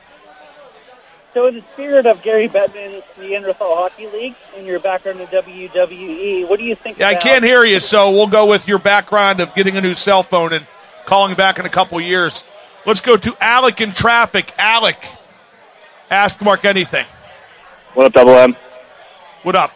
So, 1.36 1.48
in 1.48 1.56
the 1.56 1.64
spirit 1.74 2.06
of 2.06 2.22
Gary 2.22 2.48
Bettman's 2.48 3.04
Neanderthal 3.20 3.76
Hockey 3.76 4.08
League 4.08 4.36
and 4.56 4.66
your 4.66 4.80
background 4.80 5.20
in 5.20 5.28
WWE, 5.28 6.48
what 6.48 6.58
do 6.58 6.64
you 6.64 6.76
think? 6.76 6.98
Yeah, 6.98 7.10
I 7.10 7.16
can't 7.16 7.44
hear 7.44 7.66
you, 7.66 7.82
so 7.82 8.10
we'll 8.12 8.28
go 8.28 8.46
with 8.46 8.70
your 8.70 8.80
background 8.80 9.42
of 9.42 9.54
getting 9.54 9.76
a 9.76 9.82
new 9.82 9.96
cell 9.96 10.24
phone 10.24 10.54
and 10.54 10.66
calling 11.04 11.36
back 11.36 11.60
in 11.60 11.66
a 11.66 11.70
couple 11.70 12.00
years. 12.00 12.46
Let's 12.86 13.02
go 13.02 13.18
to 13.18 13.36
Alec 13.42 13.82
in 13.82 13.92
traffic. 13.92 14.54
Alec, 14.58 14.96
ask 16.10 16.42
Mark 16.42 16.64
anything. 16.64 17.06
What 17.96 18.06
up, 18.06 18.14
Double 18.14 18.38
M? 18.38 18.56
What 19.44 19.58
up? 19.58 19.74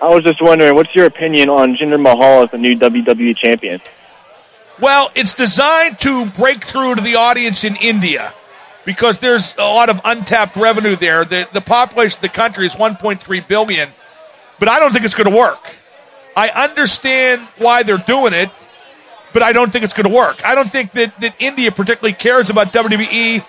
I 0.00 0.08
was 0.08 0.24
just 0.24 0.40
wondering, 0.40 0.74
what's 0.74 0.94
your 0.94 1.04
opinion 1.04 1.50
on 1.50 1.76
Jinder 1.76 2.00
Mahal 2.00 2.44
as 2.44 2.50
the 2.50 2.56
new 2.56 2.74
WWE 2.74 3.36
champion? 3.36 3.82
Well, 4.80 5.10
it's 5.14 5.34
designed 5.34 5.98
to 5.98 6.24
break 6.24 6.64
through 6.64 6.94
to 6.94 7.02
the 7.02 7.16
audience 7.16 7.64
in 7.64 7.76
India. 7.76 8.32
Because 8.84 9.18
there's 9.18 9.56
a 9.56 9.62
lot 9.62 9.88
of 9.88 10.00
untapped 10.04 10.56
revenue 10.56 10.96
there. 10.96 11.24
The, 11.24 11.48
the 11.52 11.60
population 11.60 12.18
of 12.18 12.22
the 12.22 12.28
country 12.28 12.66
is 12.66 12.74
1.3 12.74 13.48
billion, 13.48 13.88
but 14.58 14.68
I 14.68 14.80
don't 14.80 14.92
think 14.92 15.04
it's 15.04 15.14
going 15.14 15.30
to 15.30 15.36
work. 15.36 15.76
I 16.36 16.48
understand 16.48 17.46
why 17.58 17.82
they're 17.82 17.98
doing 17.98 18.32
it, 18.32 18.50
but 19.32 19.42
I 19.42 19.52
don't 19.52 19.70
think 19.70 19.84
it's 19.84 19.94
going 19.94 20.08
to 20.08 20.14
work. 20.14 20.44
I 20.44 20.54
don't 20.54 20.72
think 20.72 20.92
that, 20.92 21.18
that 21.20 21.34
India 21.38 21.70
particularly 21.70 22.14
cares 22.14 22.50
about 22.50 22.72
WWE 22.72 23.44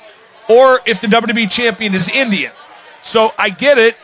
or 0.50 0.80
if 0.86 1.02
the 1.02 1.08
WWE 1.08 1.50
champion 1.50 1.93
is 1.93 2.10
Indian. 2.10 2.52
So 3.02 3.34
I 3.38 3.50
get 3.50 3.78
it. 3.78 3.96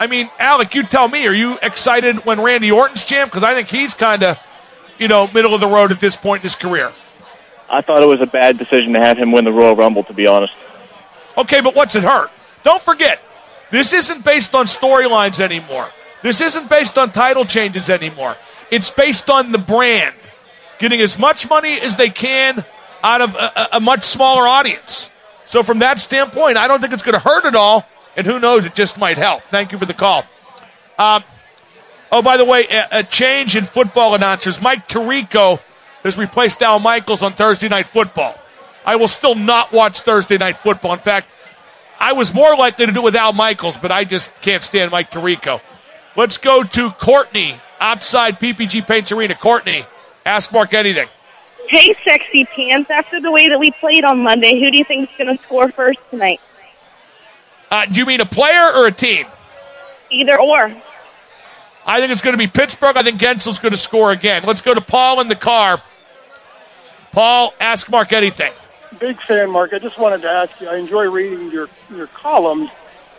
I 0.00 0.06
mean, 0.06 0.28
Alec, 0.38 0.74
you 0.74 0.82
tell 0.82 1.08
me, 1.08 1.26
are 1.26 1.32
you 1.32 1.58
excited 1.62 2.24
when 2.24 2.40
Randy 2.40 2.70
Orton's 2.70 3.04
champ? 3.04 3.30
Because 3.30 3.44
I 3.44 3.54
think 3.54 3.68
he's 3.68 3.94
kind 3.94 4.22
of, 4.22 4.38
you 4.98 5.08
know, 5.08 5.28
middle 5.28 5.54
of 5.54 5.60
the 5.60 5.68
road 5.68 5.92
at 5.92 6.00
this 6.00 6.16
point 6.16 6.40
in 6.40 6.44
his 6.44 6.56
career. 6.56 6.92
I 7.68 7.80
thought 7.80 8.02
it 8.02 8.06
was 8.06 8.20
a 8.20 8.26
bad 8.26 8.58
decision 8.58 8.92
to 8.94 9.00
have 9.00 9.16
him 9.16 9.32
win 9.32 9.44
the 9.44 9.52
Royal 9.52 9.74
Rumble, 9.74 10.04
to 10.04 10.12
be 10.12 10.26
honest. 10.26 10.52
Okay, 11.36 11.60
but 11.60 11.74
what's 11.74 11.94
it 11.96 12.02
hurt? 12.04 12.30
Don't 12.62 12.82
forget, 12.82 13.20
this 13.70 13.92
isn't 13.92 14.24
based 14.24 14.54
on 14.54 14.66
storylines 14.66 15.40
anymore. 15.40 15.88
This 16.22 16.40
isn't 16.40 16.70
based 16.70 16.96
on 16.96 17.10
title 17.12 17.44
changes 17.44 17.90
anymore. 17.90 18.36
It's 18.70 18.90
based 18.90 19.28
on 19.28 19.52
the 19.52 19.58
brand, 19.58 20.14
getting 20.78 21.00
as 21.00 21.18
much 21.18 21.48
money 21.50 21.78
as 21.80 21.96
they 21.96 22.08
can 22.08 22.64
out 23.02 23.20
of 23.20 23.34
a, 23.34 23.68
a- 23.72 23.80
much 23.80 24.04
smaller 24.04 24.46
audience. 24.46 25.10
So, 25.44 25.62
from 25.62 25.80
that 25.80 25.98
standpoint, 26.00 26.56
I 26.56 26.66
don't 26.66 26.80
think 26.80 26.92
it's 26.94 27.02
going 27.02 27.12
to 27.12 27.18
hurt 27.18 27.44
at 27.44 27.54
all. 27.54 27.86
And 28.16 28.26
who 28.26 28.40
knows, 28.40 28.64
it 28.64 28.74
just 28.74 28.96
might 28.96 29.18
help. 29.18 29.42
Thank 29.50 29.72
you 29.72 29.78
for 29.78 29.84
the 29.86 29.94
call. 29.94 30.24
Um, 30.98 31.24
oh, 32.10 32.22
by 32.22 32.36
the 32.36 32.44
way, 32.44 32.66
a, 32.70 33.00
a 33.00 33.02
change 33.02 33.56
in 33.56 33.64
football 33.64 34.14
announcers. 34.14 34.62
Mike 34.62 34.88
Tirico 34.88 35.60
has 36.04 36.16
replaced 36.16 36.62
Al 36.62 36.78
Michaels 36.78 37.22
on 37.22 37.32
Thursday 37.32 37.68
Night 37.68 37.86
Football. 37.86 38.38
I 38.84 38.96
will 38.96 39.08
still 39.08 39.34
not 39.34 39.72
watch 39.72 40.00
Thursday 40.00 40.38
Night 40.38 40.56
Football. 40.56 40.92
In 40.92 40.98
fact, 40.98 41.28
I 41.98 42.12
was 42.12 42.34
more 42.34 42.56
likely 42.56 42.86
to 42.86 42.92
do 42.92 43.00
it 43.00 43.04
with 43.04 43.16
Al 43.16 43.32
Michaels, 43.32 43.78
but 43.78 43.90
I 43.90 44.04
just 44.04 44.38
can't 44.42 44.62
stand 44.62 44.90
Mike 44.90 45.10
Tirico. 45.10 45.60
Let's 46.16 46.38
go 46.38 46.62
to 46.62 46.90
Courtney 46.90 47.56
outside 47.80 48.38
PPG 48.38 48.86
Paints 48.86 49.10
Arena. 49.10 49.34
Courtney, 49.34 49.84
ask 50.24 50.52
Mark 50.52 50.74
anything. 50.74 51.08
Hey, 51.68 51.94
sexy 52.04 52.44
pants. 52.44 52.90
After 52.90 53.20
the 53.20 53.30
way 53.30 53.48
that 53.48 53.58
we 53.58 53.70
played 53.70 54.04
on 54.04 54.22
Monday, 54.22 54.60
who 54.60 54.70
do 54.70 54.76
you 54.76 54.84
think 54.84 55.10
is 55.10 55.16
going 55.16 55.36
to 55.36 55.42
score 55.44 55.70
first 55.70 55.98
tonight? 56.10 56.40
Uh, 57.70 57.86
do 57.86 57.98
you 57.98 58.06
mean 58.06 58.20
a 58.20 58.26
player 58.26 58.70
or 58.74 58.86
a 58.86 58.92
team? 58.92 59.26
Either 60.10 60.38
or. 60.38 60.76
I 61.86 62.00
think 62.00 62.12
it's 62.12 62.22
going 62.22 62.34
to 62.34 62.38
be 62.38 62.46
Pittsburgh. 62.46 62.96
I 62.96 63.02
think 63.02 63.18
Guentzel's 63.18 63.58
going 63.58 63.72
to 63.72 63.78
score 63.78 64.12
again. 64.12 64.42
Let's 64.46 64.60
go 64.60 64.74
to 64.74 64.80
Paul 64.80 65.20
in 65.20 65.28
the 65.28 65.36
car. 65.36 65.82
Paul, 67.12 67.54
ask 67.60 67.90
Mark 67.90 68.12
anything. 68.12 68.52
Big 68.98 69.20
fan, 69.22 69.50
Mark. 69.50 69.72
I 69.72 69.78
just 69.78 69.98
wanted 69.98 70.22
to 70.22 70.30
ask 70.30 70.60
you. 70.60 70.68
I 70.68 70.76
enjoy 70.76 71.10
reading 71.10 71.50
your 71.50 71.68
your 71.90 72.06
columns, 72.08 72.70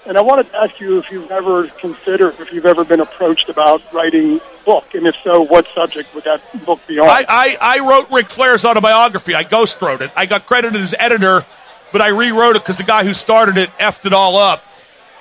and 0.05 0.17
I 0.17 0.21
wanted 0.21 0.49
to 0.51 0.57
ask 0.57 0.79
you 0.79 0.97
if 0.97 1.11
you've 1.11 1.31
ever 1.31 1.67
considered, 1.67 2.35
if 2.39 2.51
you've 2.51 2.65
ever 2.65 2.83
been 2.83 2.99
approached 2.99 3.49
about 3.49 3.81
writing 3.93 4.39
a 4.39 4.65
book, 4.65 4.93
and 4.93 5.07
if 5.07 5.15
so, 5.23 5.41
what 5.41 5.67
subject 5.73 6.13
would 6.13 6.23
that 6.25 6.41
book 6.65 6.79
be 6.87 6.99
on? 6.99 7.09
I, 7.09 7.25
I, 7.27 7.57
I 7.59 7.79
wrote 7.79 8.09
Ric 8.11 8.29
Flair's 8.29 8.63
autobiography. 8.63 9.33
I 9.33 9.43
ghost 9.43 9.81
wrote 9.81 10.01
it. 10.01 10.11
I 10.15 10.25
got 10.25 10.45
credited 10.45 10.79
as 10.79 10.95
editor, 10.99 11.45
but 11.91 12.01
I 12.01 12.09
rewrote 12.09 12.55
it 12.55 12.63
because 12.63 12.77
the 12.77 12.83
guy 12.83 13.03
who 13.03 13.13
started 13.13 13.57
it 13.57 13.69
effed 13.71 14.05
it 14.05 14.13
all 14.13 14.37
up. 14.37 14.63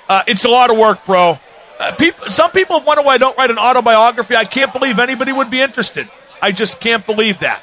Uh, 0.07 0.23
it's 0.27 0.45
a 0.45 0.49
lot 0.49 0.71
of 0.71 0.77
work, 0.77 1.05
bro. 1.05 1.39
Uh, 1.79 1.93
people, 1.95 2.29
some 2.29 2.51
people 2.51 2.79
wonder 2.81 3.03
why 3.03 3.15
I 3.15 3.17
don't 3.17 3.37
write 3.37 3.49
an 3.49 3.57
autobiography. 3.57 4.35
I 4.35 4.45
can't 4.45 4.71
believe 4.71 4.99
anybody 4.99 5.33
would 5.33 5.49
be 5.49 5.61
interested. 5.61 6.07
I 6.41 6.51
just 6.51 6.79
can't 6.79 7.05
believe 7.05 7.39
that. 7.39 7.61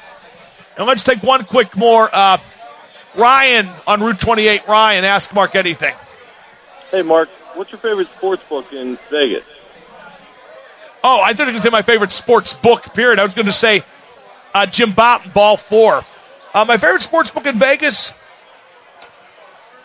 And 0.77 0.85
let's 0.85 1.03
take 1.03 1.23
one 1.23 1.45
quick 1.45 1.75
more. 1.77 2.09
Uh, 2.11 2.37
Ryan 3.15 3.69
on 3.85 4.01
Route 4.01 4.19
28. 4.19 4.67
Ryan, 4.67 5.03
ask 5.03 5.33
Mark 5.33 5.55
anything. 5.55 5.93
Hey, 6.91 7.01
Mark, 7.01 7.29
what's 7.55 7.71
your 7.71 7.79
favorite 7.79 8.09
sports 8.15 8.43
book 8.49 8.71
in 8.73 8.97
Vegas? 9.09 9.43
Oh, 11.03 11.21
I 11.21 11.33
thought 11.33 11.43
you 11.43 11.45
were 11.45 11.51
going 11.51 11.55
to 11.57 11.61
say 11.61 11.69
my 11.69 11.81
favorite 11.81 12.11
sports 12.11 12.53
book, 12.53 12.93
period. 12.93 13.19
I 13.19 13.23
was 13.23 13.33
going 13.33 13.45
to 13.45 13.51
say 13.51 13.83
uh, 14.53 14.65
Jim 14.65 14.91
Bouton, 14.93 15.31
Ball 15.31 15.57
4. 15.57 16.03
Uh, 16.53 16.65
my 16.65 16.77
favorite 16.77 17.01
sports 17.01 17.29
book 17.29 17.45
in 17.45 17.59
Vegas? 17.59 18.13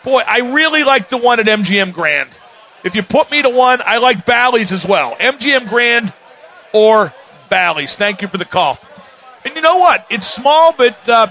Boy, 0.03 0.21
I 0.25 0.53
really 0.53 0.83
like 0.83 1.09
the 1.09 1.17
one 1.17 1.39
at 1.39 1.45
MGM 1.45 1.93
Grand. 1.93 2.29
If 2.83 2.95
you 2.95 3.03
put 3.03 3.29
me 3.31 3.41
to 3.41 3.49
one, 3.49 3.81
I 3.85 3.97
like 3.97 4.25
Bally's 4.25 4.71
as 4.71 4.85
well. 4.85 5.15
MGM 5.15 5.67
Grand 5.67 6.13
or 6.73 7.13
Bally's. 7.49 7.95
Thank 7.95 8.21
you 8.21 8.27
for 8.29 8.37
the 8.37 8.45
call. 8.45 8.79
And 9.43 9.55
you 9.55 9.61
know 9.61 9.77
what? 9.77 10.05
It's 10.09 10.27
small, 10.27 10.73
but 10.73 11.09
uh, 11.09 11.27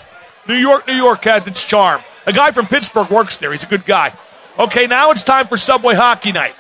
New 0.49 0.55
York, 0.55 0.87
New 0.89 0.95
York 0.95 1.23
has 1.25 1.47
its 1.47 1.63
charm. 1.65 2.01
A 2.27 2.33
guy 2.33 2.51
from 2.53 2.67
Pittsburgh 2.67 3.11
works 3.11 3.37
there. 3.37 3.53
He's 3.53 3.65
a 3.65 3.67
good 3.67 3.85
guy. 3.85 4.15
Okay, 4.59 4.87
now 4.87 5.11
it's 5.11 5.23
time 5.23 5.47
for 5.47 5.59
Subway 5.59 5.95
Hockey 5.95 6.33
Night. 6.33 6.55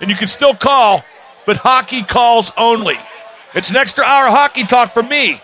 And 0.00 0.08
you 0.08 0.16
can 0.16 0.28
still 0.28 0.54
call, 0.54 1.04
but 1.44 1.56
hockey 1.58 2.02
calls 2.02 2.52
only. 2.56 2.96
It's 3.54 3.70
an 3.70 3.76
extra 3.76 4.04
hour 4.04 4.28
of 4.28 4.32
hockey 4.32 4.62
talk 4.64 4.92
from 4.92 5.08
me, 5.08 5.40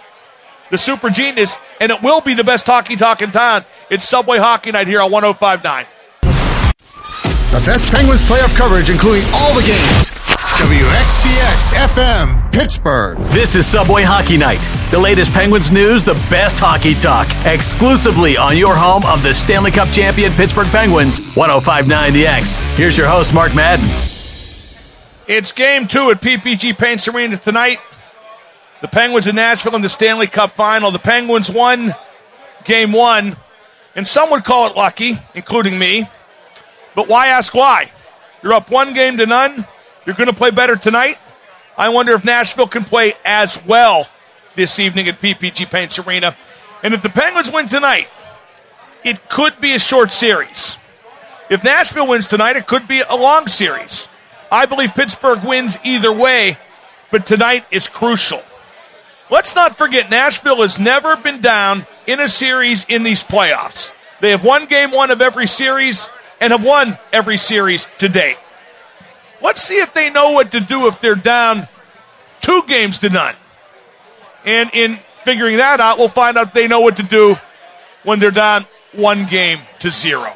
the 0.71 0.79
super 0.79 1.11
genius, 1.11 1.59
and 1.81 1.90
it 1.92 2.01
will 2.01 2.21
be 2.21 2.35
the 2.35 2.44
best 2.44 2.64
hockey 2.64 2.97
talk 2.97 3.23
in 3.23 3.33
town. 3.33 3.64
It's 3.90 4.09
Subway 4.09 4.38
Hockey 4.38 4.71
Night 4.71 4.87
here 4.87 5.01
on 5.01 5.11
1059. 5.11 5.87
The 6.21 7.62
best 7.66 7.92
Penguins 7.92 8.23
playoff 8.23 8.57
coverage, 8.57 8.88
including 8.88 9.25
all 9.35 9.55
the 9.55 9.62
games. 9.62 10.11
WXDX 10.59 11.75
FM, 11.75 12.53
Pittsburgh. 12.53 13.18
This 13.33 13.57
is 13.57 13.66
Subway 13.66 14.03
Hockey 14.05 14.37
Night. 14.37 14.78
The 14.90 14.98
latest 14.98 15.35
Penguins 15.35 15.70
news, 15.70 16.03
the 16.03 16.14
best 16.31 16.59
hockey 16.59 16.94
talk, 16.94 17.29
exclusively 17.44 18.38
on 18.38 18.57
your 18.57 18.74
home 18.74 19.05
of 19.05 19.22
the 19.22 19.35
Stanley 19.35 19.70
Cup 19.70 19.90
champion 19.90 20.33
Pittsburgh 20.33 20.68
Penguins, 20.68 21.35
1059 21.35 22.14
The 22.14 22.27
X. 22.27 22.57
Here's 22.74 22.96
your 22.96 23.07
host, 23.07 23.35
Mark 23.35 23.55
Madden. 23.55 23.85
It's 25.27 25.53
game 25.53 25.88
two 25.88 26.11
at 26.11 26.22
PPG 26.22 26.79
Paints 26.79 27.07
Arena 27.07 27.37
tonight. 27.37 27.81
The 28.81 28.88
Penguins 28.88 29.27
in 29.27 29.37
Nashville 29.37 29.77
in 29.77 29.83
the 29.83 29.90
Stanley 29.90 30.27
Cup 30.27 30.53
final. 30.53 30.90
The 30.90 30.98
Penguins 30.98 31.51
won 31.51 31.94
game 32.64 32.90
one, 32.92 33.37
and 33.94 34.09
some 34.09 34.31
would 34.31 34.44
call 34.44 34.70
it 34.70 34.74
lucky, 34.74 35.18
including 35.35 35.79
me. 35.79 36.09
But 36.94 37.09
why 37.09 37.27
ask 37.27 37.55
why? 37.55 37.92
You're 38.42 38.55
up 38.55 38.70
one 38.70 38.94
game 38.94 39.18
to 39.18 39.27
none. 39.27 39.66
You're 40.07 40.16
going 40.16 40.31
to 40.31 40.35
play 40.35 40.51
better 40.51 40.77
tonight. 40.77 41.18
I 41.77 41.90
wonder 41.90 42.14
if 42.14 42.24
Nashville 42.24 42.68
can 42.68 42.85
play 42.85 43.12
as 43.22 43.62
well 43.66 44.09
this 44.59 44.79
evening 44.81 45.07
at 45.07 45.21
PPG 45.21 45.71
Paints 45.71 45.99
Arena. 46.01 46.37
And 46.83 46.92
if 46.92 47.01
the 47.01 47.09
Penguins 47.09 47.51
win 47.51 47.68
tonight, 47.68 48.09
it 49.05 49.29
could 49.29 49.61
be 49.61 49.73
a 49.75 49.79
short 49.79 50.11
series. 50.11 50.77
If 51.49 51.62
Nashville 51.62 52.09
wins 52.09 52.27
tonight, 52.27 52.57
it 52.57 52.66
could 52.66 52.88
be 52.88 53.01
a 53.01 53.14
long 53.14 53.47
series. 53.47 54.09
I 54.51 54.66
believe 54.66 54.94
Pittsburgh 54.94 55.44
wins 55.44 55.79
either 55.85 56.12
way, 56.12 56.59
but 57.11 57.25
tonight 57.25 57.64
is 57.71 57.87
crucial. 57.87 58.42
Let's 59.31 59.55
not 59.55 59.77
forget, 59.77 60.11
Nashville 60.11 60.62
has 60.62 60.79
never 60.79 61.16
been 61.16 61.40
down 61.40 61.87
in 62.07 62.18
a 62.18 62.29
series 62.29 62.85
in 62.87 63.05
these 63.05 63.23
playoffs. 63.23 63.94
They 64.21 64.31
have 64.33 64.44
won 64.44 64.66
game 64.66 64.90
one 64.90 65.12
of 65.12 65.21
every 65.21 65.47
series 65.47 66.11
and 66.40 66.51
have 66.51 66.64
won 66.64 66.99
every 67.12 67.37
series 67.37 67.88
to 67.99 68.09
date. 68.09 68.38
Let's 69.40 69.62
see 69.62 69.79
if 69.79 69.94
they 69.94 70.11
know 70.11 70.33
what 70.33 70.51
to 70.51 70.61
do 70.61 70.88
if 70.88 71.01
they're 71.01 71.14
down 71.14 71.68
two 72.40 72.62
games 72.66 72.99
to 73.01 73.11
none. 73.11 73.37
And 74.49 74.71
in 74.73 74.99
figuring 75.25 75.59
that 75.59 75.79
out, 75.79 75.99
we'll 75.99 76.09
find 76.09 76.39
out 76.39 76.47
if 76.47 76.53
they 76.55 76.69
know 76.69 76.81
what 76.81 76.97
to 76.97 77.03
do 77.03 77.37
when 78.03 78.19
they're 78.19 78.31
down 78.31 78.65
one 78.93 79.27
game 79.27 79.59
to 79.81 79.91
zero. 79.91 80.35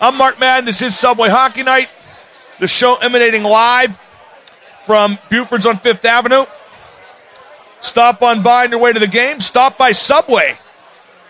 I'm 0.00 0.16
Mark 0.16 0.40
Madden. 0.40 0.64
This 0.64 0.80
is 0.80 0.98
Subway 0.98 1.28
Hockey 1.28 1.62
Night, 1.62 1.90
the 2.60 2.66
show 2.66 2.96
emanating 2.96 3.42
live 3.42 4.00
from 4.86 5.18
Buford's 5.28 5.66
on 5.66 5.76
Fifth 5.76 6.06
Avenue. 6.06 6.46
Stop 7.80 8.22
on 8.22 8.42
by 8.42 8.64
on 8.64 8.70
your 8.70 8.80
way 8.80 8.94
to 8.94 8.98
the 8.98 9.06
game. 9.06 9.40
Stop 9.40 9.76
by 9.76 9.92
Subway. 9.92 10.56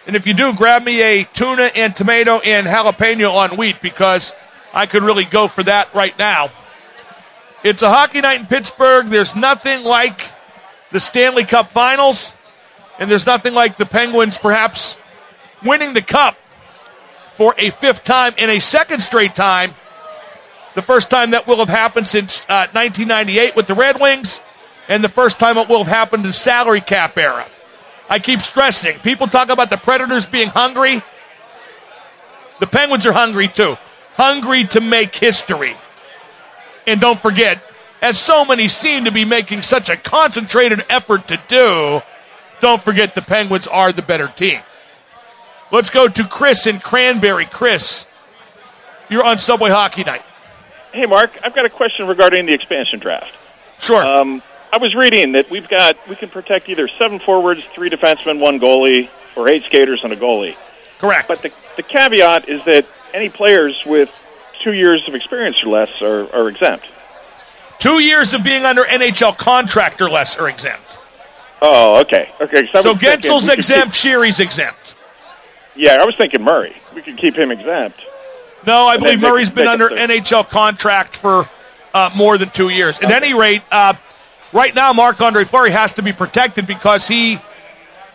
And 0.06 0.14
if 0.14 0.28
you 0.28 0.34
do, 0.34 0.54
grab 0.54 0.84
me 0.84 1.02
a 1.02 1.24
tuna 1.24 1.72
and 1.74 1.96
tomato 1.96 2.38
and 2.38 2.68
jalapeno 2.68 3.32
on 3.32 3.56
wheat 3.56 3.82
because 3.82 4.32
I 4.72 4.86
could 4.86 5.02
really 5.02 5.24
go 5.24 5.48
for 5.48 5.64
that 5.64 5.92
right 5.92 6.16
now. 6.16 6.50
It's 7.64 7.82
a 7.82 7.88
hockey 7.88 8.20
night 8.20 8.38
in 8.38 8.46
Pittsburgh. 8.46 9.08
There's 9.08 9.34
nothing 9.34 9.82
like 9.82 10.35
the 10.96 11.00
Stanley 11.00 11.44
Cup 11.44 11.72
finals, 11.72 12.32
and 12.98 13.10
there's 13.10 13.26
nothing 13.26 13.52
like 13.52 13.76
the 13.76 13.84
Penguins 13.84 14.38
perhaps 14.38 14.96
winning 15.62 15.92
the 15.92 16.00
cup 16.00 16.38
for 17.34 17.54
a 17.58 17.68
fifth 17.68 18.02
time 18.02 18.32
in 18.38 18.48
a 18.48 18.60
second 18.60 19.00
straight 19.00 19.34
time. 19.34 19.74
The 20.74 20.80
first 20.80 21.10
time 21.10 21.32
that 21.32 21.46
will 21.46 21.58
have 21.58 21.68
happened 21.68 22.08
since 22.08 22.44
uh, 22.44 22.72
1998 22.72 23.54
with 23.54 23.66
the 23.66 23.74
Red 23.74 24.00
Wings, 24.00 24.40
and 24.88 25.04
the 25.04 25.10
first 25.10 25.38
time 25.38 25.58
it 25.58 25.68
will 25.68 25.84
have 25.84 25.94
happened 25.94 26.24
in 26.24 26.32
salary 26.32 26.80
cap 26.80 27.18
era. 27.18 27.46
I 28.08 28.18
keep 28.18 28.40
stressing. 28.40 28.98
People 29.00 29.26
talk 29.26 29.50
about 29.50 29.68
the 29.68 29.76
Predators 29.76 30.24
being 30.24 30.48
hungry. 30.48 31.02
The 32.58 32.66
Penguins 32.66 33.04
are 33.04 33.12
hungry 33.12 33.48
too. 33.48 33.76
Hungry 34.14 34.64
to 34.68 34.80
make 34.80 35.14
history. 35.14 35.76
And 36.86 37.02
don't 37.02 37.20
forget, 37.20 37.62
as 38.02 38.18
so 38.18 38.44
many 38.44 38.68
seem 38.68 39.04
to 39.04 39.10
be 39.10 39.24
making 39.24 39.62
such 39.62 39.88
a 39.88 39.96
concentrated 39.96 40.84
effort 40.88 41.28
to 41.28 41.40
do, 41.48 42.02
don't 42.60 42.82
forget 42.82 43.14
the 43.14 43.22
Penguins 43.22 43.66
are 43.66 43.92
the 43.92 44.02
better 44.02 44.28
team. 44.28 44.60
Let's 45.72 45.90
go 45.90 46.06
to 46.08 46.24
Chris 46.24 46.66
in 46.66 46.78
Cranberry. 46.78 47.46
Chris, 47.46 48.06
You're 49.08 49.24
on 49.24 49.38
Subway 49.38 49.70
Hockey 49.70 50.04
Night. 50.04 50.22
Hey, 50.92 51.06
Mark, 51.06 51.30
I've 51.44 51.54
got 51.54 51.64
a 51.64 51.70
question 51.70 52.06
regarding 52.06 52.46
the 52.46 52.52
expansion 52.54 52.98
draft. 53.00 53.32
Sure. 53.78 54.04
Um, 54.04 54.42
I 54.72 54.78
was 54.78 54.94
reading 54.94 55.32
that 55.32 55.50
we've 55.50 55.68
got 55.68 55.96
we 56.08 56.16
can 56.16 56.28
protect 56.28 56.68
either 56.68 56.88
seven 56.98 57.18
forwards, 57.18 57.62
three 57.74 57.90
defensemen, 57.90 58.40
one 58.40 58.58
goalie, 58.58 59.08
or 59.36 59.48
eight 59.50 59.64
skaters 59.64 60.00
and 60.02 60.12
a 60.12 60.16
goalie. 60.16 60.56
Correct. 60.98 61.28
But 61.28 61.42
the, 61.42 61.52
the 61.76 61.82
caveat 61.82 62.48
is 62.48 62.64
that 62.64 62.86
any 63.12 63.28
players 63.28 63.80
with 63.84 64.08
two 64.62 64.72
years 64.72 65.06
of 65.06 65.14
experience 65.14 65.56
or 65.62 65.68
less 65.68 65.90
are, 66.00 66.32
are 66.34 66.48
exempt. 66.48 66.86
Two 67.86 68.00
years 68.00 68.34
of 68.34 68.42
being 68.42 68.64
under 68.64 68.82
NHL 68.82 69.38
contract 69.38 70.00
or 70.00 70.10
less 70.10 70.36
are 70.40 70.48
exempt. 70.48 70.98
Oh, 71.62 72.00
okay. 72.00 72.28
Okay. 72.40 72.68
So 72.72 72.82
thinking 72.82 73.08
Guentzel's 73.08 73.48
exempt, 73.48 73.94
Sheary's 73.94 74.40
exempt. 74.40 74.96
yeah, 75.76 75.96
I 76.00 76.04
was 76.04 76.16
thinking 76.16 76.42
Murray. 76.42 76.74
We 76.96 77.02
could 77.02 77.16
keep 77.16 77.36
him 77.36 77.52
exempt. 77.52 78.00
No, 78.66 78.88
I 78.88 78.94
And 78.94 79.04
believe 79.04 79.20
Murray's 79.20 79.50
been 79.50 79.68
under 79.68 79.88
the- 79.88 79.94
NHL 79.94 80.48
contract 80.48 81.16
for 81.16 81.48
uh, 81.94 82.10
more 82.16 82.36
than 82.38 82.50
two 82.50 82.70
years. 82.70 82.98
At 82.98 83.12
any 83.12 83.34
rate, 83.34 83.62
uh, 83.70 83.94
right 84.52 84.74
now, 84.74 84.92
Marc 84.92 85.20
Andre 85.20 85.44
Fleury 85.44 85.70
has 85.70 85.92
to 85.92 86.02
be 86.02 86.12
protected 86.12 86.66
because 86.66 87.06
he 87.06 87.38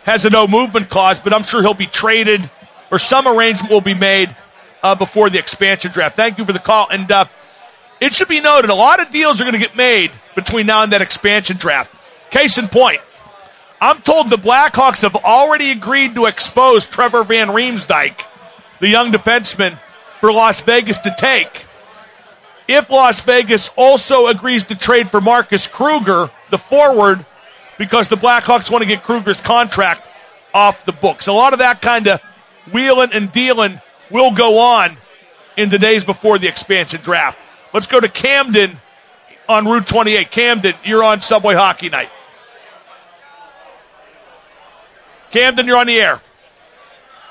has 0.04 0.26
a 0.26 0.30
no 0.30 0.46
movement 0.46 0.90
clause, 0.90 1.18
but 1.18 1.32
I'm 1.32 1.44
sure 1.44 1.62
he'll 1.62 1.72
be 1.72 1.86
traded 1.86 2.50
or 2.90 2.98
some 2.98 3.26
arrangement 3.26 3.72
will 3.72 3.80
be 3.80 3.94
made 3.94 4.36
uh, 4.82 4.96
before 4.96 5.30
the 5.30 5.38
expansion 5.38 5.92
draft. 5.92 6.14
Thank 6.14 6.36
you 6.36 6.44
for 6.44 6.52
the 6.52 6.58
call. 6.58 6.88
And 6.90 7.10
uh, 7.10 7.24
it 8.02 8.12
should 8.12 8.28
be 8.28 8.40
noted 8.40 8.68
a 8.68 8.74
lot 8.74 9.00
of 9.00 9.12
deals 9.12 9.40
are 9.40 9.44
going 9.44 9.54
to 9.54 9.60
get 9.60 9.76
made 9.76 10.10
between 10.34 10.66
now 10.66 10.82
and 10.82 10.92
that 10.92 11.02
expansion 11.02 11.56
draft. 11.56 11.94
Case 12.32 12.58
in 12.58 12.66
point, 12.66 13.00
I'm 13.80 14.02
told 14.02 14.28
the 14.28 14.36
Blackhawks 14.36 15.02
have 15.02 15.14
already 15.14 15.70
agreed 15.70 16.16
to 16.16 16.26
expose 16.26 16.84
Trevor 16.84 17.22
Van 17.22 17.48
Riemsdyk, 17.48 18.24
the 18.80 18.88
young 18.88 19.12
defenseman, 19.12 19.78
for 20.18 20.32
Las 20.32 20.60
Vegas 20.62 20.98
to 20.98 21.14
take. 21.16 21.66
If 22.66 22.90
Las 22.90 23.22
Vegas 23.22 23.70
also 23.76 24.26
agrees 24.26 24.64
to 24.64 24.74
trade 24.74 25.08
for 25.08 25.20
Marcus 25.20 25.68
Kruger, 25.68 26.30
the 26.50 26.58
forward, 26.58 27.24
because 27.78 28.08
the 28.08 28.16
Blackhawks 28.16 28.70
want 28.70 28.82
to 28.82 28.88
get 28.88 29.02
Kruger's 29.02 29.40
contract 29.40 30.08
off 30.52 30.84
the 30.84 30.92
books. 30.92 31.28
A 31.28 31.32
lot 31.32 31.52
of 31.52 31.60
that 31.60 31.80
kind 31.80 32.08
of 32.08 32.20
wheeling 32.72 33.10
and 33.12 33.30
dealing 33.30 33.80
will 34.10 34.32
go 34.32 34.58
on 34.58 34.96
in 35.56 35.68
the 35.68 35.78
days 35.78 36.04
before 36.04 36.38
the 36.38 36.48
expansion 36.48 37.00
draft. 37.00 37.38
Let's 37.72 37.86
go 37.86 38.00
to 38.00 38.08
Camden 38.08 38.76
on 39.48 39.64
Route 39.64 39.86
28. 39.86 40.30
Camden, 40.30 40.74
you're 40.84 41.02
on 41.02 41.20
Subway 41.20 41.54
Hockey 41.54 41.88
Night. 41.88 42.10
Camden, 45.30 45.66
you're 45.66 45.78
on 45.78 45.86
the 45.86 45.98
air. 45.98 46.20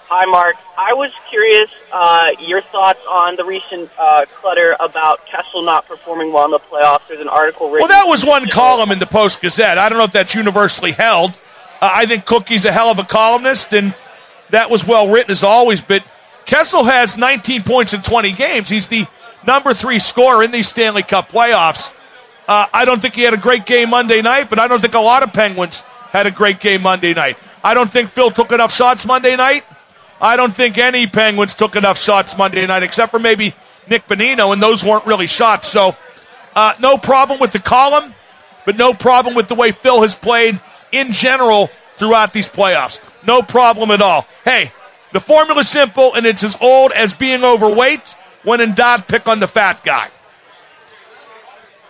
Hi, 0.08 0.26
Mark. 0.26 0.58
I 0.78 0.94
was 0.94 1.12
curious 1.30 1.70
uh, 1.94 2.32
your 2.40 2.62
thoughts 2.62 3.00
on 3.10 3.38
the 3.38 3.46
recent 3.46 3.90
uh, 3.98 4.26
clutter 4.42 4.76
about 4.80 5.26
Kessel 5.26 5.62
not 5.62 5.88
performing 5.88 6.34
well 6.34 6.46
in 6.46 6.52
the 6.52 6.60
playoffs. 6.60 7.08
There's 7.08 7.22
an 7.22 7.30
article 7.30 7.70
written. 7.72 7.88
Well, 7.88 8.02
that 8.02 8.10
was 8.10 8.26
one 8.26 8.46
column 8.48 8.92
in 8.92 9.00
the 9.00 9.06
Post 9.06 9.42
Gazette. 9.42 9.78
I 9.78 9.88
don't 9.88 10.00
know 10.00 10.04
if 10.04 10.12
that's 10.12 10.36
universally 10.36 10.92
held. 10.92 11.32
Uh, 11.80 11.90
I 11.94 12.08
think 12.08 12.26
Cookie's 12.26 12.66
a 12.66 12.74
hell 12.74 12.90
of 12.90 13.00
a 13.00 13.06
columnist, 13.06 13.74
and 13.74 13.96
that 14.50 14.70
was 14.70 14.86
well 14.86 15.10
written 15.10 15.32
as 15.32 15.44
always. 15.44 15.80
But 15.80 16.04
Kessel 16.46 16.84
has 16.84 17.18
19 17.18 17.64
points 17.64 17.94
in 17.94 18.02
20 18.02 18.34
games. 18.34 18.68
He's 18.68 18.88
the 18.88 19.06
number 19.46 19.74
three 19.74 20.00
scorer 20.00 20.44
in 20.44 20.52
these 20.52 20.68
Stanley 20.68 21.04
Cup 21.04 21.30
playoffs. 21.30 21.94
Uh, 22.48 22.66
I 22.74 22.86
don't 22.86 23.02
think 23.02 23.16
he 23.16 23.22
had 23.22 23.34
a 23.34 23.38
great 23.38 23.66
game 23.66 23.92
Monday 23.92 24.22
night, 24.22 24.50
but 24.50 24.60
I 24.60 24.68
don't 24.68 24.82
think 24.82 24.94
a 24.94 25.00
lot 25.00 25.24
of 25.24 25.32
Penguins 25.34 25.82
had 26.12 26.28
a 26.28 26.32
great 26.32 26.60
game 26.60 26.82
Monday 26.82 27.14
night. 27.14 27.38
I 27.64 27.74
don't 27.74 27.92
think 27.92 28.10
Phil 28.10 28.32
took 28.32 28.52
enough 28.52 28.74
shots 28.74 29.06
Monday 29.06 29.36
night. 29.36 29.64
I 30.20 30.36
don't 30.36 30.56
think 30.56 30.78
any 30.78 31.08
Penguins 31.08 31.54
took 31.54 31.76
enough 31.76 31.98
shots 31.98 32.38
Monday 32.38 32.66
night, 32.68 32.84
except 32.84 33.12
for 33.12 33.20
maybe 33.20 33.56
Nick 33.90 34.08
Bonino, 34.08 34.54
and 34.54 34.62
those 34.62 34.84
weren't 34.84 35.06
really 35.06 35.28
shots. 35.28 35.68
So, 35.68 35.96
uh, 36.56 36.74
no 36.80 36.98
problem 36.98 37.40
with 37.40 37.52
the 37.52 37.60
column, 37.60 38.14
but 38.66 38.78
no 38.78 38.94
problem 38.94 39.36
with 39.36 39.48
the 39.48 39.56
way 39.56 39.72
Phil 39.72 40.02
has 40.02 40.16
played 40.16 40.60
in 40.92 41.12
general 41.12 41.70
throughout 41.98 42.34
these 42.34 42.50
playoffs. 42.50 43.00
No 43.26 43.42
problem 43.42 43.92
at 43.92 44.02
all. 44.02 44.28
Hey, 44.44 44.72
the 45.14 45.20
formula's 45.20 45.70
simple, 45.70 46.14
and 46.14 46.26
it's 46.26 46.44
as 46.44 46.58
old 46.62 46.92
as 46.92 47.14
being 47.14 47.44
overweight. 47.44 48.16
When 48.44 48.62
in 48.62 48.74
doubt, 48.74 49.08
pick 49.08 49.28
on 49.28 49.40
the 49.40 49.48
fat 49.48 49.84
guy. 49.84 50.10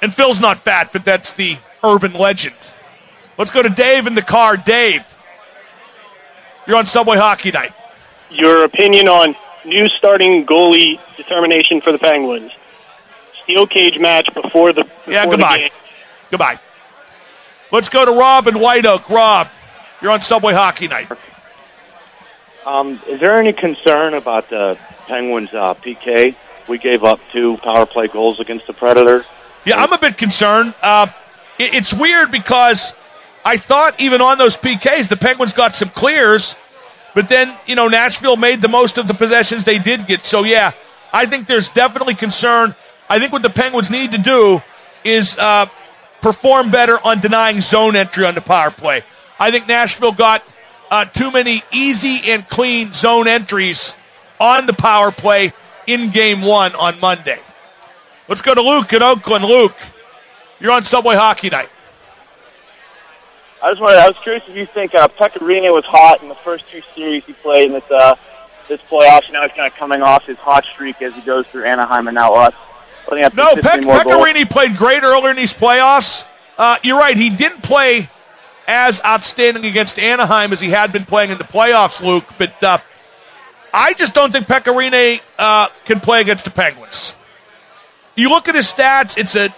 And 0.01 0.13
Phil's 0.13 0.39
not 0.41 0.57
fat, 0.57 0.91
but 0.91 1.05
that's 1.05 1.33
the 1.33 1.57
urban 1.83 2.13
legend. 2.13 2.55
Let's 3.37 3.51
go 3.51 3.61
to 3.61 3.69
Dave 3.69 4.07
in 4.07 4.15
the 4.15 4.21
car. 4.21 4.57
Dave, 4.57 5.03
you're 6.67 6.77
on 6.77 6.87
Subway 6.87 7.17
Hockey 7.17 7.51
Night. 7.51 7.73
Your 8.29 8.65
opinion 8.65 9.07
on 9.07 9.35
new 9.65 9.87
starting 9.89 10.45
goalie 10.45 10.99
determination 11.17 11.81
for 11.81 11.91
the 11.91 11.99
Penguins. 11.99 12.51
Steel 13.43 13.67
cage 13.67 13.99
match 13.99 14.27
before 14.33 14.73
the 14.73 14.83
before 14.83 15.13
Yeah, 15.13 15.25
the 15.25 15.31
goodbye. 15.31 15.57
game. 15.59 15.69
Goodbye. 16.29 16.59
Let's 17.71 17.89
go 17.89 18.05
to 18.05 18.11
Rob 18.11 18.47
in 18.47 18.59
White 18.59 18.85
Oak. 18.85 19.09
Rob, 19.09 19.47
you're 20.01 20.11
on 20.11 20.21
Subway 20.21 20.53
Hockey 20.53 20.87
Night. 20.87 21.09
Um, 22.65 23.01
is 23.07 23.19
there 23.19 23.37
any 23.37 23.53
concern 23.53 24.13
about 24.13 24.49
the 24.49 24.77
Penguins' 25.15 25.53
uh, 25.53 25.73
PK? 25.73 26.35
We 26.69 26.77
gave 26.77 27.03
up 27.03 27.19
two 27.33 27.57
power 27.57 27.85
play 27.85 28.07
goals 28.07 28.39
against 28.39 28.65
the 28.65 28.71
Predators. 28.73 29.25
Yeah, 29.65 29.75
I'm 29.83 29.91
a 29.91 29.97
bit 29.97 30.17
concerned. 30.17 30.73
Uh, 30.81 31.07
it- 31.59 31.73
it's 31.75 31.93
weird 31.93 32.31
because 32.31 32.95
I 33.43 33.57
thought 33.57 33.99
even 33.99 34.21
on 34.21 34.37
those 34.37 34.55
PKs, 34.55 35.09
the 35.09 35.17
Penguins 35.17 35.51
got 35.51 35.75
some 35.75 35.89
clears, 35.89 36.55
but 37.13 37.27
then, 37.27 37.53
you 37.65 37.75
know, 37.75 37.89
Nashville 37.89 38.37
made 38.37 38.61
the 38.61 38.69
most 38.69 38.97
of 38.97 39.07
the 39.09 39.13
possessions 39.13 39.65
they 39.65 39.79
did 39.79 40.07
get. 40.07 40.23
So, 40.23 40.43
yeah, 40.45 40.71
I 41.11 41.25
think 41.25 41.45
there's 41.45 41.67
definitely 41.67 42.15
concern. 42.15 42.73
I 43.09 43.19
think 43.19 43.33
what 43.33 43.41
the 43.41 43.49
Penguins 43.49 43.89
need 43.89 44.11
to 44.11 44.17
do 44.17 44.61
is 45.03 45.37
uh, 45.37 45.65
perform 46.21 46.71
better 46.71 46.97
on 47.03 47.19
denying 47.19 47.59
zone 47.59 47.97
entry 47.97 48.23
on 48.25 48.33
the 48.35 48.41
power 48.41 48.71
play. 48.71 49.03
I 49.37 49.51
think 49.51 49.67
Nashville 49.67 50.13
got 50.13 50.41
uh, 50.89 51.03
too 51.03 51.31
many 51.31 51.63
easy 51.73 52.31
and 52.31 52.47
clean 52.47 52.93
zone 52.93 53.27
entries 53.27 53.97
on 54.41 54.65
the 54.65 54.73
power 54.73 55.11
play 55.11 55.53
in 55.87 56.09
game 56.09 56.41
one 56.41 56.73
on 56.75 56.99
Monday. 56.99 57.39
Let's 58.27 58.41
go 58.41 58.53
to 58.53 58.61
Luke 58.61 58.91
in 58.91 59.03
Oakland. 59.03 59.45
Luke, 59.45 59.77
you're 60.59 60.71
on 60.71 60.83
Subway 60.83 61.15
Hockey 61.15 61.49
Night. 61.49 61.69
I 63.63 63.69
just 63.69 63.79
wanted, 63.79 63.99
I 63.99 64.07
was 64.07 64.17
curious 64.23 64.43
if 64.47 64.55
you 64.55 64.65
think 64.65 64.95
uh, 64.95 65.07
Pekka 65.07 65.37
Rinne 65.37 65.71
was 65.71 65.85
hot 65.85 66.23
in 66.23 66.29
the 66.29 66.35
first 66.35 66.65
two 66.71 66.81
series 66.95 67.23
he 67.25 67.33
played 67.33 67.67
in 67.67 67.73
this 67.73 67.91
uh, 67.91 68.15
this 68.67 68.81
playoffs. 68.81 69.31
Now 69.31 69.43
he's 69.43 69.55
kind 69.55 69.71
of 69.71 69.77
coming 69.77 70.01
off 70.01 70.25
his 70.25 70.37
hot 70.37 70.65
streak 70.65 71.01
as 71.01 71.13
he 71.13 71.21
goes 71.21 71.45
through 71.47 71.65
Anaheim 71.65 72.07
and 72.07 72.15
now 72.15 72.33
us. 72.33 72.53
I 73.11 73.21
think 73.21 73.35
No, 73.35 73.55
Peck, 73.55 73.81
Pekka 73.81 74.23
Rinne 74.23 74.49
played 74.49 74.75
great 74.77 75.03
earlier 75.03 75.29
in 75.29 75.35
these 75.35 75.53
playoffs. 75.53 76.25
Uh, 76.57 76.77
you're 76.83 76.97
right. 76.97 77.15
He 77.15 77.29
didn't 77.29 77.61
play 77.61 78.09
as 78.67 79.03
outstanding 79.03 79.65
against 79.65 79.99
Anaheim 79.99 80.53
as 80.53 80.61
he 80.61 80.69
had 80.69 80.91
been 80.91 81.05
playing 81.05 81.31
in 81.31 81.37
the 81.37 81.43
playoffs, 81.43 82.01
Luke. 82.01 82.25
But 82.37 82.63
uh, 82.63 82.77
I 83.73 83.93
just 83.93 84.13
don't 84.13 84.31
think 84.31 84.47
Pekka 84.47 84.73
Rinne 84.73 85.21
uh, 85.37 85.69
can 85.85 85.99
play 85.99 86.21
against 86.21 86.45
the 86.45 86.51
Penguins. 86.51 87.15
You 88.15 88.29
look 88.29 88.47
at 88.47 88.55
his 88.55 88.71
stats; 88.71 89.17
it's 89.17 89.35
a, 89.35 89.53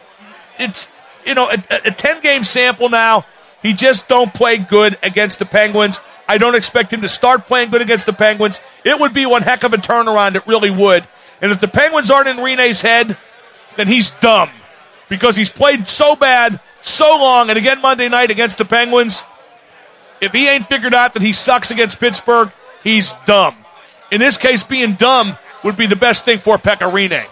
it's 0.60 0.88
you 1.26 1.34
know 1.34 1.50
a, 1.50 1.58
a 1.86 1.92
ten 1.92 2.22
game 2.22 2.44
sample 2.44 2.90
now. 2.90 3.26
He 3.62 3.74
just 3.74 4.08
don't 4.08 4.34
play 4.34 4.58
good 4.58 4.98
against 5.02 5.40
the 5.40 5.46
Penguins. 5.46 6.00
I 6.28 6.38
don't 6.38 6.56
expect 6.56 6.92
him 6.92 7.02
to 7.02 7.10
start 7.10 7.48
playing 7.48 7.70
good 7.70 7.82
against 7.82 8.06
the 8.06 8.14
Penguins. 8.14 8.60
It 8.84 9.00
would 9.00 9.14
be 9.14 9.26
one 9.26 9.42
heck 9.42 9.64
of 9.64 9.74
a 9.74 9.78
turnaround. 9.78 10.36
It 10.36 10.46
really 10.48 10.72
would. 10.72 11.04
And 11.42 11.52
if 11.52 11.60
the 11.60 11.68
Penguins 11.68 12.12
aren't 12.12 12.28
in 12.28 12.38
Rinne's 12.38 12.82
head, 12.82 13.18
then 13.76 13.88
he's 13.88 14.12
dumb 14.12 14.50
because 15.10 15.36
he's 15.36 15.50
played 15.50 15.88
so 15.88 16.16
bad 16.16 16.60
so 16.82 17.06
long. 17.20 17.50
And 17.50 17.58
again, 17.58 17.82
Monday 17.82 18.10
night 18.10 18.32
against 18.32 18.58
the 18.58 18.66
Penguins, 18.66 19.24
if 20.22 20.32
he 20.32 20.48
ain't 20.48 20.68
figured 20.68 20.94
out 20.94 21.14
that 21.14 21.22
he 21.22 21.34
sucks 21.34 21.72
against 21.72 22.00
Pittsburgh, 22.00 22.52
he's 22.84 23.14
dumb. 23.26 23.56
In 24.14 24.20
this 24.20 24.38
case, 24.38 24.64
being 24.64 24.94
dumb 24.94 25.36
would 25.64 25.76
be 25.76 25.88
the 25.88 25.96
best 25.96 26.24
thing 26.24 26.38
for 26.38 26.60
Pekka 26.60 26.92
Rinne. 26.92 27.26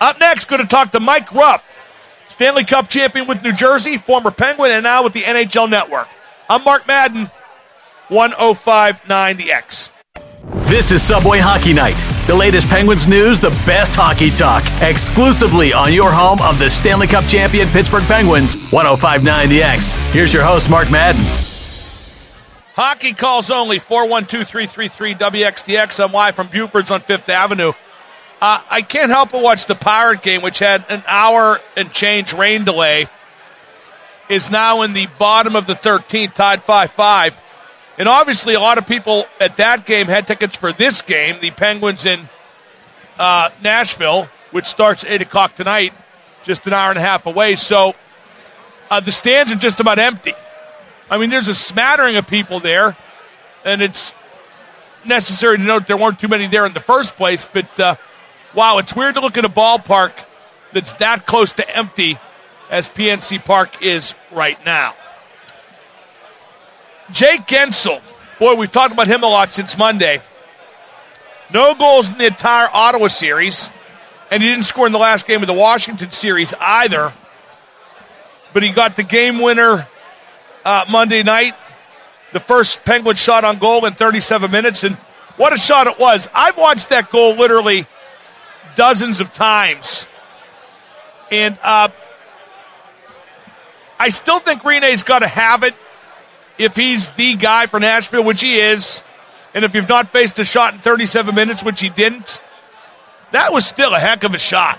Up 0.00 0.18
next, 0.18 0.46
going 0.46 0.62
to 0.62 0.66
talk 0.66 0.90
to 0.92 1.00
Mike 1.00 1.30
Rupp, 1.34 1.62
Stanley 2.30 2.64
Cup 2.64 2.88
champion 2.88 3.26
with 3.26 3.42
New 3.42 3.52
Jersey, 3.52 3.98
former 3.98 4.30
Penguin, 4.30 4.70
and 4.70 4.84
now 4.84 5.04
with 5.04 5.12
the 5.12 5.20
NHL 5.20 5.68
Network. 5.68 6.08
I'm 6.48 6.64
Mark 6.64 6.86
Madden, 6.86 7.30
1059 8.08 9.36
The 9.36 9.52
X. 9.52 9.92
This 10.66 10.92
is 10.92 11.02
Subway 11.02 11.40
Hockey 11.40 11.74
Night. 11.74 12.02
The 12.26 12.34
latest 12.34 12.66
Penguins 12.68 13.06
news, 13.06 13.38
the 13.38 13.50
best 13.66 13.94
hockey 13.94 14.30
talk, 14.30 14.64
exclusively 14.80 15.74
on 15.74 15.92
your 15.92 16.10
home 16.10 16.40
of 16.40 16.58
the 16.58 16.70
Stanley 16.70 17.06
Cup 17.06 17.26
champion 17.26 17.68
Pittsburgh 17.68 18.04
Penguins, 18.04 18.70
1059 18.70 19.50
The 19.50 19.62
X. 19.62 19.92
Here's 20.14 20.32
your 20.32 20.42
host, 20.42 20.70
Mark 20.70 20.90
Madden. 20.90 21.49
Hockey 22.80 23.12
calls 23.12 23.50
only 23.50 23.78
412 23.78 24.48
333 24.48 25.14
WXDX. 25.14 26.02
I'm 26.02 26.12
live 26.12 26.34
from 26.34 26.46
Buford's 26.46 26.90
on 26.90 27.02
Fifth 27.02 27.28
Avenue. 27.28 27.74
Uh, 28.40 28.62
I 28.70 28.80
can't 28.80 29.12
help 29.12 29.32
but 29.32 29.42
watch 29.42 29.66
the 29.66 29.74
Pirate 29.74 30.22
game, 30.22 30.40
which 30.40 30.60
had 30.60 30.86
an 30.88 31.02
hour 31.06 31.60
and 31.76 31.92
change 31.92 32.32
rain 32.32 32.64
delay, 32.64 33.06
is 34.30 34.50
now 34.50 34.80
in 34.80 34.94
the 34.94 35.08
bottom 35.18 35.56
of 35.56 35.66
the 35.66 35.74
13th, 35.74 36.32
tied 36.32 36.62
5 36.62 36.90
5. 36.90 37.38
And 37.98 38.08
obviously, 38.08 38.54
a 38.54 38.60
lot 38.60 38.78
of 38.78 38.86
people 38.86 39.26
at 39.38 39.58
that 39.58 39.84
game 39.84 40.06
had 40.06 40.26
tickets 40.26 40.56
for 40.56 40.72
this 40.72 41.02
game, 41.02 41.36
the 41.42 41.50
Penguins 41.50 42.06
in 42.06 42.30
uh, 43.18 43.50
Nashville, 43.62 44.30
which 44.52 44.64
starts 44.64 45.04
8 45.04 45.20
o'clock 45.20 45.54
tonight, 45.54 45.92
just 46.44 46.66
an 46.66 46.72
hour 46.72 46.88
and 46.88 46.98
a 46.98 47.02
half 47.02 47.26
away. 47.26 47.56
So 47.56 47.94
uh, 48.90 49.00
the 49.00 49.12
stands 49.12 49.52
are 49.52 49.56
just 49.56 49.80
about 49.80 49.98
empty. 49.98 50.32
I 51.10 51.18
mean, 51.18 51.28
there's 51.28 51.48
a 51.48 51.54
smattering 51.54 52.16
of 52.16 52.28
people 52.28 52.60
there, 52.60 52.96
and 53.64 53.82
it's 53.82 54.14
necessary 55.04 55.58
to 55.58 55.62
note 55.62 55.88
there 55.88 55.96
weren't 55.96 56.20
too 56.20 56.28
many 56.28 56.46
there 56.46 56.64
in 56.64 56.72
the 56.72 56.80
first 56.80 57.16
place. 57.16 57.48
But 57.52 57.80
uh, 57.80 57.96
wow, 58.54 58.78
it's 58.78 58.94
weird 58.94 59.14
to 59.14 59.20
look 59.20 59.36
at 59.36 59.44
a 59.44 59.48
ballpark 59.48 60.12
that's 60.72 60.94
that 60.94 61.26
close 61.26 61.52
to 61.54 61.76
empty 61.76 62.16
as 62.70 62.88
PNC 62.88 63.44
Park 63.44 63.82
is 63.82 64.14
right 64.30 64.64
now. 64.64 64.94
Jake 67.10 67.46
Guentzel, 67.46 68.00
boy, 68.38 68.54
we've 68.54 68.70
talked 68.70 68.92
about 68.92 69.08
him 69.08 69.24
a 69.24 69.28
lot 69.28 69.52
since 69.52 69.76
Monday. 69.76 70.22
No 71.52 71.74
goals 71.74 72.08
in 72.08 72.18
the 72.18 72.26
entire 72.26 72.68
Ottawa 72.72 73.08
series, 73.08 73.72
and 74.30 74.40
he 74.40 74.48
didn't 74.48 74.64
score 74.64 74.86
in 74.86 74.92
the 74.92 74.98
last 74.98 75.26
game 75.26 75.42
of 75.42 75.48
the 75.48 75.54
Washington 75.54 76.12
series 76.12 76.54
either. 76.60 77.12
But 78.52 78.62
he 78.62 78.70
got 78.70 78.94
the 78.94 79.02
game 79.02 79.40
winner 79.40 79.88
uh, 80.64 80.84
Monday 80.90 81.22
night, 81.22 81.54
the 82.32 82.40
first 82.40 82.84
Penguin 82.84 83.16
shot 83.16 83.44
on 83.44 83.58
goal 83.58 83.86
in 83.86 83.94
37 83.94 84.50
minutes, 84.50 84.84
and 84.84 84.96
what 85.36 85.52
a 85.52 85.56
shot 85.56 85.86
it 85.86 85.98
was! 85.98 86.28
I've 86.34 86.56
watched 86.56 86.90
that 86.90 87.10
goal 87.10 87.34
literally 87.34 87.86
dozens 88.76 89.20
of 89.20 89.32
times, 89.32 90.06
and 91.30 91.58
uh, 91.62 91.88
I 93.98 94.10
still 94.10 94.38
think 94.38 94.62
Rinne's 94.62 95.02
got 95.02 95.20
to 95.20 95.28
have 95.28 95.62
it 95.62 95.74
if 96.58 96.76
he's 96.76 97.10
the 97.10 97.34
guy 97.36 97.66
for 97.66 97.80
Nashville, 97.80 98.24
which 98.24 98.40
he 98.40 98.56
is, 98.56 99.02
and 99.54 99.64
if 99.64 99.74
you've 99.74 99.88
not 99.88 100.08
faced 100.08 100.38
a 100.38 100.44
shot 100.44 100.74
in 100.74 100.80
37 100.80 101.34
minutes, 101.34 101.64
which 101.64 101.80
he 101.80 101.88
didn't, 101.88 102.40
that 103.32 103.52
was 103.52 103.66
still 103.66 103.94
a 103.94 103.98
heck 103.98 104.24
of 104.24 104.34
a 104.34 104.38
shot. 104.38 104.78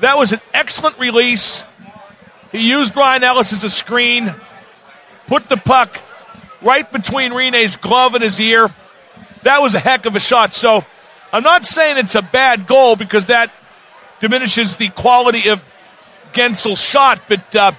That 0.00 0.18
was 0.18 0.32
an 0.32 0.40
excellent 0.52 0.98
release. 0.98 1.64
He 2.50 2.68
used 2.68 2.96
Ryan 2.96 3.22
Ellis 3.22 3.52
as 3.52 3.64
a 3.64 3.70
screen, 3.70 4.34
put 5.32 5.48
the 5.48 5.56
puck 5.56 5.98
right 6.60 6.92
between 6.92 7.32
Rinne's 7.32 7.78
glove 7.78 8.12
and 8.14 8.22
his 8.22 8.38
ear. 8.38 8.68
That 9.44 9.62
was 9.62 9.74
a 9.74 9.78
heck 9.78 10.04
of 10.04 10.14
a 10.14 10.20
shot. 10.20 10.52
So 10.52 10.84
I'm 11.32 11.42
not 11.42 11.64
saying 11.64 11.96
it's 11.96 12.14
a 12.14 12.20
bad 12.20 12.66
goal 12.66 12.96
because 12.96 13.24
that 13.26 13.50
diminishes 14.20 14.76
the 14.76 14.90
quality 14.90 15.48
of 15.48 15.64
Guentzel's 16.34 16.82
shot, 16.82 17.18
but 17.30 17.56
uh, 17.56 17.72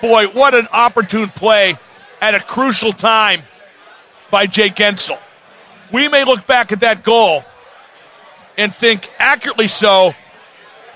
boy, 0.00 0.28
what 0.28 0.54
an 0.54 0.68
opportune 0.72 1.28
play 1.28 1.74
at 2.20 2.36
a 2.36 2.40
crucial 2.40 2.92
time 2.92 3.42
by 4.30 4.46
Jake 4.46 4.76
Guentzel. 4.76 5.18
We 5.90 6.06
may 6.06 6.22
look 6.22 6.46
back 6.46 6.70
at 6.70 6.78
that 6.80 7.02
goal 7.02 7.44
and 8.56 8.72
think 8.72 9.10
accurately 9.18 9.66
so 9.66 10.14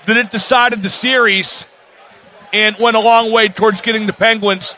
that 0.05 0.15
it 0.15 0.31
decided 0.31 0.83
the 0.83 0.89
series 0.89 1.67
and 2.53 2.77
went 2.77 2.95
a 2.95 3.01
long 3.01 3.33
way 3.33 3.49
towards 3.49 3.81
getting 3.81 4.07
the 4.07 4.13
Penguins 4.13 4.77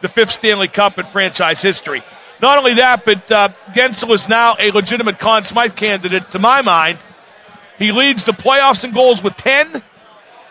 the 0.00 0.08
fifth 0.08 0.30
Stanley 0.30 0.68
Cup 0.68 0.98
in 0.98 1.06
franchise 1.06 1.62
history. 1.62 2.02
Not 2.40 2.58
only 2.58 2.74
that, 2.74 3.04
but 3.04 3.30
uh, 3.30 3.48
Guentzel 3.72 4.14
is 4.14 4.28
now 4.28 4.56
a 4.58 4.70
legitimate 4.70 5.18
Conn 5.18 5.44
Smythe 5.44 5.76
candidate 5.76 6.30
to 6.30 6.38
my 6.38 6.62
mind. 6.62 6.98
He 7.78 7.92
leads 7.92 8.24
the 8.24 8.32
playoffs 8.32 8.84
in 8.84 8.92
goals 8.92 9.22
with 9.22 9.36
10. 9.36 9.82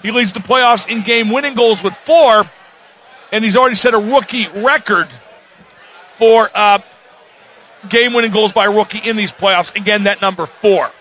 He 0.02 0.12
leads 0.12 0.34
the 0.34 0.40
playoffs 0.40 0.90
in 0.90 1.02
game 1.02 1.30
winning 1.30 1.56
goals 1.56 1.84
with 1.84 1.94
four. 1.96 2.50
And 3.32 3.44
he's 3.44 3.56
already 3.56 3.76
set 3.76 3.94
a 3.94 4.00
rookie 4.00 4.48
record 4.48 5.08
for 6.14 6.50
uh, 6.54 6.80
game 7.88 8.14
winning 8.14 8.32
goals 8.32 8.52
by 8.52 8.66
a 8.66 8.72
rookie 8.72 9.00
in 9.00 9.16
these 9.16 9.32
playoffs. 9.32 9.76
Again, 9.76 10.04
that 10.04 10.22
number 10.22 10.46
four. 10.46 10.92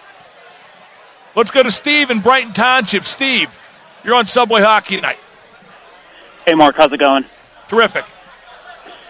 Let's 1.35 1.51
go 1.51 1.63
to 1.63 1.71
Steve 1.71 2.11
in 2.11 2.21
Brighton 2.21 2.53
Township. 2.53 3.05
Steve, 3.05 3.59
you're 4.05 4.15
on 4.15 4.27
Subway 4.27 4.61
Hockey 4.61 5.01
Night. 5.01 5.19
Hey, 6.47 6.55
Mark, 6.55 6.77
how's 6.77 6.93
it 6.93 6.99
going? 6.99 7.25
Terrific. 7.69 8.05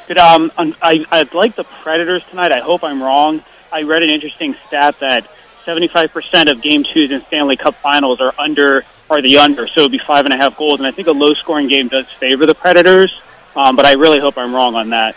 Good. 0.08 0.16
Um, 0.16 0.50
I, 0.56 1.04
I 1.10 1.28
like 1.34 1.54
the 1.54 1.64
Predators 1.82 2.22
tonight. 2.30 2.50
I 2.50 2.60
hope 2.60 2.82
I'm 2.82 3.02
wrong. 3.02 3.44
I 3.70 3.82
read 3.82 4.02
an 4.02 4.08
interesting 4.08 4.56
stat 4.66 4.98
that 5.00 5.30
75% 5.66 6.50
of 6.50 6.62
game 6.62 6.82
twos 6.82 7.10
in 7.10 7.20
Stanley 7.26 7.58
Cup 7.58 7.74
finals 7.82 8.18
are 8.18 8.32
under 8.38 8.86
are 9.10 9.20
the 9.20 9.36
under, 9.36 9.66
so 9.66 9.80
it 9.80 9.84
would 9.84 9.92
be 9.92 10.00
five 10.06 10.24
and 10.24 10.32
a 10.32 10.38
half 10.38 10.56
goals. 10.56 10.80
And 10.80 10.86
I 10.86 10.92
think 10.92 11.08
a 11.08 11.12
low 11.12 11.34
scoring 11.34 11.68
game 11.68 11.88
does 11.88 12.06
favor 12.12 12.46
the 12.46 12.54
Predators, 12.54 13.12
um, 13.54 13.76
but 13.76 13.84
I 13.84 13.92
really 13.92 14.18
hope 14.18 14.38
I'm 14.38 14.54
wrong 14.54 14.74
on 14.76 14.90
that. 14.90 15.14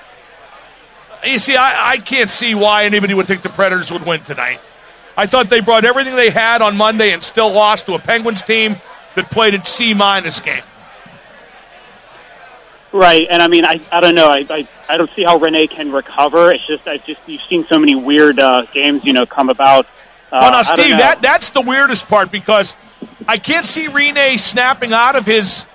You 1.25 1.39
see, 1.39 1.55
I, 1.55 1.91
I 1.91 1.97
can't 1.97 2.29
see 2.29 2.53
why 2.53 2.83
anybody 2.83 3.13
would 3.13 3.27
think 3.27 3.43
the 3.43 3.49
Predators 3.49 3.93
would 3.93 4.05
win 4.05 4.21
tonight. 4.23 4.59
I 5.15 5.25
thought 5.25 5.49
they 5.49 5.61
brought 5.61 5.85
everything 5.85 6.17
they 6.17 6.31
had 6.31 6.61
on 6.61 6.75
Monday 6.75 7.11
and 7.11 7.23
still 7.23 7.49
lost 7.49 7.85
to 7.85 7.93
a 7.93 7.99
Penguins 7.99 8.41
team 8.41 8.75
that 9.15 9.31
played 9.31 9.53
at 9.53 9.65
C 9.65 9.93
minus 9.93 10.41
game. 10.41 10.63
Right, 12.93 13.25
and 13.29 13.41
I 13.41 13.47
mean, 13.47 13.63
I, 13.65 13.79
I 13.89 14.01
don't 14.01 14.15
know. 14.15 14.27
I, 14.27 14.45
I 14.49 14.67
I 14.89 14.97
don't 14.97 15.09
see 15.15 15.23
how 15.23 15.39
Rinne 15.39 15.69
can 15.69 15.93
recover. 15.93 16.51
It's 16.51 16.65
just 16.67 16.85
I 16.87 16.97
just 16.97 17.21
you've 17.25 17.41
seen 17.49 17.65
so 17.67 17.79
many 17.79 17.95
weird 17.95 18.37
uh, 18.37 18.65
games, 18.73 19.05
you 19.05 19.13
know, 19.13 19.25
come 19.25 19.49
about. 19.49 19.85
Uh, 20.31 20.39
well, 20.41 20.51
now, 20.51 20.61
Steve, 20.61 20.97
that 20.97 21.21
that's 21.21 21.51
the 21.51 21.61
weirdest 21.61 22.09
part 22.09 22.31
because 22.31 22.75
I 23.27 23.37
can't 23.37 23.65
see 23.65 23.87
Rinne 23.87 24.37
snapping 24.37 24.91
out 24.91 25.15
of 25.15 25.25
his 25.25 25.65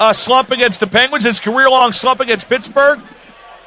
uh, 0.00 0.12
slump 0.12 0.50
against 0.50 0.80
the 0.80 0.88
Penguins, 0.88 1.24
his 1.24 1.38
career-long 1.38 1.92
slump 1.92 2.18
against 2.18 2.48
Pittsburgh. 2.48 3.00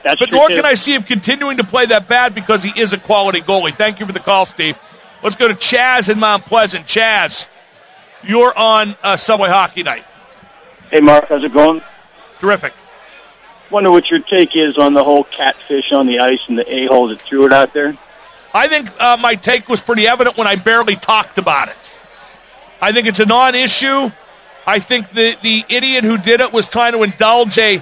That's 0.04 0.20
but 0.20 0.30
true, 0.30 0.38
nor 0.38 0.50
too. 0.50 0.56
can 0.56 0.66
I 0.66 0.74
see 0.74 0.94
him 0.94 1.04
continuing 1.04 1.58
to 1.58 1.64
play 1.64 1.86
that 1.86 2.10
bad 2.10 2.36
because 2.36 2.64
he 2.64 2.78
is 2.80 2.92
a 2.92 2.98
quality 2.98 3.40
goalie. 3.40 3.74
Thank 3.74 4.00
you 4.02 4.06
for 4.06 4.12
the 4.12 4.20
call, 4.20 4.46
Steve. 4.46 4.78
Let's 5.24 5.36
go 5.36 5.48
to 5.48 5.54
Chaz 5.54 6.10
in 6.10 6.20
Mount 6.20 6.46
Pleasant. 6.46 6.86
Chaz, 6.86 7.48
you're 8.24 8.56
on 8.58 8.96
uh, 9.02 9.16
Subway 9.18 9.50
Hockey 9.50 9.84
Night. 9.84 10.04
Hey, 10.92 11.00
Mark, 11.00 11.28
how's 11.30 11.44
it 11.44 11.54
going? 11.54 11.82
Terrific. 12.40 12.74
Wonder 13.70 13.92
what 13.92 14.10
your 14.10 14.20
take 14.20 14.56
is 14.56 14.78
on 14.78 14.94
the 14.94 15.04
whole 15.04 15.26
catfish 15.26 15.92
on 15.92 16.08
the 16.08 16.20
ice 16.20 16.40
and 16.48 16.58
the 16.58 16.74
a-hole 16.74 17.10
that 17.10 17.22
threw 17.22 17.46
it 17.46 17.54
out 17.54 17.74
there. 17.74 17.98
I 18.54 18.68
think 18.68 18.90
uh, 19.00 19.18
my 19.20 19.36
take 19.36 19.68
was 19.68 19.82
pretty 19.82 20.08
evident 20.08 20.38
when 20.38 20.48
I 20.48 20.56
barely 20.56 20.96
talked 20.96 21.38
about 21.38 21.68
it. 21.68 21.76
I 22.82 22.92
think 22.92 23.08
it's 23.08 23.20
a 23.20 23.26
non-issue. 23.26 24.12
I 24.66 24.80
think 24.80 25.10
the 25.12 25.38
the 25.42 25.66
idiot 25.70 26.04
who 26.04 26.18
did 26.18 26.40
it 26.42 26.52
was 26.52 26.68
trying 26.68 26.94
to 26.94 27.04
indulge 27.04 27.58
a, 27.58 27.78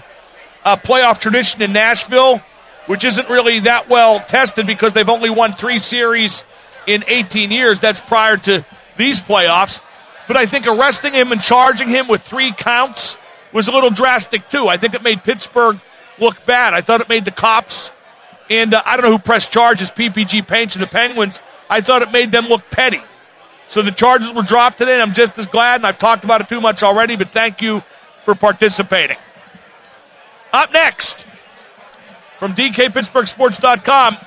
a 0.64 0.78
playoff 0.78 1.20
tradition 1.20 1.62
in 1.62 1.74
Nashville, 1.74 2.42
which 2.88 3.04
isn't 3.04 3.30
really 3.30 3.60
that 3.62 3.90
well 3.90 4.20
tested 4.20 4.68
because 4.68 4.94
they've 4.94 5.10
only 5.10 5.30
won 5.30 5.54
three 5.54 5.80
series 5.80 6.44
in 6.88 7.04
18 7.08 7.52
years. 7.52 7.80
That's 7.80 8.02
prior 8.02 8.38
to 8.38 8.66
these 8.98 9.22
playoffs. 9.22 9.82
But 10.28 10.38
I 10.38 10.46
think 10.46 10.68
arresting 10.68 11.14
him 11.14 11.32
and 11.32 11.42
charging 11.42 11.90
him 11.90 12.08
with 12.08 12.22
three 12.22 12.52
counts 12.52 13.18
was 13.56 13.68
a 13.68 13.72
little 13.72 13.90
drastic 13.90 14.50
too. 14.50 14.68
I 14.68 14.78
think 14.78 14.94
it 14.94 15.02
made 15.02 15.24
Pittsburgh 15.24 15.80
look 16.20 16.46
bad. 16.46 16.74
I 16.74 16.82
thought 16.82 17.02
it 17.02 17.10
made 17.10 17.26
the 17.26 17.32
cops 17.32 17.92
and 18.50 18.74
uh, 18.74 18.82
I 18.86 18.96
don't 18.96 19.06
know 19.06 19.12
who 19.12 19.20
pressed 19.20 19.52
charges, 19.52 19.92
PPG 19.92 20.48
Paints 20.48 20.76
and 20.76 20.84
the 20.84 20.88
Penguins. 20.88 21.40
I 21.70 21.82
thought 21.82 22.02
it 22.02 22.12
made 22.12 22.32
them 22.32 22.48
look 22.48 22.70
petty. 22.70 23.02
So 23.68 23.82
the 23.82 23.92
charges 23.92 24.32
were 24.32 24.44
dropped 24.44 24.78
today, 24.78 24.94
and 24.94 25.02
I'm 25.02 25.14
just 25.14 25.38
as 25.40 25.48
glad, 25.48 25.78
and 25.78 25.88
I've 25.88 25.98
talked 25.98 26.24
about 26.24 26.42
it 26.42 26.48
too 26.48 26.62
much 26.62 26.84
already, 26.84 27.16
but 27.16 27.32
thank 27.32 27.62
you 27.62 27.82
for 28.24 28.36
participating. 28.36 29.18
Up 30.54 30.72
next, 30.72 31.26
from 32.38 32.54
DKPittsburghSports.com, 32.54 34.18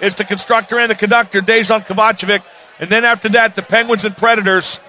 it's 0.00 0.16
the 0.16 0.24
constructor 0.24 0.78
and 0.78 0.90
the 0.90 0.94
conductor, 0.94 1.40
Dejan 1.40 1.84
Kovacevic. 1.84 2.42
And 2.78 2.90
then 2.90 3.04
after 3.04 3.28
that, 3.30 3.56
the 3.56 3.62
Penguins 3.62 4.04
and 4.04 4.16
Predators. 4.16 4.80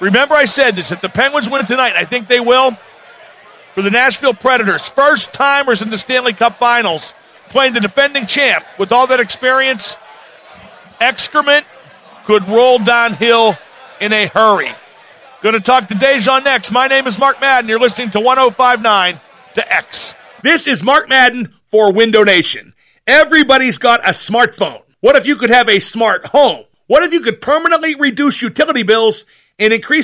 Remember, 0.00 0.34
I 0.34 0.44
said 0.44 0.76
this 0.76 0.92
if 0.92 1.00
the 1.00 1.08
Penguins 1.08 1.48
win 1.48 1.64
tonight, 1.66 1.94
I 1.96 2.04
think 2.04 2.28
they 2.28 2.40
will. 2.40 2.76
For 3.74 3.82
the 3.82 3.90
Nashville 3.90 4.34
Predators, 4.34 4.86
first 4.86 5.32
timers 5.32 5.82
in 5.82 5.90
the 5.90 5.98
Stanley 5.98 6.32
Cup 6.32 6.58
Finals, 6.58 7.14
playing 7.48 7.72
the 7.72 7.80
defending 7.80 8.26
champ 8.26 8.64
with 8.78 8.92
all 8.92 9.06
that 9.08 9.18
experience, 9.18 9.96
excrement 11.00 11.66
could 12.24 12.48
roll 12.48 12.78
downhill 12.78 13.56
in 14.00 14.12
a 14.12 14.26
hurry. 14.26 14.70
Going 15.42 15.54
to 15.54 15.60
talk 15.60 15.88
to 15.88 15.94
Dejan 15.94 16.44
next. 16.44 16.70
My 16.70 16.86
name 16.86 17.06
is 17.06 17.18
Mark 17.18 17.40
Madden. 17.40 17.68
You're 17.68 17.80
listening 17.80 18.10
to 18.10 18.20
1059 18.20 19.20
to 19.54 19.72
X. 19.72 20.14
This 20.42 20.66
is 20.66 20.82
Mark 20.82 21.08
Madden 21.08 21.54
for 21.70 21.92
Window 21.92 22.24
Nation. 22.24 22.74
Everybody's 23.06 23.78
got 23.78 24.00
a 24.00 24.12
smartphone. 24.12 24.82
What 25.00 25.16
if 25.16 25.26
you 25.26 25.36
could 25.36 25.50
have 25.50 25.68
a 25.68 25.80
smart 25.80 26.26
home? 26.26 26.64
What 26.86 27.02
if 27.02 27.12
you 27.12 27.20
could 27.20 27.40
permanently 27.40 27.94
reduce 27.94 28.40
utility 28.40 28.82
bills 28.82 29.24
and 29.58 29.72
increase 29.72 30.02